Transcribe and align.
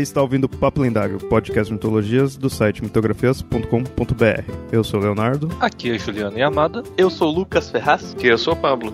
Você 0.00 0.04
está 0.04 0.22
ouvindo 0.22 0.48
Papo 0.48 0.80
Lendário, 0.80 1.18
podcast 1.18 1.66
de 1.66 1.74
mitologias 1.74 2.34
do 2.34 2.48
site 2.48 2.82
mitografias.com.br. 2.82 4.52
Eu 4.72 4.82
sou 4.82 4.98
o 4.98 5.02
Leonardo. 5.02 5.50
Aqui 5.60 5.90
é 5.90 5.98
Juliana 5.98 6.38
Yamada. 6.38 6.82
Eu 6.96 7.10
sou 7.10 7.28
o 7.28 7.34
Lucas 7.34 7.68
Ferraz. 7.68 8.14
Que 8.14 8.28
eu 8.28 8.38
sou 8.38 8.54
o 8.54 8.56
Pablo. 8.56 8.90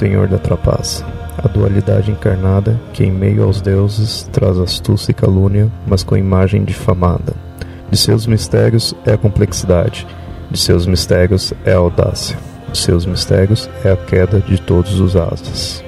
Senhor 0.00 0.28
da 0.28 0.38
trapaça, 0.38 1.04
a 1.36 1.46
dualidade 1.46 2.10
encarnada 2.10 2.80
que 2.94 3.04
em 3.04 3.12
meio 3.12 3.42
aos 3.42 3.60
deuses 3.60 4.22
traz 4.32 4.56
astúcia 4.56 5.10
e 5.10 5.14
calúnia, 5.14 5.70
mas 5.86 6.02
com 6.02 6.16
imagem 6.16 6.64
difamada. 6.64 7.34
De 7.90 7.98
seus 7.98 8.26
mistérios 8.26 8.94
é 9.04 9.12
a 9.12 9.18
complexidade, 9.18 10.06
de 10.50 10.58
seus 10.58 10.86
mistérios 10.86 11.52
é 11.66 11.74
a 11.74 11.76
audácia, 11.76 12.38
de 12.72 12.78
seus 12.78 13.04
mistérios 13.04 13.68
é 13.84 13.92
a 13.92 13.96
queda 13.96 14.40
de 14.40 14.58
todos 14.58 14.98
os 15.00 15.16
asas. 15.16 15.84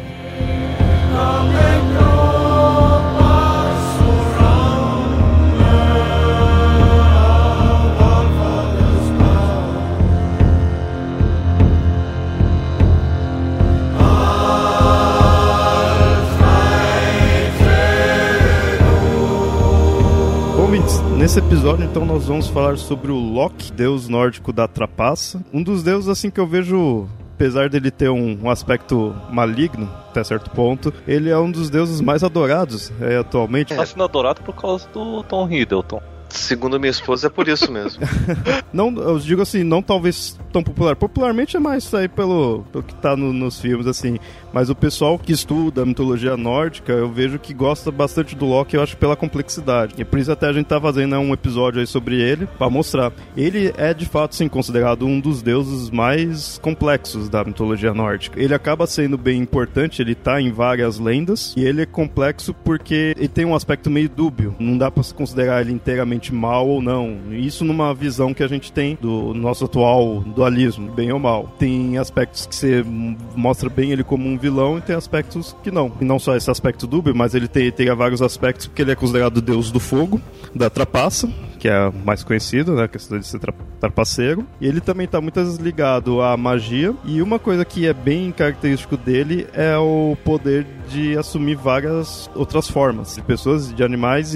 Nesse 21.22 21.38
episódio 21.38 21.84
então 21.84 22.04
nós 22.04 22.26
vamos 22.26 22.48
falar 22.48 22.76
sobre 22.76 23.12
o 23.12 23.16
Loki, 23.16 23.70
deus 23.70 24.08
nórdico 24.08 24.52
da 24.52 24.66
trapaça. 24.66 25.40
Um 25.52 25.62
dos 25.62 25.80
deuses 25.84 26.08
assim 26.08 26.28
que 26.32 26.40
eu 26.40 26.48
vejo 26.48 27.08
apesar 27.36 27.68
dele 27.68 27.92
ter 27.92 28.08
um, 28.08 28.40
um 28.42 28.50
aspecto 28.50 29.14
maligno, 29.30 29.88
até 30.10 30.24
certo 30.24 30.50
ponto, 30.50 30.92
ele 31.06 31.30
é 31.30 31.38
um 31.38 31.48
dos 31.48 31.70
deuses 31.70 32.00
mais 32.00 32.24
adorados 32.24 32.92
é, 33.00 33.18
atualmente. 33.18 33.72
Tá 33.72 33.86
sendo 33.86 34.02
adorado 34.02 34.42
por 34.42 34.52
causa 34.52 34.88
do 34.88 35.22
Tom 35.22 35.48
Hiddleston. 35.48 36.02
Segundo 36.32 36.80
minha 36.80 36.90
esposa, 36.90 37.26
é 37.26 37.30
por 37.30 37.46
isso 37.46 37.70
mesmo. 37.70 38.02
Não, 38.72 38.90
eu 38.96 39.18
digo 39.18 39.42
assim, 39.42 39.62
não 39.62 39.82
talvez 39.82 40.38
tão 40.50 40.62
popular. 40.62 40.96
Popularmente 40.96 41.56
é 41.58 41.60
mais 41.60 41.92
aí 41.92 42.08
pelo, 42.08 42.64
pelo 42.72 42.82
que 42.82 42.94
tá 42.94 43.14
no- 43.14 43.32
nos 43.32 43.60
filmes, 43.60 43.86
assim. 43.86 44.18
Mas 44.52 44.70
o 44.70 44.74
pessoal 44.74 45.18
que 45.18 45.30
estuda 45.32 45.82
a 45.82 45.86
mitologia 45.86 46.36
nórdica, 46.38 46.90
eu 46.92 47.10
vejo 47.10 47.38
que 47.38 47.52
gosta 47.52 47.90
bastante 47.90 48.34
do 48.34 48.46
Loki, 48.46 48.74
eu 48.76 48.82
acho, 48.82 48.96
pela 48.96 49.14
complexidade. 49.14 49.94
E 49.98 50.04
por 50.04 50.18
isso 50.18 50.32
até 50.32 50.46
a 50.46 50.52
gente 50.52 50.66
tá 50.66 50.80
fazendo 50.80 51.16
um 51.18 51.32
episódio 51.34 51.80
aí 51.80 51.86
sobre 51.86 52.20
ele, 52.20 52.46
pra 52.58 52.70
mostrar. 52.70 53.12
Ele 53.36 53.72
é, 53.76 53.92
de 53.92 54.06
fato, 54.06 54.34
sim, 54.34 54.48
considerado 54.48 55.06
um 55.06 55.20
dos 55.20 55.42
deuses 55.42 55.90
mais 55.90 56.58
complexos 56.58 57.28
da 57.28 57.44
mitologia 57.44 57.92
nórdica. 57.92 58.40
Ele 58.40 58.54
acaba 58.54 58.86
sendo 58.86 59.18
bem 59.18 59.38
importante, 59.40 60.00
ele 60.00 60.14
tá 60.14 60.40
em 60.40 60.50
várias 60.50 60.98
lendas, 60.98 61.54
e 61.56 61.64
ele 61.64 61.82
é 61.82 61.86
complexo 61.86 62.54
porque 62.54 63.14
ele 63.18 63.28
tem 63.28 63.44
um 63.44 63.54
aspecto 63.54 63.90
meio 63.90 64.08
dúbio. 64.08 64.54
Não 64.58 64.78
dá 64.78 64.90
se 65.02 65.12
considerar 65.14 65.60
ele 65.62 65.72
inteiramente 65.72 66.21
mal 66.30 66.68
ou 66.68 66.82
não. 66.82 67.18
Isso 67.32 67.64
numa 67.64 67.94
visão 67.94 68.34
que 68.34 68.42
a 68.42 68.46
gente 68.46 68.70
tem 68.70 68.98
do 69.00 69.32
nosso 69.32 69.64
atual 69.64 70.20
dualismo, 70.20 70.92
bem 70.92 71.10
ou 71.10 71.18
mal. 71.18 71.50
Tem 71.58 71.96
aspectos 71.96 72.46
que 72.46 72.54
você 72.54 72.84
mostra 73.34 73.70
bem 73.70 73.92
ele 73.92 74.04
como 74.04 74.28
um 74.28 74.36
vilão 74.36 74.76
e 74.76 74.82
tem 74.82 74.94
aspectos 74.94 75.56
que 75.62 75.70
não. 75.70 75.90
E 76.00 76.04
não 76.04 76.18
só 76.18 76.36
esse 76.36 76.50
aspecto 76.50 76.86
dúbio, 76.86 77.14
mas 77.14 77.34
ele 77.34 77.48
tem, 77.48 77.72
teria 77.72 77.94
vários 77.94 78.20
aspectos 78.20 78.66
porque 78.66 78.82
ele 78.82 78.92
é 78.92 78.94
considerado 78.94 79.38
o 79.38 79.42
deus 79.42 79.70
do 79.70 79.80
fogo, 79.80 80.20
da 80.54 80.68
trapaça, 80.68 81.28
que 81.58 81.68
é 81.68 81.90
mais 82.04 82.22
conhecido, 82.22 82.74
né? 82.74 82.84
A 82.84 82.88
questão 82.88 83.18
de 83.18 83.26
ser 83.26 83.38
tra 83.38 83.54
trapaceiro. 83.80 84.46
E 84.60 84.66
ele 84.66 84.80
também 84.80 85.06
tá 85.06 85.20
muito 85.20 85.40
ligado 85.60 86.20
à 86.20 86.36
magia. 86.36 86.94
E 87.04 87.22
uma 87.22 87.38
coisa 87.38 87.64
que 87.64 87.86
é 87.86 87.92
bem 87.92 88.30
característico 88.30 88.96
dele 88.96 89.46
é 89.52 89.76
o 89.76 90.16
poder 90.24 90.66
de 90.88 91.16
assumir 91.16 91.56
várias 91.56 92.30
outras 92.34 92.68
formas 92.68 93.14
de 93.14 93.22
pessoas, 93.22 93.72
de 93.72 93.82
animais, 93.82 94.34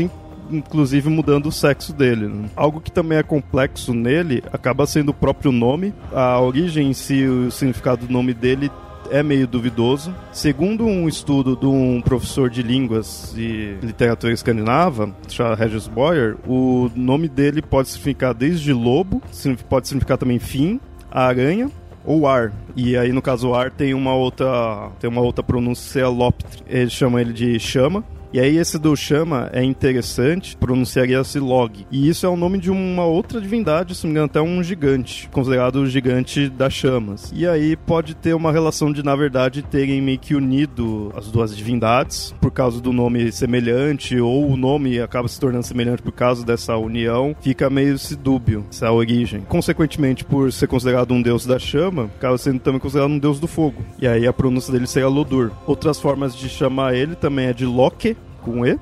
inclusive 0.51 1.09
mudando 1.09 1.47
o 1.47 1.53
sexo 1.53 1.93
dele. 1.93 2.27
né? 2.27 2.49
Algo 2.57 2.81
que 2.81 2.91
também 2.91 3.19
é 3.19 3.23
complexo 3.23 3.93
nele 3.95 4.43
acaba 4.53 4.87
sendo 4.87 5.11
o 5.11 5.15
próprio 5.15 5.53
nome. 5.53 5.93
A 6.13 6.41
origem 6.41 6.89
em 6.89 6.93
si, 6.93 7.25
o 7.27 7.51
significado 7.51 8.07
do 8.07 8.13
nome 8.13 8.35
dele 8.35 8.71
é 9.11 9.23
meio 9.23 9.47
duvidoso. 9.47 10.15
Segundo 10.33 10.85
um 10.85 11.09
estudo 11.09 11.57
de 11.57 11.67
um 11.67 12.01
professor 12.01 12.51
de 12.51 12.63
línguas 12.63 13.35
e 13.37 13.77
literatura 13.83 14.33
escandinava, 14.33 15.15
chamado 15.29 15.59
Regis 15.59 15.87
Boyer, 15.87 16.37
o 16.47 16.91
nome 16.95 17.29
dele 17.29 17.63
pode 17.63 17.89
significar 17.89 18.35
desde 18.35 18.73
lobo, 18.73 19.23
pode 19.69 19.89
significar 19.89 20.19
também 20.19 20.39
fim, 20.39 20.81
aranha 21.11 21.71
ou 22.05 22.27
ar. 22.27 22.53
E 22.77 22.97
aí 22.97 23.13
no 23.13 23.23
caso 23.23 23.55
ar 23.55 23.71
tem 23.71 23.95
uma 23.95 24.15
outra 24.15 24.91
tem 25.01 25.09
uma 25.11 25.21
outra 25.21 25.43
pronúncia 25.43 26.09
loptre. 26.09 26.63
Ele 26.67 26.91
chama 26.91 27.21
ele 27.21 27.33
de 27.33 27.59
chama. 27.59 28.05
E 28.33 28.41
aí 28.41 28.57
esse 28.57 28.79
do 28.79 28.97
chama 28.97 29.49
é 29.53 29.63
interessante, 29.63 30.57
pronunciaria-se 30.57 31.39
log. 31.39 31.87
E 31.91 32.09
isso 32.09 32.27
é 32.27 32.29
o 32.29 32.37
nome 32.37 32.59
de 32.59 32.71
uma 32.71 33.05
outra 33.05 33.41
divindade, 33.41 33.95
se 33.95 34.05
não 34.05 34.09
me 34.09 34.13
engano, 34.13 34.27
até 34.27 34.41
um 34.41 34.63
gigante, 34.63 35.29
considerado 35.31 35.77
o 35.77 35.87
gigante 35.87 36.49
das 36.49 36.73
chamas. 36.73 37.33
E 37.35 37.47
aí 37.47 37.77
pode 37.77 38.15
ter 38.15 38.35
uma 38.35 38.53
relação 38.53 38.93
de, 38.93 39.03
na 39.03 39.15
verdade, 39.15 39.63
terem 39.63 40.01
meio 40.03 40.19
que 40.19 40.35
unido 40.35 41.13
as 41.17 41.31
duas 41.31 41.57
divindades, 41.57 42.35
por 42.41 42.51
causa 42.51 42.81
do 42.81 42.93
nome 42.93 43.31
semelhante, 43.33 44.19
ou 44.19 44.51
o 44.51 44.57
nome 44.57 45.01
acaba 45.01 45.29
se 45.29 45.41
tornando 45.41 45.65
semelhante 45.65 46.03
por 46.03 46.13
causa 46.13 46.45
dessa 46.45 46.77
união, 46.77 47.35
fica 47.41 47.71
meio 47.71 47.95
esse 47.95 48.17
dúbio, 48.17 48.67
essa 48.71 48.91
origem. 48.91 49.41
Consequentemente, 49.43 50.25
por 50.25 50.53
ser 50.53 50.67
considerado 50.67 51.13
um 51.13 51.23
deus 51.23 51.47
da 51.47 51.59
chama, 51.59 52.05
acaba 52.17 52.37
sendo 52.39 52.61
também 52.61 52.81
considerado 52.81 53.11
um 53.11 53.19
deus 53.19 53.41
do 53.41 53.47
fogo. 53.47 53.83
E 54.01 54.07
aí 54.07 54.27
a 54.27 54.33
pronúncia 54.33 54.73
dele 54.73 54.87
seria 54.87 55.09
Lodur. 55.09 55.51
Outras 55.67 56.01
formas 56.01 56.37
de 56.37 56.49
chamar 56.49 56.95
ele 56.95 57.15
também 57.15 57.47
é 57.47 57.53
de 57.53 57.65
Loki, 57.65 58.17
com 58.47 58.65
E, 58.65 58.79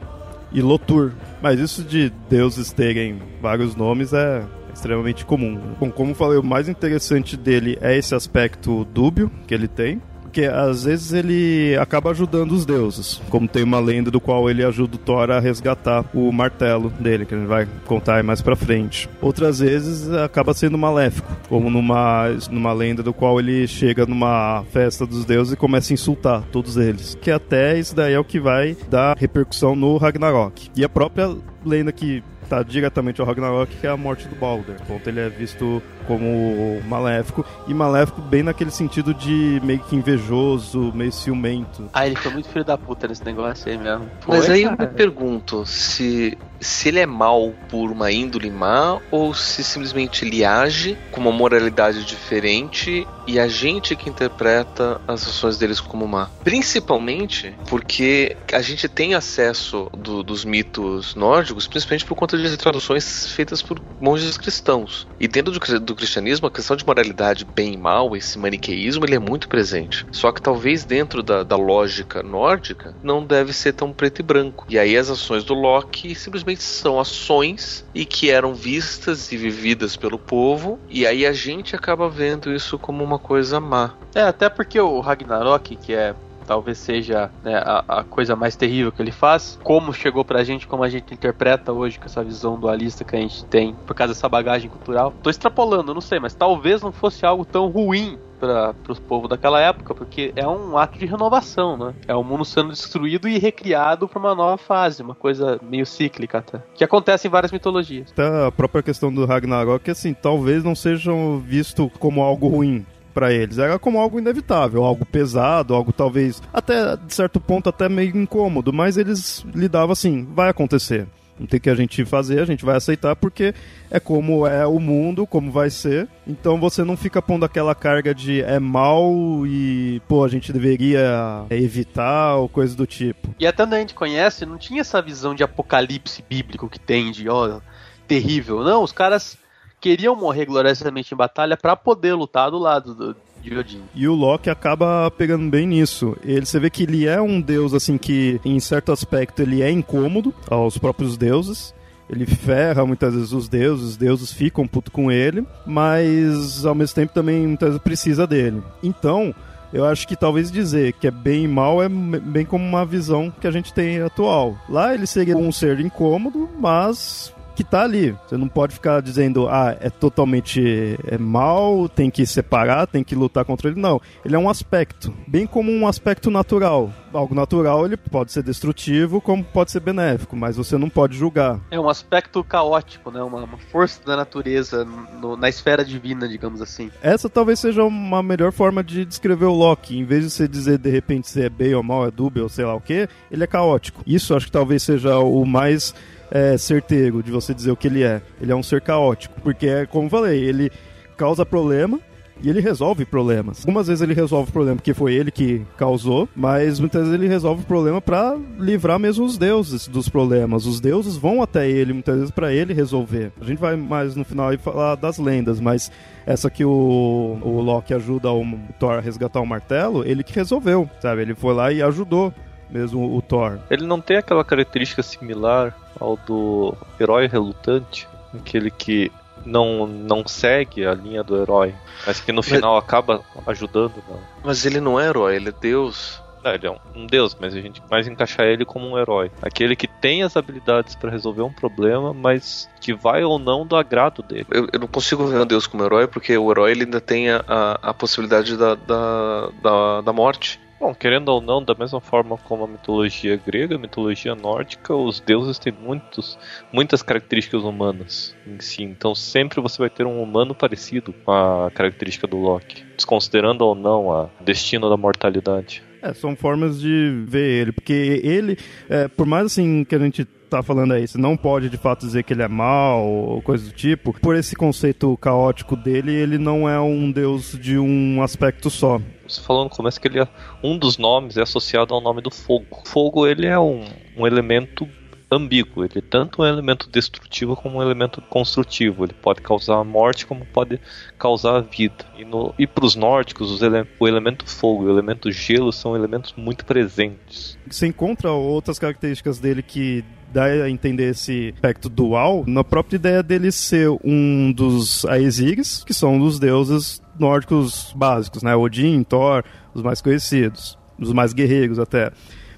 e 0.52 0.60
Lotur. 0.60 1.12
Mas 1.42 1.58
isso 1.58 1.82
de 1.82 2.10
deuses 2.28 2.70
terem 2.70 3.20
vários 3.40 3.74
nomes 3.74 4.12
é 4.12 4.44
extremamente 4.72 5.24
comum. 5.24 5.58
Bom, 5.80 5.90
como 5.90 6.14
falei, 6.14 6.38
o 6.38 6.42
mais 6.42 6.68
interessante 6.68 7.36
dele 7.36 7.78
é 7.80 7.96
esse 7.96 8.14
aspecto 8.14 8.84
dúbio 8.84 9.30
que 9.46 9.54
ele 9.54 9.66
tem. 9.66 10.02
Porque 10.34 10.46
às 10.46 10.82
vezes 10.82 11.12
ele 11.12 11.76
acaba 11.76 12.10
ajudando 12.10 12.50
os 12.50 12.66
deuses. 12.66 13.22
Como 13.30 13.46
tem 13.46 13.62
uma 13.62 13.78
lenda 13.78 14.10
do 14.10 14.20
qual 14.20 14.50
ele 14.50 14.64
ajuda 14.64 14.96
o 14.96 14.98
Thor 14.98 15.30
a 15.30 15.38
resgatar 15.38 16.04
o 16.12 16.32
martelo 16.32 16.90
dele, 16.90 17.24
que 17.24 17.36
a 17.36 17.38
gente 17.38 17.46
vai 17.46 17.68
contar 17.86 18.20
mais 18.24 18.42
pra 18.42 18.56
frente. 18.56 19.08
Outras 19.22 19.60
vezes 19.60 20.10
acaba 20.10 20.52
sendo 20.52 20.76
maléfico. 20.76 21.30
Como 21.48 21.70
numa, 21.70 22.30
numa 22.50 22.72
lenda 22.72 23.00
do 23.00 23.14
qual 23.14 23.38
ele 23.38 23.68
chega 23.68 24.06
numa 24.06 24.64
festa 24.72 25.06
dos 25.06 25.24
deuses 25.24 25.52
e 25.52 25.56
começa 25.56 25.92
a 25.92 25.94
insultar 25.94 26.42
todos 26.50 26.76
eles. 26.76 27.16
Que 27.22 27.30
até 27.30 27.78
isso 27.78 27.94
daí 27.94 28.14
é 28.14 28.18
o 28.18 28.24
que 28.24 28.40
vai 28.40 28.76
dar 28.90 29.16
repercussão 29.16 29.76
no 29.76 29.96
Ragnarok. 29.98 30.68
E 30.74 30.84
a 30.84 30.88
própria 30.88 31.32
lenda 31.64 31.92
que 31.92 32.24
tá 32.48 32.62
diretamente 32.62 33.20
ao 33.20 33.26
Ragnarok, 33.26 33.74
que 33.76 33.86
é 33.86 33.90
a 33.90 33.96
morte 33.96 34.28
do 34.28 34.34
Balder. 34.34 34.76
Ponto 34.86 35.08
ele 35.08 35.20
é 35.20 35.28
visto 35.28 35.80
como 36.06 36.80
maléfico, 36.86 37.44
e 37.66 37.74
maléfico 37.74 38.20
bem 38.20 38.42
naquele 38.42 38.70
sentido 38.70 39.12
de 39.14 39.60
meio 39.64 39.80
que 39.80 39.96
invejoso, 39.96 40.92
meio 40.94 41.12
ciumento. 41.12 41.88
Ah, 41.92 42.06
ele 42.06 42.16
foi 42.16 42.30
muito 42.32 42.48
filho 42.48 42.64
da 42.64 42.76
puta 42.78 43.08
nesse 43.08 43.24
negócio 43.24 43.70
aí 43.70 43.76
mesmo. 43.78 44.10
Mas 44.26 44.46
Foi, 44.46 44.54
aí 44.54 44.62
eu 44.62 44.70
me 44.72 44.76
cara. 44.76 44.90
pergunto 44.90 45.64
se, 45.66 46.36
se 46.60 46.88
ele 46.88 47.00
é 47.00 47.06
mal 47.06 47.52
por 47.68 47.90
uma 47.90 48.10
índole 48.12 48.50
má 48.50 48.98
ou 49.10 49.34
se 49.34 49.62
simplesmente 49.64 50.24
ele 50.24 50.44
age 50.44 50.96
com 51.10 51.20
uma 51.20 51.32
moralidade 51.32 52.04
diferente 52.04 53.06
e 53.26 53.38
a 53.38 53.48
gente 53.48 53.96
que 53.96 54.08
interpreta 54.10 55.00
as 55.08 55.26
ações 55.26 55.56
deles 55.56 55.80
como 55.80 56.06
má. 56.06 56.28
Principalmente 56.42 57.54
porque 57.68 58.36
a 58.52 58.60
gente 58.60 58.88
tem 58.88 59.14
acesso 59.14 59.88
do- 59.96 60.22
dos 60.22 60.44
mitos 60.44 61.14
nórdicos, 61.14 61.66
principalmente 61.66 62.04
por 62.04 62.14
conta 62.14 62.36
de 62.36 62.56
traduções 62.56 63.28
feitas 63.32 63.62
por 63.62 63.80
monges 64.00 64.36
cristãos. 64.36 65.06
E 65.18 65.26
dentro 65.28 65.52
do, 65.52 65.60
cri- 65.60 65.78
do 65.94 65.98
cristianismo, 65.98 66.48
a 66.48 66.50
questão 66.50 66.76
de 66.76 66.84
moralidade 66.84 67.44
bem 67.44 67.74
e 67.74 67.76
mal, 67.76 68.16
esse 68.16 68.38
maniqueísmo, 68.38 69.04
ele 69.04 69.14
é 69.14 69.18
muito 69.18 69.48
presente. 69.48 70.06
Só 70.10 70.32
que 70.32 70.42
talvez 70.42 70.84
dentro 70.84 71.22
da, 71.22 71.42
da 71.42 71.56
lógica 71.56 72.22
nórdica 72.22 72.94
não 73.02 73.24
deve 73.24 73.52
ser 73.52 73.72
tão 73.72 73.92
preto 73.92 74.20
e 74.20 74.22
branco. 74.22 74.66
E 74.68 74.78
aí 74.78 74.96
as 74.96 75.08
ações 75.08 75.44
do 75.44 75.54
Loki 75.54 76.14
simplesmente 76.14 76.62
são 76.62 77.00
ações 77.00 77.84
e 77.94 78.04
que 78.04 78.30
eram 78.30 78.54
vistas 78.54 79.30
e 79.32 79.36
vividas 79.36 79.96
pelo 79.96 80.18
povo, 80.18 80.78
e 80.88 81.06
aí 81.06 81.24
a 81.24 81.32
gente 81.32 81.76
acaba 81.76 82.08
vendo 82.08 82.52
isso 82.52 82.78
como 82.78 83.04
uma 83.04 83.18
coisa 83.18 83.60
má. 83.60 83.94
É, 84.14 84.22
até 84.22 84.48
porque 84.48 84.78
o 84.80 85.00
Ragnarok, 85.00 85.76
que 85.76 85.92
é 85.92 86.14
talvez 86.46 86.78
seja 86.78 87.30
né, 87.42 87.56
a, 87.56 88.00
a, 88.00 88.04
coisa 88.04 88.36
mais 88.36 88.56
terrível 88.56 88.92
que 88.92 89.02
ele 89.02 89.12
faz, 89.12 89.58
como 89.62 89.92
chegou 89.92 90.24
pra 90.24 90.44
gente, 90.44 90.66
como 90.66 90.82
a 90.82 90.88
gente 90.88 91.12
interpreta 91.12 91.72
hoje 91.72 91.98
com 91.98 92.06
essa 92.06 92.22
visão 92.22 92.58
dualista 92.58 93.04
que 93.04 93.16
a 93.16 93.20
gente 93.20 93.44
tem 93.46 93.74
por 93.86 93.94
causa 93.94 94.12
dessa 94.12 94.28
bagagem 94.28 94.70
cultural. 94.70 95.12
Tô 95.22 95.30
extrapolando, 95.30 95.94
não 95.94 96.00
sei, 96.00 96.20
mas 96.20 96.34
talvez 96.34 96.82
não 96.82 96.92
fosse 96.92 97.24
algo 97.24 97.44
tão 97.44 97.68
ruim 97.68 98.18
para 98.38 98.74
os 98.88 98.98
povos 98.98 99.28
daquela 99.28 99.60
época, 99.60 99.94
porque 99.94 100.32
é 100.36 100.46
um 100.46 100.76
ato 100.76 100.98
de 100.98 101.06
renovação, 101.06 101.76
né? 101.76 101.94
É 102.06 102.14
o 102.14 102.22
mundo 102.22 102.44
sendo 102.44 102.70
destruído 102.70 103.28
e 103.28 103.38
recriado 103.38 104.06
para 104.06 104.18
uma 104.18 104.34
nova 104.34 104.58
fase, 104.58 105.02
uma 105.02 105.14
coisa 105.14 105.58
meio 105.62 105.86
cíclica 105.86 106.38
até, 106.38 106.60
que 106.74 106.84
acontece 106.84 107.26
em 107.26 107.30
várias 107.30 107.52
mitologias. 107.52 108.10
Até 108.12 108.46
a 108.46 108.52
própria 108.52 108.82
questão 108.82 109.12
do 109.12 109.24
Ragnarok, 109.24 109.90
assim, 109.90 110.12
talvez 110.12 110.62
não 110.62 110.74
sejam 110.74 111.38
visto 111.38 111.90
como 111.98 112.22
algo 112.22 112.48
ruim, 112.48 112.84
para 113.14 113.32
eles. 113.32 113.58
Era 113.58 113.78
como 113.78 113.98
algo 113.98 114.18
inevitável, 114.18 114.84
algo 114.84 115.06
pesado, 115.06 115.74
algo 115.74 115.92
talvez 115.92 116.42
até 116.52 116.96
de 116.96 117.14
certo 117.14 117.40
ponto 117.40 117.68
até 117.68 117.88
meio 117.88 118.16
incômodo, 118.16 118.72
mas 118.72 118.98
eles 118.98 119.46
lidavam 119.54 119.92
assim, 119.92 120.26
vai 120.34 120.50
acontecer. 120.50 121.06
Não 121.38 121.46
tem 121.46 121.58
que 121.58 121.68
a 121.68 121.74
gente 121.74 122.04
fazer, 122.04 122.40
a 122.40 122.44
gente 122.44 122.64
vai 122.64 122.76
aceitar 122.76 123.16
porque 123.16 123.52
é 123.90 123.98
como 123.98 124.46
é 124.46 124.64
o 124.66 124.78
mundo, 124.78 125.26
como 125.26 125.50
vai 125.50 125.68
ser. 125.68 126.08
Então 126.26 126.60
você 126.60 126.84
não 126.84 126.96
fica 126.96 127.20
pondo 127.20 127.44
aquela 127.44 127.74
carga 127.74 128.14
de 128.14 128.40
é 128.42 128.60
mal 128.60 129.12
e, 129.44 130.00
pô, 130.06 130.24
a 130.24 130.28
gente 130.28 130.52
deveria 130.52 131.44
evitar 131.50 132.36
ou 132.36 132.48
coisa 132.48 132.76
do 132.76 132.86
tipo. 132.86 133.34
E 133.38 133.46
até 133.46 133.64
onde 133.64 133.74
a 133.74 133.80
gente 133.80 133.94
conhece, 133.94 134.46
não 134.46 134.56
tinha 134.56 134.80
essa 134.80 135.02
visão 135.02 135.34
de 135.34 135.42
apocalipse 135.42 136.24
bíblico 136.28 136.68
que 136.68 136.78
tem 136.78 137.10
de, 137.10 137.28
ó, 137.28 137.58
terrível. 138.06 138.62
Não, 138.62 138.82
os 138.82 138.92
caras 138.92 139.36
queriam 139.84 140.16
morrer 140.16 140.46
gloriosamente 140.46 141.12
em 141.12 141.16
batalha 141.16 141.58
para 141.58 141.76
poder 141.76 142.14
lutar 142.14 142.50
do 142.50 142.56
lado 142.56 142.94
do, 142.94 143.16
de 143.42 143.54
Odin. 143.54 143.82
E 143.94 144.08
o 144.08 144.14
Loki 144.14 144.48
acaba 144.48 145.10
pegando 145.10 145.50
bem 145.50 145.66
nisso. 145.66 146.16
Ele, 146.24 146.46
você 146.46 146.58
vê 146.58 146.70
que 146.70 146.84
ele 146.84 147.06
é 147.06 147.20
um 147.20 147.38
deus 147.38 147.74
assim 147.74 147.98
que, 147.98 148.40
em 148.46 148.58
certo 148.60 148.92
aspecto, 148.92 149.42
ele 149.42 149.60
é 149.60 149.70
incômodo 149.70 150.32
aos 150.48 150.78
próprios 150.78 151.18
deuses. 151.18 151.74
Ele 152.08 152.24
ferra 152.24 152.86
muitas 152.86 153.12
vezes 153.12 153.32
os 153.32 153.46
deuses, 153.46 153.90
os 153.90 153.96
deuses 153.98 154.32
ficam 154.32 154.66
puto 154.66 154.90
com 154.90 155.12
ele, 155.12 155.46
mas 155.66 156.64
ao 156.64 156.74
mesmo 156.74 156.94
tempo 156.94 157.12
também 157.12 157.46
muitas 157.46 157.68
vezes 157.68 157.82
precisa 157.82 158.26
dele. 158.26 158.62
Então, 158.82 159.34
eu 159.70 159.84
acho 159.84 160.08
que 160.08 160.16
talvez 160.16 160.50
dizer 160.50 160.94
que 160.94 161.06
é 161.06 161.10
bem 161.10 161.44
e 161.44 161.48
mal 161.48 161.82
é 161.82 161.90
bem 161.90 162.46
como 162.46 162.64
uma 162.64 162.86
visão 162.86 163.30
que 163.38 163.46
a 163.46 163.50
gente 163.50 163.74
tem 163.74 164.00
atual. 164.00 164.56
Lá 164.66 164.94
ele 164.94 165.06
seria 165.06 165.36
um 165.36 165.52
ser 165.52 165.78
incômodo, 165.80 166.48
mas 166.58 167.34
que 167.54 167.64
tá 167.64 167.82
ali. 167.82 168.16
Você 168.26 168.36
não 168.36 168.48
pode 168.48 168.74
ficar 168.74 169.00
dizendo, 169.00 169.48
ah, 169.48 169.76
é 169.80 169.88
totalmente 169.88 170.98
é 171.06 171.16
mal, 171.16 171.88
tem 171.88 172.10
que 172.10 172.26
separar, 172.26 172.86
tem 172.86 173.04
que 173.04 173.14
lutar 173.14 173.44
contra 173.44 173.68
ele. 173.68 173.80
Não. 173.80 174.00
Ele 174.24 174.34
é 174.34 174.38
um 174.38 174.48
aspecto, 174.48 175.14
bem 175.26 175.46
como 175.46 175.70
um 175.70 175.86
aspecto 175.86 176.30
natural. 176.30 176.92
Algo 177.12 177.34
natural, 177.34 177.86
ele 177.86 177.96
pode 177.96 178.32
ser 178.32 178.42
destrutivo, 178.42 179.20
como 179.20 179.44
pode 179.44 179.70
ser 179.70 179.78
benéfico, 179.78 180.34
mas 180.34 180.56
você 180.56 180.76
não 180.76 180.90
pode 180.90 181.16
julgar. 181.16 181.60
É 181.70 181.78
um 181.78 181.88
aspecto 181.88 182.42
caótico, 182.42 183.10
né? 183.10 183.22
Uma, 183.22 183.44
uma 183.44 183.58
força 183.70 184.04
da 184.04 184.16
natureza 184.16 184.84
no, 184.84 185.36
na 185.36 185.48
esfera 185.48 185.84
divina, 185.84 186.28
digamos 186.28 186.60
assim. 186.60 186.90
Essa 187.00 187.28
talvez 187.28 187.60
seja 187.60 187.84
uma 187.84 188.20
melhor 188.22 188.50
forma 188.50 188.82
de 188.82 189.04
descrever 189.04 189.44
o 189.44 189.54
Loki. 189.54 189.96
Em 189.96 190.04
vez 190.04 190.24
de 190.24 190.30
você 190.30 190.48
dizer 190.48 190.78
de 190.78 190.90
repente 190.90 191.30
se 191.30 191.40
é 191.40 191.48
bem 191.48 191.74
ou 191.74 191.82
mal, 191.82 192.06
é 192.06 192.10
dúbio 192.10 192.42
ou 192.42 192.48
sei 192.48 192.64
lá 192.64 192.74
o 192.74 192.80
que, 192.80 193.08
ele 193.30 193.44
é 193.44 193.46
caótico. 193.46 194.02
Isso 194.04 194.34
acho 194.34 194.46
que 194.46 194.52
talvez 194.52 194.82
seja 194.82 195.18
o 195.18 195.44
mais 195.44 195.94
é, 196.30 196.56
certeiro 196.56 197.22
de 197.22 197.30
você 197.30 197.54
dizer 197.54 197.70
o 197.70 197.76
que 197.76 197.88
ele 197.88 198.02
é. 198.02 198.20
Ele 198.40 198.52
é 198.52 198.56
um 198.56 198.62
ser 198.62 198.80
caótico, 198.80 199.40
porque 199.42 199.66
é 199.66 199.86
como 199.86 200.06
eu 200.06 200.10
falei, 200.10 200.42
ele 200.42 200.70
causa 201.16 201.46
problema, 201.46 202.00
e 202.42 202.48
ele 202.48 202.60
resolve 202.60 203.04
problemas. 203.04 203.60
Algumas 203.60 203.86
vezes 203.86 204.02
ele 204.02 204.14
resolve 204.14 204.50
o 204.50 204.52
problema 204.52 204.76
porque 204.76 204.94
foi 204.94 205.14
ele 205.14 205.30
que 205.30 205.62
causou, 205.76 206.28
mas 206.34 206.80
muitas 206.80 207.02
vezes 207.02 207.14
ele 207.14 207.28
resolve 207.28 207.62
o 207.62 207.66
problema 207.66 208.00
para 208.00 208.36
livrar 208.58 208.98
mesmo 208.98 209.24
os 209.24 209.38
deuses 209.38 209.86
dos 209.86 210.08
problemas. 210.08 210.66
Os 210.66 210.80
deuses 210.80 211.16
vão 211.16 211.42
até 211.42 211.68
ele 211.68 211.92
muitas 211.92 212.16
vezes 212.16 212.30
para 212.30 212.52
ele 212.52 212.74
resolver. 212.74 213.32
A 213.40 213.44
gente 213.44 213.58
vai 213.58 213.76
mais 213.76 214.16
no 214.16 214.24
final 214.24 214.48
aí 214.48 214.58
falar 214.58 214.96
das 214.96 215.18
lendas, 215.18 215.60
mas 215.60 215.90
essa 216.26 216.50
que 216.50 216.64
o, 216.64 217.38
o 217.42 217.60
Loki 217.60 217.94
ajuda 217.94 218.32
o 218.32 218.44
Thor 218.78 218.94
a 218.94 219.00
resgatar 219.00 219.40
o 219.40 219.46
martelo, 219.46 220.04
ele 220.04 220.22
que 220.22 220.34
resolveu, 220.34 220.88
sabe? 221.00 221.22
Ele 221.22 221.34
foi 221.34 221.54
lá 221.54 221.72
e 221.72 221.82
ajudou 221.82 222.32
mesmo 222.74 223.16
o 223.16 223.22
Thor. 223.22 223.60
Ele 223.70 223.86
não 223.86 224.00
tem 224.00 224.16
aquela 224.16 224.44
característica 224.44 225.00
similar 225.00 225.72
ao 226.00 226.16
do 226.16 226.76
herói 226.98 227.28
relutante, 227.28 228.08
aquele 228.34 228.68
que 228.68 229.12
não, 229.46 229.86
não 229.86 230.26
segue 230.26 230.84
a 230.84 230.92
linha 230.92 231.22
do 231.22 231.40
herói, 231.40 231.72
mas 232.04 232.20
que 232.20 232.32
no 232.32 232.42
final 232.42 232.74
mas... 232.74 232.84
acaba 232.84 233.22
ajudando. 233.46 233.94
Né? 234.08 234.18
Mas 234.42 234.66
ele 234.66 234.80
não 234.80 234.98
é 234.98 235.06
herói, 235.06 235.36
ele 235.36 235.50
é 235.50 235.52
Deus. 235.52 236.22
Não, 236.42 236.52
ele 236.52 236.66
é 236.66 236.70
um, 236.70 236.76
um, 236.94 237.06
deus, 237.06 237.34
mas 237.40 237.54
a 237.54 237.60
gente 237.60 237.82
mais 237.90 238.06
encaixar 238.06 238.44
ele 238.44 238.66
como 238.66 238.86
um 238.86 238.98
herói. 238.98 239.30
Aquele 239.40 239.74
que 239.74 239.88
tem 239.88 240.22
as 240.22 240.36
habilidades 240.36 240.94
para 240.94 241.10
resolver 241.10 241.40
um 241.40 241.52
problema, 241.52 242.12
mas 242.12 242.68
que 242.82 242.92
vai 242.92 243.24
ou 243.24 243.38
não 243.38 243.66
do 243.66 243.74
agrado 243.74 244.22
dele. 244.22 244.46
Eu, 244.50 244.68
eu 244.70 244.80
não 244.80 244.86
consigo 244.86 245.24
ver 245.26 245.40
um 245.40 245.46
deus 245.46 245.66
como 245.66 245.84
herói, 245.84 246.06
porque 246.06 246.36
o 246.36 246.50
herói 246.50 246.72
ele 246.72 246.84
ainda 246.84 247.00
tem 247.00 247.30
a, 247.30 247.42
a, 247.48 247.72
a 247.90 247.94
possibilidade 247.94 248.58
da, 248.58 248.74
da, 248.74 249.48
da, 249.62 250.00
da 250.02 250.12
morte. 250.12 250.60
Bom, 250.84 250.94
querendo 250.94 251.30
ou 251.30 251.40
não, 251.40 251.64
da 251.64 251.74
mesma 251.74 251.98
forma 251.98 252.36
como 252.36 252.64
a 252.64 252.68
mitologia 252.68 253.36
grega, 253.36 253.76
a 253.76 253.78
mitologia 253.78 254.34
nórdica, 254.34 254.94
os 254.94 255.18
deuses 255.18 255.58
têm 255.58 255.72
muitos, 255.72 256.38
muitas 256.70 257.00
características 257.02 257.62
humanas 257.62 258.36
em 258.46 258.60
si. 258.60 258.82
Então 258.82 259.14
sempre 259.14 259.62
você 259.62 259.78
vai 259.78 259.88
ter 259.88 260.04
um 260.04 260.22
humano 260.22 260.54
parecido 260.54 261.10
com 261.10 261.32
a 261.32 261.70
característica 261.70 262.26
do 262.26 262.36
Loki, 262.36 262.84
desconsiderando 262.96 263.64
ou 263.64 263.74
não 263.74 264.12
a 264.12 264.28
destino 264.42 264.90
da 264.90 264.96
mortalidade. 264.98 265.82
É, 266.02 266.12
são 266.12 266.36
formas 266.36 266.78
de 266.78 267.24
ver 267.26 267.62
ele, 267.62 267.72
porque 267.72 268.20
ele, 268.22 268.58
é, 268.90 269.08
por 269.08 269.24
mais 269.24 269.46
assim 269.46 269.84
que 269.84 269.94
a 269.94 269.98
gente 269.98 270.26
tá 270.50 270.62
falando 270.62 270.92
aí, 270.92 271.06
você 271.06 271.18
não 271.18 271.36
pode 271.36 271.68
de 271.68 271.76
fato 271.76 272.06
dizer 272.06 272.22
que 272.22 272.32
ele 272.32 272.42
é 272.42 272.48
mal 272.48 273.04
ou 273.04 273.42
coisa 273.42 273.64
do 273.64 273.72
tipo, 273.72 274.12
por 274.20 274.36
esse 274.36 274.54
conceito 274.54 275.16
caótico 275.18 275.76
dele, 275.76 276.12
ele 276.12 276.38
não 276.38 276.68
é 276.68 276.80
um 276.80 277.10
deus 277.10 277.58
de 277.60 277.78
um 277.78 278.22
aspecto 278.22 278.70
só 278.70 279.00
você 279.26 279.40
falou 279.40 279.64
no 279.64 279.70
começo 279.70 280.00
que 280.00 280.06
ele 280.06 280.20
é, 280.20 280.28
um 280.62 280.78
dos 280.78 280.98
nomes 280.98 281.36
é 281.36 281.42
associado 281.42 281.94
ao 281.94 282.00
nome 282.00 282.20
do 282.20 282.30
fogo. 282.30 282.82
Fogo 282.84 283.26
ele 283.26 283.46
é 283.46 283.58
um, 283.58 283.82
um 284.16 284.26
elemento 284.26 284.86
ambíguo, 285.34 285.84
ele 285.84 285.98
é 285.98 286.00
tanto 286.00 286.42
um 286.42 286.46
elemento 286.46 286.88
destrutivo 286.90 287.56
como 287.56 287.78
um 287.78 287.82
elemento 287.82 288.20
construtivo. 288.22 289.04
Ele 289.04 289.12
pode 289.12 289.40
causar 289.42 289.76
a 289.76 289.84
morte 289.84 290.26
como 290.26 290.46
pode 290.46 290.80
causar 291.18 291.56
a 291.56 291.60
vida. 291.60 292.04
E, 292.16 292.24
e 292.62 292.66
para 292.66 292.84
os 292.84 292.94
nórdicos, 292.94 293.62
ele, 293.62 293.86
o 293.98 294.08
elemento 294.08 294.48
fogo 294.48 294.84
e 294.84 294.86
o 294.86 294.90
elemento 294.90 295.30
gelo 295.30 295.72
são 295.72 295.96
elementos 295.96 296.34
muito 296.36 296.64
presentes. 296.64 297.58
Você 297.68 297.86
encontra 297.86 298.30
outras 298.30 298.78
características 298.78 299.38
dele 299.38 299.62
que 299.62 300.04
dá 300.32 300.46
a 300.46 300.68
entender 300.68 301.10
esse 301.10 301.52
aspecto 301.54 301.88
dual 301.88 302.44
na 302.46 302.64
própria 302.64 302.96
ideia 302.96 303.22
dele 303.22 303.52
ser 303.52 303.88
um 304.02 304.52
dos 304.52 305.04
Aesirs, 305.04 305.84
que 305.84 305.94
são 305.94 306.18
dos 306.18 306.40
deuses 306.40 307.00
nórdicos 307.18 307.92
básicos, 307.94 308.42
né? 308.42 308.56
Odin, 308.56 309.04
Thor, 309.04 309.44
os 309.72 309.80
mais 309.80 310.02
conhecidos, 310.02 310.76
os 310.98 311.12
mais 311.12 311.32
guerreiros 311.32 311.78
até. 311.78 312.10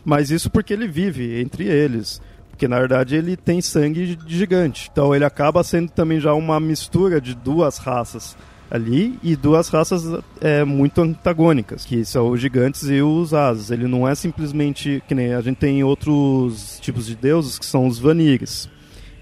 Mas 0.02 0.30
isso 0.30 0.48
porque 0.48 0.72
ele 0.72 0.86
vive 0.86 1.40
entre 1.40 1.64
eles. 1.64 2.22
Porque 2.56 2.66
na 2.66 2.78
verdade 2.78 3.14
ele 3.14 3.36
tem 3.36 3.60
sangue 3.60 4.16
de 4.16 4.38
gigante. 4.38 4.88
Então 4.90 5.14
ele 5.14 5.26
acaba 5.26 5.62
sendo 5.62 5.90
também 5.90 6.18
já 6.18 6.32
uma 6.32 6.58
mistura 6.58 7.20
de 7.20 7.34
duas 7.34 7.76
raças 7.76 8.34
ali 8.70 9.18
e 9.22 9.36
duas 9.36 9.68
raças 9.68 10.02
é, 10.40 10.64
muito 10.64 11.02
antagônicas, 11.02 11.84
que 11.84 12.02
são 12.02 12.30
os 12.30 12.40
gigantes 12.40 12.88
e 12.88 13.02
os 13.02 13.34
asas. 13.34 13.70
Ele 13.70 13.86
não 13.86 14.08
é 14.08 14.14
simplesmente 14.14 15.02
que 15.06 15.14
nem 15.14 15.34
a 15.34 15.40
gente 15.42 15.58
tem 15.58 15.84
outros 15.84 16.78
tipos 16.80 17.04
de 17.04 17.14
deuses 17.14 17.58
que 17.58 17.66
são 17.66 17.86
os 17.86 17.98
vanires. 17.98 18.70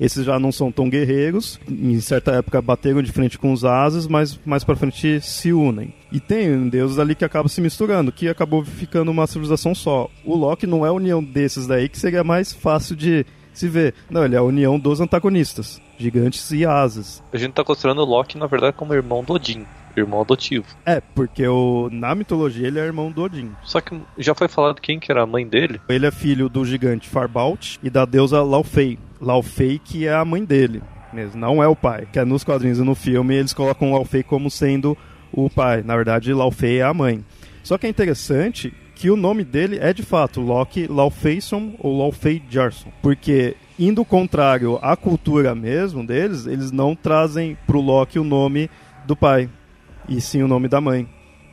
Esses 0.00 0.24
já 0.24 0.38
não 0.38 0.50
são 0.50 0.72
tão 0.72 0.88
guerreiros. 0.88 1.60
Em 1.68 2.00
certa 2.00 2.32
época 2.32 2.60
bateram 2.60 3.02
de 3.02 3.12
frente 3.12 3.38
com 3.38 3.52
os 3.52 3.64
asas, 3.64 4.06
mas 4.06 4.38
mais 4.44 4.64
para 4.64 4.76
frente 4.76 5.20
se 5.20 5.52
unem. 5.52 5.94
E 6.10 6.20
tem 6.20 6.68
deuses 6.68 6.98
ali 6.98 7.14
que 7.14 7.24
acabam 7.24 7.48
se 7.48 7.60
misturando, 7.60 8.12
que 8.12 8.28
acabou 8.28 8.64
ficando 8.64 9.10
uma 9.10 9.26
civilização 9.26 9.74
só. 9.74 10.08
O 10.24 10.36
Loki 10.36 10.66
não 10.66 10.84
é 10.84 10.88
a 10.88 10.92
união 10.92 11.22
desses 11.22 11.66
daí, 11.66 11.88
que 11.88 11.98
seria 11.98 12.24
mais 12.24 12.52
fácil 12.52 12.96
de 12.96 13.24
se 13.52 13.68
ver. 13.68 13.94
Não, 14.10 14.24
ele 14.24 14.34
é 14.34 14.38
a 14.38 14.42
união 14.42 14.78
dos 14.78 15.00
antagonistas, 15.00 15.80
gigantes 15.98 16.50
e 16.50 16.66
asas. 16.66 17.22
A 17.32 17.36
gente 17.36 17.52
tá 17.52 17.64
considerando 17.64 18.02
o 18.02 18.04
Loki, 18.04 18.36
na 18.36 18.46
verdade, 18.46 18.76
como 18.76 18.92
irmão 18.94 19.22
do 19.22 19.32
Odin 19.32 19.64
irmão 20.00 20.20
adotivo. 20.20 20.66
É, 20.84 21.00
porque 21.00 21.46
o, 21.46 21.88
na 21.90 22.14
mitologia 22.14 22.66
ele 22.66 22.78
é 22.78 22.84
irmão 22.84 23.10
do 23.10 23.22
Odin. 23.22 23.52
Só 23.62 23.80
que 23.80 24.00
já 24.18 24.34
foi 24.34 24.48
falado 24.48 24.80
quem 24.80 24.98
que 24.98 25.10
era 25.10 25.22
a 25.22 25.26
mãe 25.26 25.46
dele? 25.46 25.80
Ele 25.88 26.06
é 26.06 26.10
filho 26.10 26.48
do 26.48 26.64
gigante 26.64 27.08
Farbalt 27.08 27.76
e 27.82 27.90
da 27.90 28.04
deusa 28.04 28.42
Laufey. 28.42 28.98
Laufey 29.20 29.78
que 29.78 30.06
é 30.06 30.14
a 30.14 30.24
mãe 30.24 30.44
dele 30.44 30.82
mesmo, 31.14 31.40
não 31.40 31.62
é 31.62 31.68
o 31.68 31.76
pai. 31.76 32.06
Que 32.12 32.18
é 32.18 32.24
nos 32.24 32.44
quadrinhos 32.44 32.78
e 32.78 32.82
no 32.82 32.94
filme 32.94 33.34
eles 33.34 33.54
colocam 33.54 33.92
Laufey 33.92 34.22
como 34.22 34.50
sendo 34.50 34.98
o 35.32 35.48
pai. 35.48 35.82
Na 35.82 35.96
verdade, 35.96 36.34
Laufey 36.34 36.78
é 36.78 36.82
a 36.82 36.92
mãe. 36.92 37.24
Só 37.62 37.78
que 37.78 37.86
é 37.86 37.90
interessante 37.90 38.74
que 38.94 39.10
o 39.10 39.16
nome 39.16 39.44
dele 39.44 39.78
é 39.80 39.92
de 39.92 40.02
fato 40.02 40.40
Loki 40.40 40.86
Laufeyson 40.86 41.74
ou 41.78 41.98
Laufey 41.98 42.42
Jarson, 42.48 42.90
porque 43.02 43.56
indo 43.78 44.04
contrário 44.04 44.78
à 44.80 44.96
cultura 44.96 45.54
mesmo 45.54 46.06
deles, 46.06 46.46
eles 46.46 46.70
não 46.70 46.94
trazem 46.94 47.56
pro 47.66 47.80
Loki 47.80 48.18
o 48.18 48.24
nome 48.24 48.70
do 49.04 49.16
pai 49.16 49.48
e 50.08 50.20
sim 50.20 50.42
o 50.42 50.48
nome 50.48 50.68
da 50.68 50.80
mãe. 50.80 51.08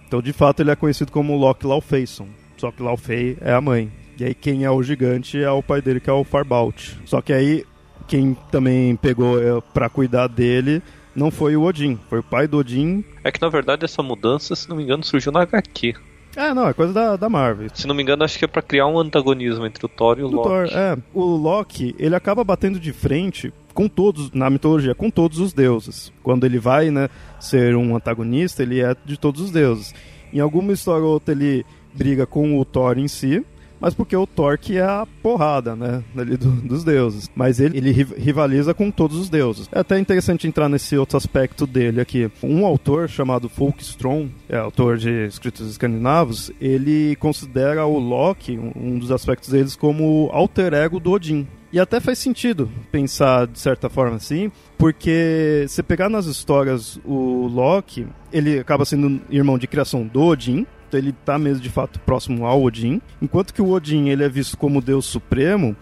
Então, 0.07 0.21
de 0.21 0.33
fato, 0.33 0.61
ele 0.61 0.71
é 0.71 0.75
conhecido 0.75 1.11
como 1.11 1.37
Loki 1.37 1.65
Laufeyson. 1.65 2.27
Só 2.57 2.71
que 2.71 2.83
Laufey 2.83 3.37
é 3.41 3.53
a 3.53 3.61
mãe. 3.61 3.91
E 4.19 4.25
aí 4.25 4.35
quem 4.35 4.65
é 4.65 4.69
o 4.69 4.83
gigante 4.83 5.41
é 5.41 5.49
o 5.49 5.63
pai 5.63 5.81
dele, 5.81 5.99
que 5.99 6.09
é 6.09 6.13
o 6.13 6.23
Farbalt. 6.23 6.93
Só 7.05 7.21
que 7.21 7.33
aí 7.33 7.65
quem 8.07 8.35
também 8.51 8.95
pegou 8.95 9.41
é, 9.41 9.61
para 9.73 9.89
cuidar 9.89 10.27
dele 10.27 10.81
não 11.15 11.31
foi 11.31 11.55
o 11.55 11.63
Odin, 11.63 11.99
foi 12.09 12.19
o 12.19 12.23
pai 12.23 12.47
do 12.47 12.57
Odin. 12.57 13.03
É 13.23 13.31
que 13.31 13.41
na 13.41 13.49
verdade 13.49 13.85
essa 13.85 14.03
mudança, 14.03 14.55
se 14.55 14.69
não 14.69 14.75
me 14.75 14.83
engano, 14.83 15.03
surgiu 15.03 15.31
na 15.31 15.41
HQ. 15.41 15.95
É, 16.35 16.53
não, 16.53 16.67
é 16.67 16.73
coisa 16.73 16.93
da, 16.93 17.15
da 17.17 17.27
Marvel. 17.27 17.67
Se 17.73 17.85
não 17.85 17.93
me 17.93 18.01
engano, 18.01 18.23
acho 18.23 18.39
que 18.39 18.45
é 18.45 18.47
pra 18.47 18.61
criar 18.61 18.87
um 18.87 18.97
antagonismo 18.97 19.65
entre 19.65 19.85
o 19.85 19.89
Thor 19.89 20.17
e 20.19 20.23
o 20.23 20.29
Do 20.29 20.37
Loki. 20.37 20.49
Thor, 20.49 20.65
é. 20.71 20.97
O 21.13 21.23
Loki, 21.23 21.93
ele 21.99 22.15
acaba 22.15 22.43
batendo 22.43 22.79
de 22.79 22.93
frente 22.93 23.53
com 23.81 23.87
todos, 23.87 24.31
na 24.31 24.49
mitologia, 24.49 24.93
com 24.93 25.09
todos 25.09 25.39
os 25.39 25.53
deuses. 25.53 26.11
Quando 26.21 26.45
ele 26.45 26.59
vai, 26.59 26.91
né, 26.91 27.09
ser 27.39 27.75
um 27.75 27.95
antagonista, 27.95 28.61
ele 28.61 28.79
é 28.79 28.95
de 29.05 29.17
todos 29.17 29.41
os 29.41 29.49
deuses. 29.51 29.93
Em 30.31 30.39
alguma 30.39 30.71
história 30.71 31.03
ou 31.03 31.13
outra 31.13 31.33
ele 31.33 31.65
briga 31.93 32.25
com 32.27 32.59
o 32.59 32.63
Thor 32.63 32.97
em 32.99 33.07
si, 33.07 33.43
mas 33.79 33.95
porque 33.95 34.15
o 34.15 34.27
Thor 34.27 34.59
que 34.59 34.77
é 34.77 34.83
a 34.83 35.07
porrada, 35.23 35.75
né, 35.75 36.03
ali 36.15 36.37
do- 36.37 36.51
dos 36.61 36.83
deuses. 36.83 37.27
Mas 37.35 37.59
ele, 37.59 37.75
ele 37.79 37.91
ri- 37.91 38.07
rivaliza 38.15 38.71
com 38.75 38.91
todos 38.91 39.17
os 39.17 39.27
deuses. 39.29 39.67
É 39.71 39.79
até 39.79 39.97
interessante 39.97 40.47
entrar 40.47 40.69
nesse 40.69 40.95
outro 40.95 41.17
aspecto 41.17 41.65
dele 41.65 41.99
aqui. 41.99 42.29
Um 42.43 42.63
autor 42.67 43.09
chamado 43.09 43.49
Folkstrom, 43.49 44.27
é 44.47 44.57
autor 44.57 44.97
de 44.97 45.25
escritos 45.25 45.67
escandinavos, 45.71 46.51
ele 46.61 47.15
considera 47.15 47.83
o 47.87 47.97
Loki, 47.97 48.59
um 48.75 48.99
dos 48.99 49.11
aspectos 49.11 49.49
deles, 49.49 49.75
como 49.75 50.29
alter 50.31 50.71
ego 50.75 50.99
do 50.99 51.11
Odin. 51.11 51.47
E 51.73 51.79
até 51.79 52.01
faz 52.01 52.19
sentido 52.19 52.69
pensar 52.91 53.47
de 53.47 53.57
certa 53.57 53.89
forma 53.89 54.17
assim, 54.17 54.51
porque 54.77 55.65
se 55.69 55.81
pegar 55.81 56.09
nas 56.09 56.25
histórias 56.25 56.99
o 57.05 57.47
Loki, 57.47 58.05
ele 58.31 58.59
acaba 58.59 58.83
sendo 58.83 59.21
irmão 59.29 59.57
de 59.57 59.67
criação 59.67 60.05
do 60.05 60.21
Odin, 60.21 60.67
então 60.87 60.99
ele 60.99 61.13
tá 61.13 61.39
mesmo 61.39 61.63
de 61.63 61.69
fato 61.69 61.97
próximo 62.01 62.45
ao 62.45 62.61
Odin, 62.61 63.01
enquanto 63.21 63.53
que 63.53 63.61
o 63.61 63.69
Odin 63.69 64.09
ele 64.09 64.23
é 64.23 64.27
visto 64.27 64.57
como 64.57 64.81
Deus 64.81 65.05
supremo, 65.05 65.73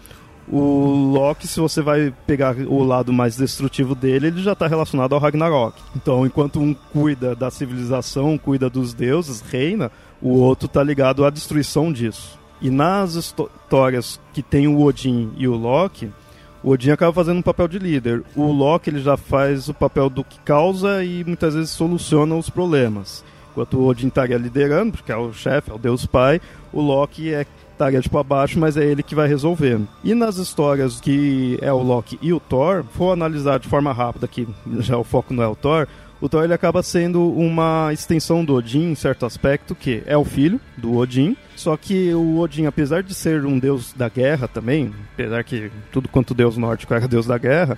o 0.48 1.12
Loki, 1.13 1.48
se 1.48 1.60
você 1.60 1.81
vai 1.81 2.13
pegar 2.25 2.55
o 2.55 2.84
lado 2.84 3.13
mais 3.13 3.36
destrutivo 3.36 3.93
dele, 3.93 4.27
ele 4.27 4.41
já 4.41 4.53
está 4.53 4.67
relacionado 4.67 5.13
ao 5.13 5.19
Ragnarok. 5.22 5.79
Então, 5.96 6.25
enquanto 6.25 6.60
um 6.60 6.74
cuida 6.74 7.36
da 7.36 7.51
civilização, 7.51 8.38
cuida 8.38 8.67
dos 8.67 8.93
deuses, 8.93 9.41
reina, 9.41 9.91
o 10.19 10.39
outro 10.39 10.67
tá 10.67 10.84
ligado 10.84 11.24
à 11.24 11.29
destruição 11.29 11.93
disso. 11.93 12.38
E 12.62 12.70
nas 12.70 13.16
histó- 13.16 13.50
histórias 13.63 14.20
que 14.34 14.42
tem 14.42 14.68
o 14.68 14.82
Odin 14.82 15.32
e 15.38 15.48
o 15.48 15.56
Loki, 15.56 16.12
o 16.63 16.72
Odin 16.72 16.92
acaba 16.92 17.13
fazendo 17.13 17.38
um 17.38 17.42
papel 17.44 17.68
de 17.68 17.80
líder. 17.80 18.24
O 18.36 18.51
Loki 18.51 18.89
ele 18.89 19.00
já 19.00 19.16
faz 19.16 19.70
o 19.70 19.74
papel 19.74 20.10
do 20.10 20.24
que 20.24 20.39
causa 20.42 21.04
e 21.04 21.24
muitas 21.24 21.54
vezes 21.56 21.70
soluciona 21.72 22.36
os 22.36 22.50
problemas. 22.50 23.24
Enquanto 23.51 23.78
o 23.78 23.88
Odin 23.88 24.08
estaria 24.08 24.38
liderando, 24.38 24.92
porque 24.94 25.12
é 25.12 25.16
o 25.18 25.32
chefe, 25.34 25.72
é 25.72 25.74
o 25.74 25.78
deus 25.78 26.06
pai, 26.06 26.42
o 26.74 26.82
Loki 26.82 27.34
é 27.34 27.46
estaria 27.72 28.01
tipo 28.01 28.18
abaixo, 28.18 28.60
mas 28.60 28.75
é 28.75 28.84
ele 28.84 29.01
que 29.01 29.16
vai 29.16 29.25
resolver. 29.25 29.80
E 30.04 30.13
nas 30.13 30.36
histórias 30.36 31.00
que 31.00 31.58
é 31.62 31.72
o 31.72 31.82
Loki 31.82 32.20
e 32.22 32.34
o 32.34 32.39
Thor, 32.42 32.84
for 32.92 33.13
analisar 33.13 33.58
de 33.58 33.70
forma 33.70 33.94
rápida, 33.94 34.28
que 34.28 34.46
já 34.80 34.98
o 34.98 35.04
foco 35.06 35.34
não 35.34 35.42
é 35.44 35.48
o 35.48 35.56
Thor, 35.56 35.88
o 36.22 36.28
Thor 36.28 36.44
ele 36.44 36.54
acaba 36.54 36.84
sendo 36.84 37.32
uma 37.32 37.92
extensão 37.94 38.44
do 38.44 38.56
Odin 38.56 38.92
em 38.92 38.96
certo 38.96 39.26
aspecto, 39.26 39.74
que 39.74 40.04
é 40.06 40.18
o 40.18 40.26
filho 40.26 40.60
do 40.78 40.98
Odin. 40.98 41.36
Só 41.56 41.76
que 41.78 42.14
o 42.14 42.40
Odin, 42.40 42.66
apesar 42.66 43.04
de 43.04 43.14
ser 43.14 43.46
um 43.46 43.58
deus 43.58 43.94
da 43.94 44.10
guerra 44.10 44.48
também, 44.48 44.94
apesar 45.14 45.44
que 45.44 45.72
tudo 45.92 46.10
quanto 46.10 46.34
deus 46.34 46.58
nórdico 46.58 46.94
era 46.94 47.08
deus 47.08 47.26
da 47.26 47.38
guerra, 47.38 47.78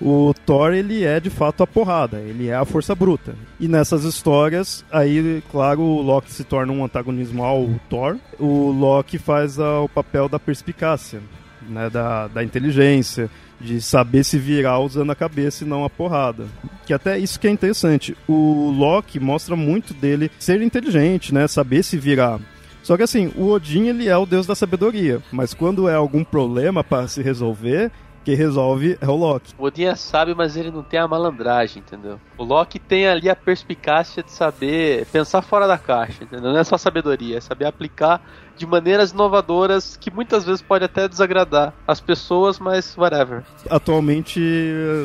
o 0.00 0.34
Thor 0.44 0.74
ele 0.74 1.04
é 1.04 1.18
de 1.18 1.30
fato 1.30 1.62
a 1.62 1.66
porrada, 1.66 2.18
ele 2.18 2.48
é 2.48 2.54
a 2.54 2.64
força 2.64 2.94
bruta. 2.94 3.34
E 3.58 3.66
nessas 3.66 4.04
histórias, 4.04 4.84
aí, 4.90 5.42
claro, 5.50 5.80
o 5.80 6.02
Loki 6.02 6.32
se 6.32 6.44
torna 6.44 6.72
um 6.72 6.84
antagonismo 6.84 7.42
ao 7.42 7.68
Thor. 7.88 8.16
O 8.38 8.70
Loki 8.70 9.18
faz 9.18 9.58
ah, 9.58 9.80
o 9.80 9.88
papel 9.88 10.28
da 10.28 10.38
perspicácia, 10.38 11.20
né, 11.68 11.88
da, 11.88 12.28
da 12.28 12.44
inteligência, 12.44 13.30
de 13.60 13.80
saber 13.80 14.24
se 14.24 14.38
virar 14.38 14.78
usando 14.80 15.10
a 15.10 15.14
cabeça 15.14 15.64
e 15.64 15.66
não 15.66 15.84
a 15.84 15.90
porrada. 15.90 16.46
Que 16.84 16.92
até 16.92 17.18
isso 17.18 17.40
que 17.40 17.48
é 17.48 17.50
interessante. 17.50 18.16
O 18.28 18.70
Loki 18.70 19.18
mostra 19.18 19.56
muito 19.56 19.92
dele 19.94 20.30
ser 20.38 20.60
inteligente, 20.62 21.34
né, 21.34 21.48
saber 21.48 21.82
se 21.82 21.96
virar. 21.96 22.40
Só 22.82 22.96
que 22.96 23.02
assim, 23.02 23.32
o 23.34 23.48
Odin 23.48 23.88
ele 23.88 24.08
é 24.08 24.16
o 24.16 24.24
deus 24.24 24.46
da 24.46 24.54
sabedoria, 24.54 25.20
mas 25.32 25.52
quando 25.52 25.88
é 25.88 25.94
algum 25.94 26.22
problema 26.22 26.84
para 26.84 27.08
se 27.08 27.20
resolver, 27.20 27.90
quem 28.26 28.34
resolve 28.34 28.98
é 29.00 29.06
o 29.06 29.14
Loki. 29.14 29.54
O 29.56 29.62
Odin 29.66 29.84
é 29.84 29.94
sábio, 29.94 30.34
mas 30.36 30.56
ele 30.56 30.72
não 30.72 30.82
tem 30.82 30.98
a 30.98 31.06
malandragem, 31.06 31.80
entendeu? 31.80 32.18
O 32.36 32.42
Loki 32.42 32.80
tem 32.80 33.06
ali 33.06 33.30
a 33.30 33.36
perspicácia 33.36 34.20
de 34.20 34.32
saber 34.32 35.06
pensar 35.12 35.42
fora 35.42 35.68
da 35.68 35.78
caixa, 35.78 36.24
entendeu? 36.24 36.50
Não 36.50 36.58
é 36.58 36.64
só 36.64 36.76
sabedoria, 36.76 37.38
é 37.38 37.40
saber 37.40 37.66
aplicar 37.66 38.20
de 38.56 38.66
maneiras 38.66 39.12
inovadoras 39.12 39.96
que 39.96 40.10
muitas 40.10 40.44
vezes 40.44 40.60
pode 40.60 40.84
até 40.84 41.06
desagradar 41.06 41.72
as 41.86 42.00
pessoas, 42.00 42.58
mas 42.58 42.98
whatever. 42.98 43.44
Atualmente, 43.70 44.40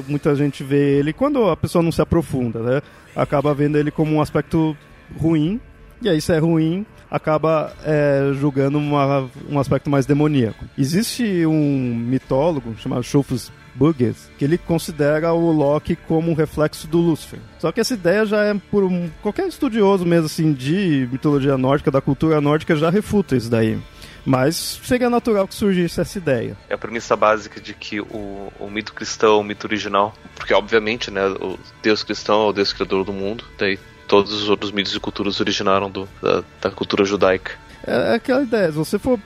muita 0.07 0.35
gente 0.35 0.63
vê 0.63 0.97
ele, 0.97 1.13
quando 1.13 1.47
a 1.47 1.55
pessoa 1.55 1.83
não 1.83 1.91
se 1.91 2.01
aprofunda, 2.01 2.59
né? 2.59 2.81
Acaba 3.15 3.53
vendo 3.53 3.77
ele 3.77 3.91
como 3.91 4.15
um 4.15 4.21
aspecto 4.21 4.75
ruim, 5.15 5.61
e 6.01 6.09
aí 6.09 6.19
se 6.19 6.33
é 6.33 6.39
ruim, 6.39 6.87
acaba 7.11 7.73
é, 7.83 8.31
julgando 8.33 8.77
uma, 8.77 9.29
um 9.49 9.59
aspecto 9.59 9.89
mais 9.89 10.05
demoníaco. 10.05 10.63
Existe 10.77 11.45
um 11.45 11.93
mitólogo 11.93 12.73
chamado 12.77 13.03
Schulfus 13.03 13.51
Burgess, 13.75 14.29
que 14.37 14.45
ele 14.45 14.57
considera 14.57 15.33
o 15.33 15.51
Loki 15.51 15.95
como 15.95 16.31
um 16.31 16.33
reflexo 16.33 16.87
do 16.87 16.97
Lúcifer. 16.99 17.39
Só 17.59 17.71
que 17.71 17.79
essa 17.79 17.93
ideia 17.93 18.25
já 18.25 18.43
é 18.43 18.53
por 18.53 18.83
um, 18.83 19.09
qualquer 19.21 19.47
estudioso 19.47 20.05
mesmo 20.05 20.25
assim 20.25 20.53
de 20.53 21.07
mitologia 21.11 21.57
nórdica, 21.57 21.91
da 21.91 22.01
cultura 22.01 22.39
nórdica 22.39 22.75
já 22.75 22.89
refuta 22.89 23.35
isso 23.35 23.49
daí. 23.49 23.77
Mas 24.23 24.79
seria 24.83 25.09
natural 25.09 25.47
que 25.47 25.55
surgisse 25.55 25.99
essa 25.99 26.17
ideia. 26.17 26.55
É 26.69 26.75
a 26.75 26.77
premissa 26.77 27.15
básica 27.15 27.59
de 27.59 27.73
que 27.73 27.99
o, 27.99 28.53
o 28.59 28.69
mito 28.69 28.93
cristão, 28.93 29.39
o 29.39 29.43
mito 29.43 29.65
original, 29.65 30.13
porque 30.35 30.53
obviamente, 30.53 31.09
né, 31.09 31.25
o 31.27 31.57
Deus 31.81 32.03
cristão 32.03 32.43
é 32.43 32.49
o 32.49 32.53
Deus 32.53 32.71
criador 32.71 33.03
do 33.03 33.11
mundo, 33.11 33.43
daí 33.57 33.79
todos 34.11 34.33
os 34.33 34.49
outros 34.49 34.73
mitos 34.73 34.93
e 34.93 34.99
culturas 34.99 35.39
originaram 35.39 35.89
do, 35.89 36.05
da, 36.21 36.43
da 36.59 36.69
cultura 36.69 37.05
judaica. 37.05 37.53
É 37.87 38.15
aquela 38.15 38.43
ideia, 38.43 38.69
se 38.69 38.77
você 38.77 38.99
for 38.99 39.17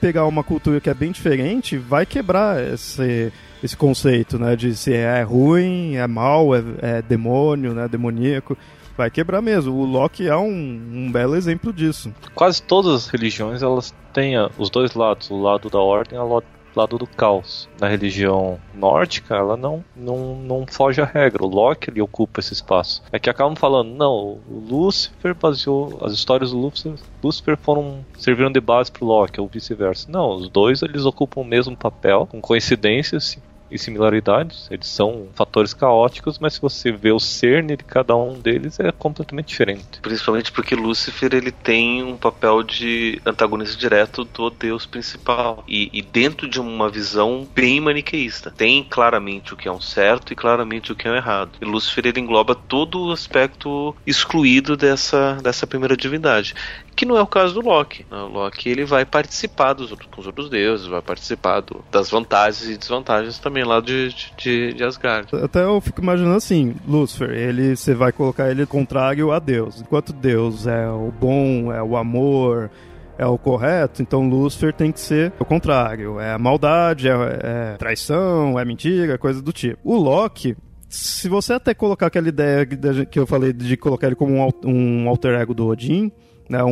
pegar 0.00 0.26
uma 0.26 0.44
cultura 0.44 0.80
que 0.80 0.88
é 0.88 0.94
bem 0.94 1.10
diferente, 1.10 1.76
vai 1.76 2.06
quebrar 2.06 2.62
esse, 2.72 3.32
esse 3.62 3.76
conceito, 3.76 4.38
né, 4.38 4.54
de 4.54 4.76
se 4.76 4.94
é 4.94 5.22
ruim, 5.22 5.96
é 5.96 6.06
mal, 6.06 6.54
é, 6.54 6.62
é 6.80 7.02
demônio, 7.02 7.74
né, 7.74 7.88
demoníaco. 7.88 8.56
Vai 8.96 9.10
quebrar 9.10 9.42
mesmo. 9.42 9.74
O 9.74 9.84
Loki 9.84 10.28
é 10.28 10.36
um, 10.36 10.48
um 10.48 11.12
belo 11.12 11.34
exemplo 11.34 11.72
disso. 11.72 12.14
Quase 12.32 12.62
todas 12.62 12.94
as 12.94 13.08
religiões 13.08 13.60
elas 13.60 13.92
têm 14.12 14.36
ah, 14.36 14.50
os 14.56 14.70
dois 14.70 14.94
lados, 14.94 15.30
o 15.30 15.40
lado 15.40 15.68
da 15.68 15.80
ordem 15.80 16.16
e 16.16 16.22
o 16.22 16.34
lado 16.34 16.46
do 16.86 17.06
caos. 17.06 17.68
Na 17.80 17.88
religião 17.88 18.58
nórdica, 18.74 19.34
ela 19.34 19.56
não, 19.56 19.84
não, 19.96 20.36
não 20.36 20.66
foge 20.66 21.00
à 21.00 21.04
regra. 21.04 21.44
O 21.44 21.48
Loki 21.48 21.90
ele 21.90 22.00
ocupa 22.00 22.40
esse 22.40 22.52
espaço. 22.52 23.02
É 23.10 23.18
que 23.18 23.30
acabam 23.30 23.56
falando, 23.56 23.90
não, 23.90 24.38
o 24.48 24.64
Lúcifer 24.68 25.34
baseou. 25.34 25.98
As 26.02 26.12
histórias 26.12 26.50
do 26.50 26.58
Lúcifer, 26.58 26.94
Lúcifer 27.22 27.56
foram. 27.56 28.04
serviram 28.16 28.52
de 28.52 28.60
base 28.60 28.90
pro 28.92 29.06
Loki, 29.06 29.40
ou 29.40 29.48
vice-versa. 29.48 30.10
Não, 30.10 30.34
os 30.34 30.48
dois 30.48 30.82
eles 30.82 31.04
ocupam 31.04 31.40
o 31.40 31.44
mesmo 31.44 31.76
papel, 31.76 32.26
com 32.26 32.40
coincidências 32.40 33.38
e 33.70 33.78
similaridades, 33.78 34.68
eles 34.70 34.86
são 34.86 35.28
fatores 35.34 35.74
caóticos, 35.74 36.38
mas 36.38 36.54
se 36.54 36.60
você 36.60 36.90
vê 36.92 37.12
o 37.12 37.18
cerne 37.18 37.76
de 37.76 37.84
cada 37.84 38.16
um 38.16 38.38
deles 38.38 38.78
é 38.80 38.90
completamente 38.92 39.48
diferente. 39.48 40.00
Principalmente 40.02 40.52
porque 40.52 40.74
Lúcifer 40.74 41.34
ele 41.34 41.52
tem 41.52 42.02
um 42.02 42.16
papel 42.16 42.62
de 42.62 43.20
antagonista 43.24 43.76
direto 43.76 44.24
do 44.24 44.50
deus 44.50 44.86
principal 44.86 45.64
e, 45.66 45.90
e 45.92 46.02
dentro 46.02 46.48
de 46.48 46.60
uma 46.60 46.88
visão 46.88 47.46
bem 47.54 47.80
maniqueísta. 47.80 48.50
Tem 48.50 48.84
claramente 48.84 49.54
o 49.54 49.56
que 49.56 49.68
é 49.68 49.72
um 49.72 49.80
certo 49.80 50.32
e 50.32 50.36
claramente 50.36 50.92
o 50.92 50.96
que 50.96 51.06
é 51.06 51.10
um 51.10 51.16
errado. 51.16 51.52
E 51.60 51.64
Lúcifer 51.64 52.06
ele 52.06 52.20
engloba 52.20 52.54
todo 52.54 53.06
o 53.06 53.12
aspecto 53.12 53.94
excluído 54.06 54.76
dessa, 54.76 55.34
dessa 55.42 55.66
primeira 55.66 55.96
divindade. 55.96 56.54
Que 56.98 57.06
não 57.06 57.16
é 57.16 57.22
o 57.22 57.28
caso 57.28 57.54
do 57.54 57.60
Loki. 57.60 58.04
O 58.10 58.26
Loki 58.26 58.68
ele 58.68 58.84
vai 58.84 59.04
participar 59.04 59.72
dos 59.72 59.92
outros, 59.92 60.10
com 60.10 60.20
os 60.20 60.26
outros 60.26 60.50
deuses, 60.50 60.88
vai 60.88 61.00
participar 61.00 61.60
do, 61.60 61.84
das 61.92 62.10
vantagens 62.10 62.68
e 62.68 62.76
desvantagens 62.76 63.38
também 63.38 63.62
lá 63.62 63.80
de, 63.80 64.12
de, 64.36 64.72
de 64.72 64.82
Asgard. 64.82 65.28
Até 65.36 65.62
eu 65.62 65.80
fico 65.80 66.02
imaginando 66.02 66.34
assim, 66.34 66.74
Lúcifer, 66.88 67.30
ele 67.30 67.76
você 67.76 67.94
vai 67.94 68.10
colocar 68.10 68.50
ele 68.50 68.66
contrário 68.66 69.30
a 69.30 69.38
Deus. 69.38 69.80
Enquanto 69.80 70.12
Deus 70.12 70.66
é 70.66 70.88
o 70.88 71.12
bom, 71.12 71.72
é 71.72 71.80
o 71.80 71.96
amor, 71.96 72.68
é 73.16 73.24
o 73.24 73.38
correto, 73.38 74.02
então 74.02 74.28
Lúcifer 74.28 74.72
tem 74.72 74.90
que 74.90 74.98
ser 74.98 75.32
o 75.38 75.44
contrário. 75.44 76.18
É 76.18 76.36
maldade, 76.36 77.08
é, 77.08 77.12
é 77.12 77.76
traição, 77.78 78.58
é 78.58 78.64
mentira, 78.64 79.16
coisa 79.18 79.40
do 79.40 79.52
tipo. 79.52 79.78
O 79.84 79.96
Loki, 79.96 80.56
se 80.88 81.28
você 81.28 81.52
até 81.52 81.72
colocar 81.74 82.08
aquela 82.08 82.26
ideia 82.26 82.66
que 82.66 83.20
eu 83.20 83.26
falei 83.26 83.52
de 83.52 83.76
colocar 83.76 84.08
ele 84.08 84.16
como 84.16 84.34
um 84.64 85.08
alter 85.08 85.38
ego 85.38 85.54
do 85.54 85.68
Odin, 85.68 86.10
né, 86.48 86.62
um, 86.64 86.70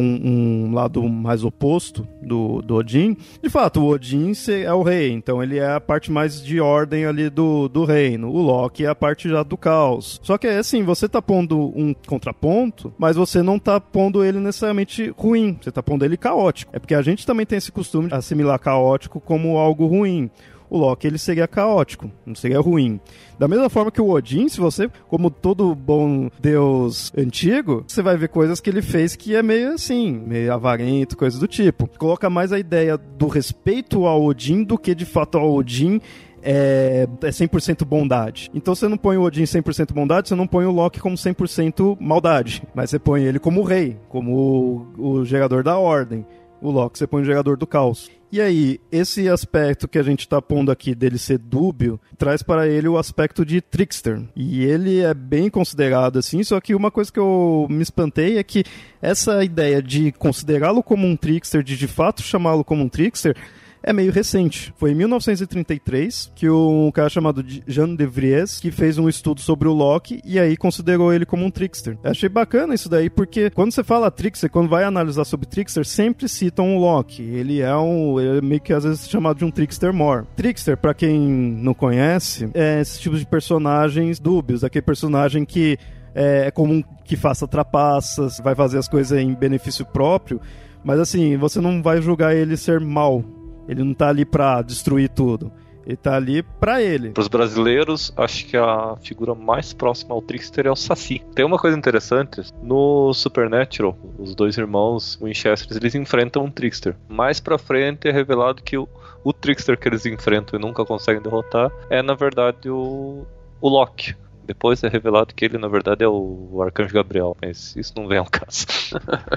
um, 0.69 0.75
lado 0.75 1.03
mais 1.09 1.45
oposto 1.45 2.07
do, 2.23 2.63
do 2.63 2.77
Odin. 2.77 3.17
De 3.43 3.51
fato, 3.51 3.81
o 3.81 3.89
Odin 3.89 4.33
é 4.65 4.73
o 4.73 4.83
rei, 4.83 5.13
então 5.13 5.43
ele 5.43 5.59
é 5.59 5.75
a 5.75 5.81
parte 5.81 6.11
mais 6.11 6.43
de 6.43 6.61
ordem 6.61 7.05
ali 7.05 7.29
do, 7.29 7.69
do 7.69 7.85
reino. 7.85 8.29
O 8.31 8.41
Loki 8.41 8.85
é 8.85 8.89
a 8.89 8.95
parte 8.95 9.29
já 9.29 9.43
do 9.43 9.57
caos. 9.57 10.21
Só 10.23 10.39
que 10.39 10.47
é 10.47 10.59
assim, 10.59 10.83
você 10.83 11.09
tá 11.09 11.21
pondo 11.21 11.73
um 11.77 11.95
contraponto, 12.07 12.93
mas 12.99 13.17
você 13.17 13.43
não 13.43 13.59
tá 13.59 13.81
pondo 13.81 14.25
ele 14.25 14.39
necessariamente 14.39 15.13
ruim, 15.17 15.59
você 15.61 15.71
tá 15.71 15.83
pondo 15.83 16.05
ele 16.05 16.17
caótico. 16.17 16.75
É 16.75 16.79
porque 16.79 16.95
a 16.95 17.03
gente 17.03 17.27
também 17.27 17.45
tem 17.45 17.59
esse 17.59 17.73
costume 17.73 18.09
de 18.09 18.15
assimilar 18.15 18.59
caótico 18.59 19.21
como 19.21 19.59
algo 19.59 19.87
ruim 19.87 20.31
o 20.69 20.79
Loki 20.79 21.07
ele 21.07 21.19
seria 21.19 21.47
caótico, 21.47 22.11
não 22.25 22.35
seria 22.35 22.61
ruim. 22.61 23.01
Da 23.39 23.47
mesma 23.47 23.69
forma 23.69 23.91
que 23.91 24.01
o 24.01 24.11
Odin, 24.11 24.49
se 24.49 24.59
você, 24.59 24.91
como 25.09 25.31
todo 25.31 25.75
bom 25.75 26.31
deus 26.41 27.13
antigo, 27.17 27.85
você 27.87 28.03
vai 28.03 28.17
ver 28.17 28.29
coisas 28.29 28.61
que 28.61 28.71
ele 28.71 28.83
fez 28.83 29.15
que 29.15 29.35
é 29.35 29.43
meio 29.43 29.75
assim, 29.75 30.23
meio 30.27 30.53
avarento, 30.53 31.17
coisas 31.17 31.39
do 31.39 31.47
tipo. 31.47 31.89
Coloca 31.99 32.31
mais 32.31 32.53
a 32.53 32.59
ideia 32.59 32.97
do 32.97 33.27
respeito 33.27 34.07
ao 34.07 34.25
Odin 34.25 34.65
do 34.65 34.79
que 34.79 34.95
de 34.95 35.05
fato 35.05 35.39
ao 35.39 35.53
Odin 35.53 36.01
é, 36.43 37.09
é 37.23 37.29
100% 37.29 37.85
bondade. 37.85 38.51
Então 38.55 38.75
você 38.75 38.87
não 38.87 38.97
põe 38.97 39.17
o 39.17 39.23
Odin 39.23 39.43
100% 39.43 39.93
bondade, 39.93 40.29
você 40.29 40.35
não 40.35 40.47
põe 40.47 40.65
o 40.65 40.71
Loki 40.71 41.01
como 41.01 41.17
100% 41.17 41.99
maldade. 42.01 42.63
Mas 42.75 42.91
você 42.91 42.99
põe 42.99 43.25
ele 43.25 43.41
como 43.41 43.63
rei, 43.63 43.99
como 44.09 44.87
o, 44.97 45.19
o 45.19 45.25
gerador 45.25 45.65
da 45.65 45.77
ordem. 45.77 46.25
O 46.61 46.71
Loki 46.71 46.99
você 46.99 47.07
põe 47.07 47.23
o 47.23 47.25
gerador 47.25 47.57
do 47.57 47.67
caos. 47.67 48.11
E 48.31 48.41
aí, 48.41 48.81
esse 48.91 49.29
aspecto 49.29 49.87
que 49.87 49.99
a 49.99 50.03
gente 50.03 50.21
está 50.21 50.43
pondo 50.43 50.73
aqui 50.73 50.95
dele 50.95 51.17
ser 51.17 51.39
dúbio, 51.39 52.01
traz 52.19 52.43
para 52.43 52.67
ele 52.67 52.89
o 52.89 52.99
aspecto 52.99 53.47
de 53.47 53.61
trickster. 53.61 54.21
E 54.35 54.65
ele 54.65 55.01
é 55.01 55.15
bem 55.15 55.49
considerado 55.49 56.19
assim, 56.19 56.43
só 56.43 56.61
que 56.61 56.75
uma 56.75 56.91
coisa 56.91 57.13
que 57.13 57.21
eu 57.21 57.67
me 57.71 57.83
espantei 57.83 58.37
é 58.37 58.43
que 58.43 58.65
essa 59.01 59.45
ideia 59.45 59.81
de 59.81 60.11
considerá-lo 60.13 60.83
como 60.83 61.07
um 61.07 61.17
trickster, 61.17 61.63
de 61.63 61.77
de 61.77 61.87
fato 61.87 62.21
chamá-lo 62.21 62.65
como 62.65 62.83
um 62.83 62.89
trickster, 62.89 63.37
é 63.83 63.93
meio 63.93 64.13
recente. 64.13 64.73
Foi 64.77 64.91
em 64.91 64.95
1933 64.95 66.33
que 66.35 66.49
um 66.49 66.91
cara 66.93 67.09
chamado 67.09 67.45
Jean 67.67 67.95
de 67.95 68.07
Vries 68.07 68.59
que 68.61 68.71
fez 68.71 68.99
um 68.99 69.09
estudo 69.09 69.41
sobre 69.41 69.69
o 69.69 69.73
Loki 69.73 70.21
e 70.25 70.39
aí 70.39 70.57
considerou 70.57 71.13
ele 71.13 71.25
como 71.27 71.45
um 71.45 71.51
trickster. 71.51 71.97
Eu 72.03 72.11
achei 72.11 72.29
bacana 72.29 72.75
isso 72.75 72.89
daí 72.89 73.09
porque 73.09 73.51
quando 73.51 73.73
você 73.73 73.85
fala 73.85 74.11
trickster, 74.11 74.51
quando 74.51 74.69
vai 74.69 74.85
analisar 74.85 75.25
sobre 75.25 75.47
trickster, 75.47 75.85
sempre 75.85 76.29
citam 76.29 76.77
o 76.77 76.81
Loki. 76.81 77.23
Ele 77.23 77.61
é 77.61 77.77
um 77.77 78.19
ele 78.21 78.39
é 78.39 78.41
meio 78.43 78.61
que 78.61 78.73
às 78.73 78.85
vezes 78.85 79.09
chamado 79.09 79.39
de 79.39 79.45
um 79.45 79.51
trickster 79.51 79.93
more. 79.93 80.27
Trickster, 80.37 80.77
para 80.77 80.95
quem 80.95 81.19
não 81.19 81.75
conhece, 81.75 82.49
é 82.55 82.81
esse 82.81 83.01
tipo 83.01 83.17
de 83.17 83.27
personagens 83.27 84.19
dúbios, 84.19 84.65
aquele 84.65 84.83
personagem 84.83 85.45
que 85.45 85.79
é, 86.15 86.47
é 86.47 86.51
comum 86.51 86.83
que 87.05 87.17
faça 87.17 87.47
trapaças, 87.47 88.41
vai 88.41 88.55
fazer 88.55 88.79
as 88.79 88.89
coisas 88.89 89.17
em 89.19 89.35
benefício 89.35 89.85
próprio, 89.85 90.41
mas 90.83 90.99
assim, 90.99 91.37
você 91.37 91.61
não 91.61 91.83
vai 91.83 92.01
julgar 92.01 92.35
ele 92.35 92.57
ser 92.57 92.81
mal 92.81 93.23
ele 93.69 93.83
não 93.83 93.95
tá 93.95 94.09
ali 94.09 94.25
pra 94.25 94.63
destruir 94.63 95.09
tudo. 95.09 95.53
Ele 95.87 95.97
tá 95.97 96.17
ali 96.17 96.43
pra 96.43 96.83
ele. 96.83 97.11
Para 97.11 97.21
os 97.21 97.29
brasileiros, 97.29 98.13
acho 98.17 98.45
que 98.47 98.57
a 98.57 98.97
figura 99.01 99.37
mais 99.37 99.73
próxima 99.73 100.15
ao 100.15 100.21
Trickster 100.21 100.67
é 100.67 100.71
o 100.71 100.75
Saci. 100.75 101.23
Tem 101.33 101.45
uma 101.45 101.59
coisa 101.59 101.79
interessante: 101.79 102.43
no 102.61 103.15
Supernatural, 103.15 103.97
os 104.19 104.35
dois 104.35 104.59
irmãos 104.59 105.17
Winchester 105.23 105.77
eles 105.77 105.95
enfrentam 105.95 106.45
um 106.45 106.51
Trickster. 106.51 106.97
Mais 107.09 107.39
pra 107.39 107.57
frente 107.57 108.09
é 108.09 108.11
revelado 108.11 108.63
que 108.63 108.77
o, 108.77 108.89
o 109.23 109.33
Trickster 109.33 109.79
que 109.79 109.89
eles 109.89 110.05
enfrentam 110.05 110.59
e 110.59 110.63
nunca 110.63 110.85
conseguem 110.85 111.23
derrotar 111.23 111.71
é, 111.89 112.03
na 112.03 112.15
verdade, 112.15 112.69
o, 112.69 113.25
o 113.61 113.69
Loki. 113.69 114.17
Depois 114.47 114.83
é 114.85 114.89
revelado 114.89 115.35
que 115.35 115.45
ele, 115.45 115.59
na 115.59 115.67
verdade, 115.67 116.05
é 116.05 116.09
o 116.09 116.63
Arcanjo 116.63 116.95
Gabriel, 116.95 117.37
mas 117.43 117.75
isso 117.75 117.93
não 117.97 118.07
vem 118.07 118.19
ao 118.19 118.27
caso. 118.27 118.67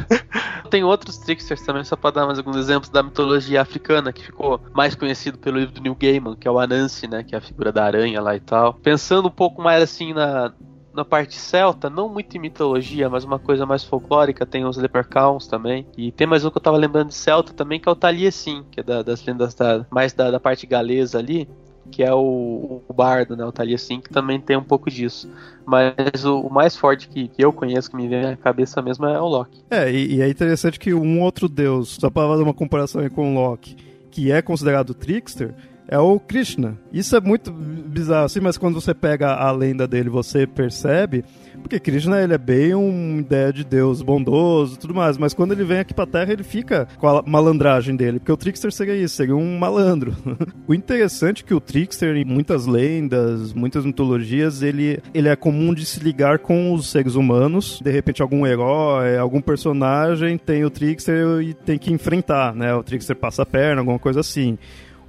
Tem 0.69 0.83
outros 0.83 1.17
tricksters 1.17 1.65
também, 1.65 1.83
só 1.83 1.95
para 1.95 2.11
dar 2.11 2.25
mais 2.27 2.37
alguns 2.37 2.55
exemplos 2.55 2.89
da 2.89 3.01
mitologia 3.01 3.61
africana, 3.61 4.13
que 4.13 4.23
ficou 4.23 4.61
mais 4.73 4.93
conhecido 4.93 5.37
pelo 5.37 5.57
livro 5.57 5.73
do 5.73 5.81
Neil 5.81 5.95
Gaiman, 5.95 6.35
que 6.35 6.47
é 6.47 6.51
o 6.51 6.59
Anansi, 6.59 7.07
né, 7.07 7.23
que 7.23 7.33
é 7.33 7.37
a 7.39 7.41
figura 7.41 7.71
da 7.71 7.83
aranha 7.83 8.21
lá 8.21 8.35
e 8.35 8.39
tal. 8.39 8.75
Pensando 8.75 9.27
um 9.27 9.31
pouco 9.31 9.61
mais 9.61 9.81
assim 9.81 10.13
na, 10.13 10.53
na 10.93 11.03
parte 11.03 11.35
celta, 11.35 11.89
não 11.89 12.07
muito 12.07 12.35
em 12.37 12.39
mitologia, 12.39 13.09
mas 13.09 13.23
uma 13.23 13.39
coisa 13.39 13.65
mais 13.65 13.83
folclórica, 13.83 14.45
tem 14.45 14.65
os 14.65 14.77
leprechauns 14.77 15.47
também. 15.47 15.87
E 15.97 16.11
tem 16.11 16.27
mais 16.27 16.45
um 16.45 16.51
que 16.51 16.57
eu 16.57 16.61
tava 16.61 16.77
lembrando 16.77 17.07
de 17.07 17.15
celta 17.15 17.51
também, 17.51 17.79
que 17.79 17.89
é 17.89 17.91
o 17.91 17.95
Taliesin, 17.95 18.63
que 18.69 18.79
é 18.79 18.83
da, 18.83 19.01
das 19.01 19.25
lendas 19.25 19.55
da, 19.55 19.85
mais 19.89 20.13
da, 20.13 20.29
da 20.29 20.39
parte 20.39 20.67
galesa 20.67 21.17
ali 21.17 21.50
que 21.89 22.03
é 22.03 22.13
o, 22.13 22.81
o 22.87 22.93
Bardo, 22.93 23.35
né, 23.35 23.43
o 23.43 23.51
Taliesin, 23.51 23.99
que 23.99 24.09
também 24.09 24.39
tem 24.39 24.57
um 24.57 24.63
pouco 24.63 24.89
disso. 24.89 25.29
Mas 25.65 26.25
o, 26.25 26.41
o 26.41 26.53
mais 26.53 26.75
forte 26.75 27.07
que, 27.09 27.27
que, 27.27 27.43
eu 27.43 27.51
conheço, 27.51 27.89
que 27.89 27.97
me 27.97 28.07
vem 28.07 28.25
à 28.25 28.37
cabeça 28.37 28.81
mesmo, 28.81 29.05
é 29.05 29.19
o 29.19 29.27
Loki. 29.27 29.63
É, 29.69 29.91
e, 29.91 30.15
e 30.15 30.21
é 30.21 30.29
interessante 30.29 30.79
que 30.79 30.93
um 30.93 31.21
outro 31.21 31.49
deus, 31.49 31.97
só 31.99 32.09
para 32.09 32.27
fazer 32.27 32.43
uma 32.43 32.53
comparação 32.53 33.01
aí 33.01 33.09
com 33.09 33.31
o 33.31 33.33
Loki, 33.35 33.75
que 34.09 34.31
é 34.31 34.41
considerado 34.41 34.93
trickster, 34.93 35.53
é 35.87 35.97
o 35.97 36.19
Krishna. 36.19 36.77
Isso 36.93 37.15
é 37.15 37.19
muito 37.19 37.51
bizarro, 37.51 38.25
assim, 38.25 38.39
mas 38.39 38.57
quando 38.57 38.79
você 38.79 38.93
pega 38.93 39.33
a 39.33 39.51
lenda 39.51 39.87
dele, 39.87 40.09
você 40.09 40.45
percebe 40.45 41.25
porque 41.59 41.79
Krishna, 41.79 42.22
ele 42.22 42.33
é 42.33 42.37
bem 42.37 42.74
uma 42.74 43.19
ideia 43.19 43.53
de 43.53 43.63
Deus 43.63 44.01
bondoso 44.01 44.79
tudo 44.79 44.93
mais, 44.93 45.17
mas 45.17 45.33
quando 45.33 45.51
ele 45.51 45.63
vem 45.63 45.79
aqui 45.79 45.93
pra 45.93 46.05
Terra, 46.05 46.33
ele 46.33 46.43
fica 46.43 46.87
com 46.98 47.07
a 47.07 47.22
malandragem 47.22 47.95
dele, 47.95 48.19
porque 48.19 48.31
o 48.31 48.37
Trickster 48.37 48.72
seria 48.72 48.95
isso, 48.95 49.15
seria 49.15 49.35
um 49.35 49.57
malandro. 49.57 50.15
o 50.67 50.74
interessante 50.74 51.43
é 51.43 51.48
que 51.48 51.53
o 51.53 51.59
Trickster, 51.59 52.15
em 52.15 52.25
muitas 52.25 52.65
lendas, 52.65 53.53
muitas 53.53 53.85
mitologias, 53.85 54.61
ele, 54.61 55.00
ele 55.13 55.27
é 55.27 55.35
comum 55.35 55.74
de 55.74 55.85
se 55.85 56.00
ligar 56.00 56.39
com 56.39 56.74
os 56.74 56.89
seres 56.89 57.15
humanos, 57.15 57.79
de 57.83 57.91
repente 57.91 58.22
algum 58.22 58.45
herói, 58.45 59.17
algum 59.17 59.41
personagem 59.41 60.37
tem 60.37 60.63
o 60.65 60.69
Trickster 60.69 61.41
e 61.41 61.53
tem 61.53 61.77
que 61.77 61.91
enfrentar, 61.91 62.55
né? 62.55 62.74
O 62.74 62.83
Trickster 62.83 63.15
passa 63.15 63.43
a 63.43 63.45
perna, 63.45 63.81
alguma 63.81 64.00
coisa 64.00 64.19
assim. 64.19 64.57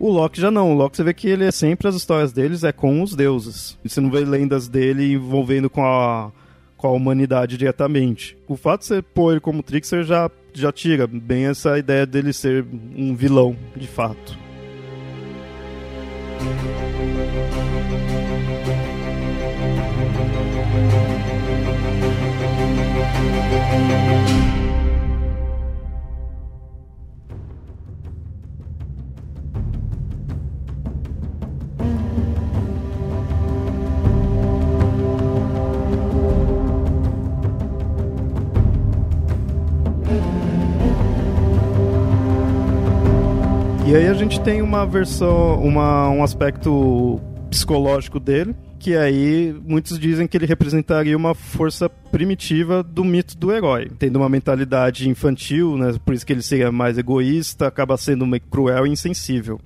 O 0.00 0.08
Loki 0.08 0.40
já 0.40 0.50
não. 0.50 0.72
O 0.72 0.74
Loki 0.74 0.96
você 0.96 1.04
vê 1.04 1.12
que 1.12 1.28
ele 1.28 1.44
é 1.44 1.50
sempre 1.50 1.86
as 1.86 1.94
histórias 1.94 2.32
deles 2.32 2.64
é 2.64 2.72
com 2.72 3.02
os 3.02 3.14
deuses. 3.14 3.78
Você 3.84 4.00
não 4.00 4.10
vê 4.10 4.20
lendas 4.20 4.66
dele 4.66 5.12
envolvendo 5.12 5.68
com 5.68 5.84
a 5.84 6.32
com 6.80 6.88
a 6.88 6.92
humanidade 6.92 7.58
diretamente. 7.58 8.38
O 8.48 8.56
fato 8.56 8.80
de 8.80 8.86
você 8.86 9.02
pôr 9.02 9.32
ele 9.32 9.40
como 9.40 9.62
Trickster 9.62 10.02
já, 10.02 10.30
já 10.54 10.72
tira 10.72 11.06
bem 11.06 11.44
essa 11.44 11.78
ideia 11.78 12.06
dele 12.06 12.32
ser 12.32 12.64
um 12.96 13.14
vilão, 13.14 13.54
de 13.76 13.86
fato. 13.86 14.38
E 43.90 43.96
aí 43.96 44.06
a 44.06 44.14
gente 44.14 44.40
tem 44.42 44.62
uma 44.62 44.86
versão, 44.86 45.60
uma, 45.60 46.08
um 46.10 46.22
aspecto 46.22 47.20
psicológico 47.50 48.20
dele, 48.20 48.54
que 48.78 48.96
aí 48.96 49.52
muitos 49.66 49.98
dizem 49.98 50.28
que 50.28 50.36
ele 50.36 50.46
representaria 50.46 51.16
uma 51.16 51.34
força 51.34 51.88
primitiva 51.88 52.84
do 52.84 53.02
mito 53.02 53.36
do 53.36 53.50
herói, 53.50 53.90
tendo 53.98 54.14
uma 54.14 54.28
mentalidade 54.28 55.08
infantil, 55.08 55.76
né? 55.76 55.92
Por 56.04 56.14
isso 56.14 56.24
que 56.24 56.32
ele 56.32 56.40
seria 56.40 56.70
mais 56.70 56.98
egoísta, 56.98 57.66
acaba 57.66 57.96
sendo 57.96 58.24
meio 58.24 58.44
cruel 58.48 58.86
e 58.86 58.90
insensível. 58.90 59.60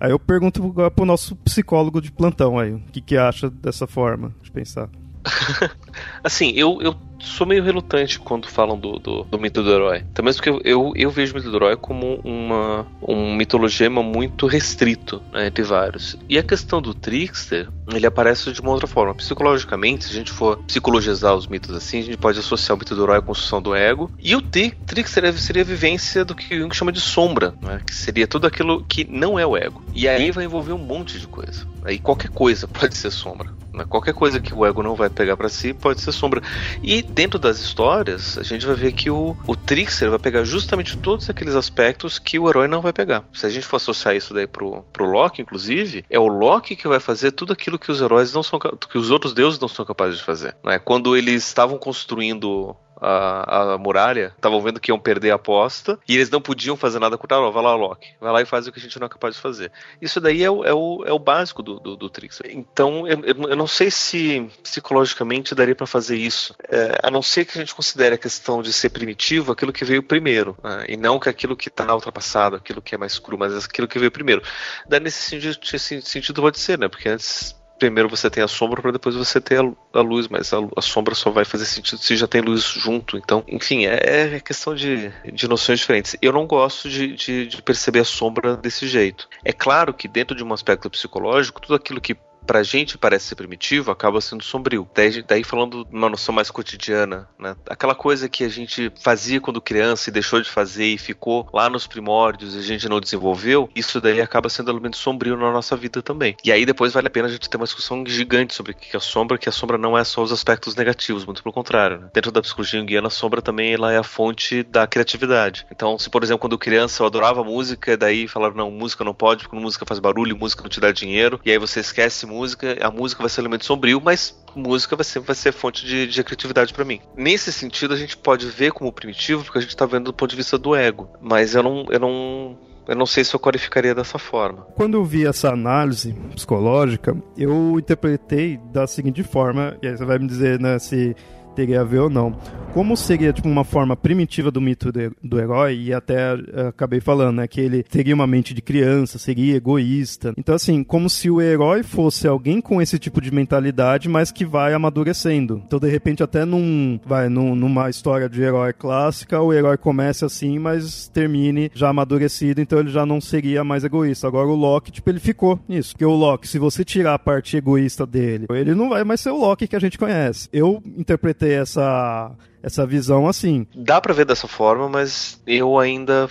Aí 0.00 0.10
eu 0.10 0.18
pergunto 0.18 0.74
pro 0.96 1.04
nosso 1.04 1.36
psicólogo 1.36 2.00
de 2.00 2.10
plantão 2.10 2.58
aí, 2.58 2.72
o 2.72 2.80
que, 2.90 3.00
que 3.00 3.16
acha 3.16 3.48
dessa 3.48 3.86
forma 3.86 4.34
de 4.42 4.50
pensar. 4.50 4.88
assim, 6.24 6.50
eu, 6.56 6.82
eu 6.82 6.96
sou 7.20 7.46
meio 7.46 7.62
relutante 7.62 8.18
quando 8.18 8.48
falam 8.48 8.78
do, 8.78 8.98
do, 8.98 9.24
do 9.24 9.38
mito 9.38 9.62
do 9.62 9.70
herói. 9.72 10.04
Também 10.14 10.32
porque 10.32 10.48
eu, 10.48 10.60
eu, 10.64 10.92
eu, 10.94 11.10
vejo 11.10 11.32
o 11.32 11.36
mito 11.36 11.50
do 11.50 11.56
herói 11.56 11.76
como 11.76 12.20
uma, 12.24 12.86
um 13.06 13.34
mitologema 13.34 14.02
muito 14.02 14.46
restrito 14.46 15.22
né, 15.32 15.46
entre 15.46 15.62
vários. 15.62 16.16
E 16.28 16.38
a 16.38 16.42
questão 16.42 16.80
do 16.80 16.94
trickster, 16.94 17.68
ele 17.92 18.06
aparece 18.06 18.52
de 18.52 18.60
uma 18.60 18.70
outra 18.70 18.86
forma. 18.86 19.14
Psicologicamente, 19.14 20.04
se 20.04 20.10
a 20.10 20.14
gente 20.14 20.30
for 20.30 20.58
psicologizar 20.64 21.34
os 21.34 21.46
mitos 21.46 21.74
assim, 21.74 22.00
a 22.00 22.02
gente 22.02 22.16
pode 22.16 22.38
associar 22.38 22.76
o 22.76 22.78
mito 22.78 22.94
do 22.94 23.02
herói 23.02 23.18
à 23.18 23.22
construção 23.22 23.60
do 23.60 23.74
ego. 23.74 24.10
E 24.18 24.34
o 24.34 24.40
trickster 24.42 25.32
seria 25.34 25.62
a 25.62 25.64
vivência 25.64 26.24
do 26.24 26.34
que 26.34 26.58
Jung 26.58 26.74
chama 26.74 26.92
de 26.92 27.00
sombra, 27.00 27.54
né, 27.60 27.80
que 27.84 27.94
seria 27.94 28.26
tudo 28.26 28.46
aquilo 28.46 28.84
que 28.84 29.04
não 29.04 29.38
é 29.38 29.46
o 29.46 29.56
ego. 29.56 29.82
E 29.94 30.08
aí 30.08 30.30
vai 30.30 30.44
envolver 30.44 30.72
um 30.72 30.78
monte 30.78 31.18
de 31.18 31.26
coisa. 31.26 31.66
Aí 31.84 31.98
qualquer 31.98 32.30
coisa 32.30 32.68
pode 32.68 32.96
ser 32.96 33.10
sombra. 33.10 33.50
Né? 33.72 33.84
Qualquer 33.88 34.14
coisa 34.14 34.40
que 34.40 34.54
o 34.54 34.66
ego 34.66 34.82
não 34.82 34.94
vai 34.94 35.08
pegar 35.08 35.36
para 35.36 35.48
si 35.48 35.72
pode 35.72 36.00
ser 36.00 36.12
sombra. 36.12 36.42
E 36.82 37.02
dentro 37.10 37.38
das 37.38 37.58
histórias, 37.58 38.38
a 38.38 38.42
gente 38.42 38.66
vai 38.66 38.74
ver 38.74 38.92
que 38.92 39.10
o, 39.10 39.36
o 39.46 39.56
Trickster 39.56 40.10
vai 40.10 40.18
pegar 40.18 40.44
justamente 40.44 40.96
todos 40.96 41.28
aqueles 41.28 41.54
aspectos 41.54 42.18
que 42.18 42.38
o 42.38 42.48
herói 42.48 42.68
não 42.68 42.80
vai 42.80 42.92
pegar. 42.92 43.24
Se 43.32 43.46
a 43.46 43.50
gente 43.50 43.66
for 43.66 43.76
associar 43.76 44.16
isso 44.16 44.32
daí 44.32 44.46
pro, 44.46 44.82
pro 44.92 45.10
Loki, 45.10 45.42
inclusive, 45.42 46.04
é 46.08 46.18
o 46.18 46.26
Loki 46.26 46.76
que 46.76 46.88
vai 46.88 47.00
fazer 47.00 47.32
tudo 47.32 47.52
aquilo 47.52 47.78
que 47.78 47.90
os 47.90 48.00
heróis 48.00 48.32
não 48.32 48.42
são 48.42 48.58
que 48.58 48.98
os 48.98 49.10
outros 49.10 49.32
deuses 49.32 49.58
não 49.58 49.68
são 49.68 49.84
capazes 49.84 50.18
de 50.18 50.24
fazer. 50.24 50.56
Né? 50.64 50.78
Quando 50.78 51.16
eles 51.16 51.46
estavam 51.46 51.78
construindo 51.78 52.76
a, 53.00 53.74
a 53.74 53.78
muralha, 53.78 54.32
estavam 54.36 54.60
vendo 54.60 54.80
que 54.80 54.90
iam 54.90 54.98
perder 54.98 55.30
a 55.30 55.36
aposta 55.36 55.98
e 56.08 56.14
eles 56.14 56.30
não 56.30 56.40
podiam 56.40 56.76
fazer 56.76 56.98
nada 56.98 57.16
com 57.16 57.24
o 57.24 57.28
Tarot. 57.28 57.52
Vai 57.52 57.62
lá, 57.62 57.74
Loki, 57.74 58.14
vai 58.20 58.32
lá 58.32 58.42
e 58.42 58.46
faz 58.46 58.66
o 58.66 58.72
que 58.72 58.78
a 58.78 58.82
gente 58.82 58.98
não 58.98 59.06
é 59.06 59.10
capaz 59.10 59.34
de 59.34 59.40
fazer. 59.40 59.72
Isso 60.00 60.20
daí 60.20 60.42
é 60.42 60.50
o, 60.50 60.64
é 60.64 60.74
o, 60.74 61.04
é 61.06 61.12
o 61.12 61.18
básico 61.18 61.62
do, 61.62 61.80
do, 61.80 61.96
do. 61.96 62.10
Então, 62.44 63.06
eu, 63.06 63.22
eu 63.24 63.56
não 63.56 63.66
sei 63.66 63.90
se 63.90 64.46
psicologicamente 64.62 65.54
daria 65.54 65.74
para 65.74 65.86
fazer 65.86 66.16
isso, 66.16 66.54
é, 66.68 66.98
a 67.02 67.10
não 67.10 67.22
ser 67.22 67.44
que 67.44 67.56
a 67.56 67.60
gente 67.60 67.74
considere 67.74 68.14
a 68.14 68.18
questão 68.18 68.62
de 68.62 68.72
ser 68.72 68.90
primitivo 68.90 69.52
aquilo 69.52 69.72
que 69.72 69.84
veio 69.84 70.02
primeiro, 70.02 70.56
né? 70.62 70.84
e 70.88 70.96
não 70.96 71.18
que 71.18 71.28
aquilo 71.28 71.56
que 71.56 71.68
está 71.68 71.94
ultrapassado, 71.94 72.56
aquilo 72.56 72.82
que 72.82 72.94
é 72.94 72.98
mais 72.98 73.18
cru, 73.18 73.38
mas 73.38 73.64
aquilo 73.64 73.88
que 73.88 73.98
veio 73.98 74.10
primeiro. 74.10 74.42
Daí 74.88 75.00
nesse 75.00 75.22
sentido, 75.22 75.58
nesse 75.72 76.02
sentido 76.02 76.42
pode 76.42 76.58
ser, 76.58 76.78
né? 76.78 76.88
Porque 76.88 77.08
antes 77.08 77.54
primeiro 77.80 78.08
você 78.08 78.30
tem 78.30 78.44
a 78.44 78.48
sombra 78.48 78.80
para 78.80 78.92
depois 78.92 79.16
você 79.16 79.40
ter 79.40 79.58
a, 79.58 79.72
a 79.98 80.02
luz, 80.02 80.28
mas 80.28 80.52
a, 80.52 80.58
a, 80.76 80.82
sombra 80.82 81.14
só 81.14 81.30
vai 81.30 81.44
fazer 81.44 81.64
sentido 81.64 81.98
se 81.98 82.14
já 82.14 82.28
tem 82.28 82.42
luz 82.42 82.62
junto. 82.62 83.16
Então, 83.16 83.42
enfim, 83.48 83.86
é, 83.86 84.34
é 84.36 84.40
questão 84.40 84.74
de, 84.74 85.10
de 85.32 85.48
noções 85.48 85.80
diferentes. 85.80 86.14
Eu 86.20 86.32
não 86.32 86.46
gosto 86.46 86.88
de, 86.88 87.14
de, 87.14 87.46
de 87.46 87.62
perceber 87.62 88.00
a 88.00 88.04
sombra 88.04 88.56
desse 88.56 88.86
jeito. 88.86 89.28
É 89.44 89.52
claro 89.52 89.94
que 89.94 90.06
dentro 90.06 90.36
de 90.36 90.44
um 90.44 90.52
aspecto 90.52 90.90
psicológico, 90.90 91.60
tudo 91.60 91.74
aquilo 91.74 92.00
que 92.00 92.16
pra 92.50 92.64
gente 92.64 92.98
parece 92.98 93.26
ser 93.26 93.36
primitivo, 93.36 93.92
acaba 93.92 94.20
sendo 94.20 94.42
sombrio. 94.42 94.90
Daí, 94.92 95.22
daí 95.22 95.44
falando 95.44 95.84
de 95.84 95.94
uma 95.94 96.08
noção 96.08 96.34
mais 96.34 96.50
cotidiana, 96.50 97.28
né? 97.38 97.54
Aquela 97.68 97.94
coisa 97.94 98.28
que 98.28 98.42
a 98.42 98.48
gente 98.48 98.92
fazia 99.00 99.40
quando 99.40 99.60
criança 99.60 100.10
e 100.10 100.12
deixou 100.12 100.42
de 100.42 100.50
fazer 100.50 100.86
e 100.86 100.98
ficou 100.98 101.48
lá 101.52 101.70
nos 101.70 101.86
primórdios 101.86 102.56
e 102.56 102.58
a 102.58 102.62
gente 102.62 102.88
não 102.88 102.98
desenvolveu, 102.98 103.70
isso 103.72 104.00
daí 104.00 104.20
acaba 104.20 104.48
sendo 104.48 104.68
elemento 104.68 104.96
sombrio 104.96 105.36
na 105.36 105.52
nossa 105.52 105.76
vida 105.76 106.02
também. 106.02 106.36
E 106.44 106.50
aí 106.50 106.66
depois 106.66 106.92
vale 106.92 107.06
a 107.06 107.10
pena 107.10 107.28
a 107.28 107.30
gente 107.30 107.48
ter 107.48 107.56
uma 107.56 107.66
discussão 107.66 108.04
gigante 108.04 108.52
sobre 108.52 108.72
o 108.72 108.74
que 108.74 108.96
é 108.96 108.98
sombra, 108.98 109.38
que 109.38 109.48
a 109.48 109.52
sombra 109.52 109.78
não 109.78 109.96
é 109.96 110.02
só 110.02 110.20
os 110.20 110.32
aspectos 110.32 110.74
negativos, 110.74 111.24
muito 111.24 111.44
pelo 111.44 111.52
contrário. 111.52 112.00
Né? 112.00 112.10
Dentro 112.12 112.32
da 112.32 112.42
psicologia 112.42 112.80
junguiana, 112.80 113.06
a 113.06 113.10
sombra 113.10 113.40
também 113.40 113.72
ela 113.74 113.92
é 113.92 113.98
a 113.98 114.02
fonte 114.02 114.64
da 114.64 114.88
criatividade. 114.88 115.64
Então, 115.70 115.96
se 116.00 116.10
por 116.10 116.24
exemplo, 116.24 116.40
quando 116.40 116.58
criança 116.58 117.04
eu 117.04 117.06
adorava 117.06 117.44
música, 117.44 117.96
daí 117.96 118.26
falaram, 118.26 118.56
não, 118.56 118.72
música 118.72 119.04
não 119.04 119.14
pode, 119.14 119.44
porque 119.44 119.56
música 119.56 119.86
faz 119.86 120.00
barulho, 120.00 120.36
música 120.36 120.64
não 120.64 120.68
te 120.68 120.80
dá 120.80 120.90
dinheiro, 120.90 121.40
e 121.44 121.52
aí 121.52 121.56
você 121.56 121.78
esquece 121.78 122.26
música, 122.26 122.39
a 122.80 122.90
música 122.90 123.22
vai 123.22 123.30
ser 123.30 123.40
um 123.40 123.44
elemento 123.44 123.64
sombrio, 123.64 124.00
mas 124.02 124.38
música 124.54 124.96
vai 124.96 125.04
ser, 125.04 125.20
vai 125.20 125.34
ser 125.34 125.52
fonte 125.52 125.84
de, 125.84 126.06
de 126.06 126.24
criatividade 126.24 126.72
para 126.72 126.84
mim. 126.84 127.00
Nesse 127.16 127.52
sentido, 127.52 127.94
a 127.94 127.96
gente 127.96 128.16
pode 128.16 128.46
ver 128.46 128.72
como 128.72 128.92
primitivo, 128.92 129.44
porque 129.44 129.58
a 129.58 129.62
gente 129.62 129.76
tá 129.76 129.86
vendo 129.86 130.06
do 130.06 130.12
ponto 130.12 130.30
de 130.30 130.36
vista 130.36 130.58
do 130.58 130.74
ego. 130.74 131.08
Mas 131.20 131.54
eu 131.54 131.62
não. 131.62 131.86
Eu 131.90 132.00
não 132.00 132.58
eu 132.88 132.96
não 132.96 133.06
sei 133.06 133.22
se 133.22 133.32
eu 133.36 133.38
qualificaria 133.38 133.94
dessa 133.94 134.18
forma. 134.18 134.66
Quando 134.74 134.94
eu 134.94 135.04
vi 135.04 135.24
essa 135.24 135.50
análise 135.50 136.12
psicológica, 136.34 137.16
eu 137.36 137.78
interpretei 137.78 138.58
da 138.72 138.84
seguinte 138.84 139.22
forma, 139.22 139.76
e 139.80 139.86
aí 139.86 139.96
você 139.96 140.04
vai 140.04 140.18
me 140.18 140.26
dizer 140.26 140.58
né, 140.58 140.76
se 140.80 141.14
teria 141.54 141.80
a 141.80 141.84
ver 141.84 142.00
ou 142.00 142.10
não. 142.10 142.36
Como 142.72 142.96
seria 142.96 143.32
tipo 143.32 143.48
uma 143.48 143.64
forma 143.64 143.96
primitiva 143.96 144.48
do 144.48 144.60
mito 144.60 144.92
do 144.92 145.40
herói 145.40 145.76
e 145.76 145.92
até 145.92 146.34
uh, 146.34 146.68
acabei 146.68 147.00
falando, 147.00 147.38
né, 147.38 147.48
que 147.48 147.60
ele 147.60 147.82
teria 147.82 148.14
uma 148.14 148.28
mente 148.28 148.54
de 148.54 148.62
criança, 148.62 149.18
seria 149.18 149.56
egoísta. 149.56 150.32
Então 150.36 150.54
assim, 150.54 150.84
como 150.84 151.10
se 151.10 151.28
o 151.28 151.40
herói 151.40 151.82
fosse 151.82 152.28
alguém 152.28 152.60
com 152.60 152.80
esse 152.80 152.96
tipo 152.96 153.20
de 153.20 153.32
mentalidade, 153.32 154.08
mas 154.08 154.30
que 154.30 154.44
vai 154.44 154.72
amadurecendo. 154.72 155.60
Então 155.66 155.80
de 155.80 155.88
repente 155.88 156.22
até 156.22 156.44
num 156.44 157.00
vai 157.04 157.28
num, 157.28 157.56
numa 157.56 157.90
história 157.90 158.28
de 158.28 158.40
herói 158.40 158.72
clássica, 158.72 159.40
o 159.40 159.52
herói 159.52 159.76
comece 159.76 160.24
assim, 160.24 160.56
mas 160.60 161.08
termine 161.08 161.72
já 161.74 161.88
amadurecido, 161.88 162.60
então 162.60 162.78
ele 162.78 162.90
já 162.90 163.04
não 163.04 163.20
seria 163.20 163.64
mais 163.64 163.82
egoísta. 163.82 164.28
Agora 164.28 164.46
o 164.46 164.54
Loki, 164.54 164.92
tipo, 164.92 165.10
ele 165.10 165.18
ficou 165.18 165.58
nisso. 165.68 165.92
Porque 165.92 166.04
o 166.04 166.14
Loki, 166.14 166.46
se 166.46 166.58
você 166.58 166.84
tirar 166.84 167.14
a 167.14 167.18
parte 167.18 167.56
egoísta 167.56 168.06
dele, 168.06 168.46
ele 168.50 168.76
não 168.76 168.90
vai 168.90 169.02
mais 169.02 169.20
ser 169.20 169.30
o 169.30 169.36
Loki 169.36 169.66
que 169.66 169.74
a 169.74 169.80
gente 169.80 169.98
conhece. 169.98 170.48
Eu 170.52 170.80
interpretei 170.96 171.39
ter 171.40 171.62
essa, 171.62 172.30
essa 172.62 172.86
visão 172.86 173.26
assim. 173.26 173.66
Dá 173.74 174.00
para 174.00 174.12
ver 174.12 174.26
dessa 174.26 174.46
forma, 174.46 174.88
mas 174.88 175.40
eu 175.46 175.78
ainda 175.78 176.28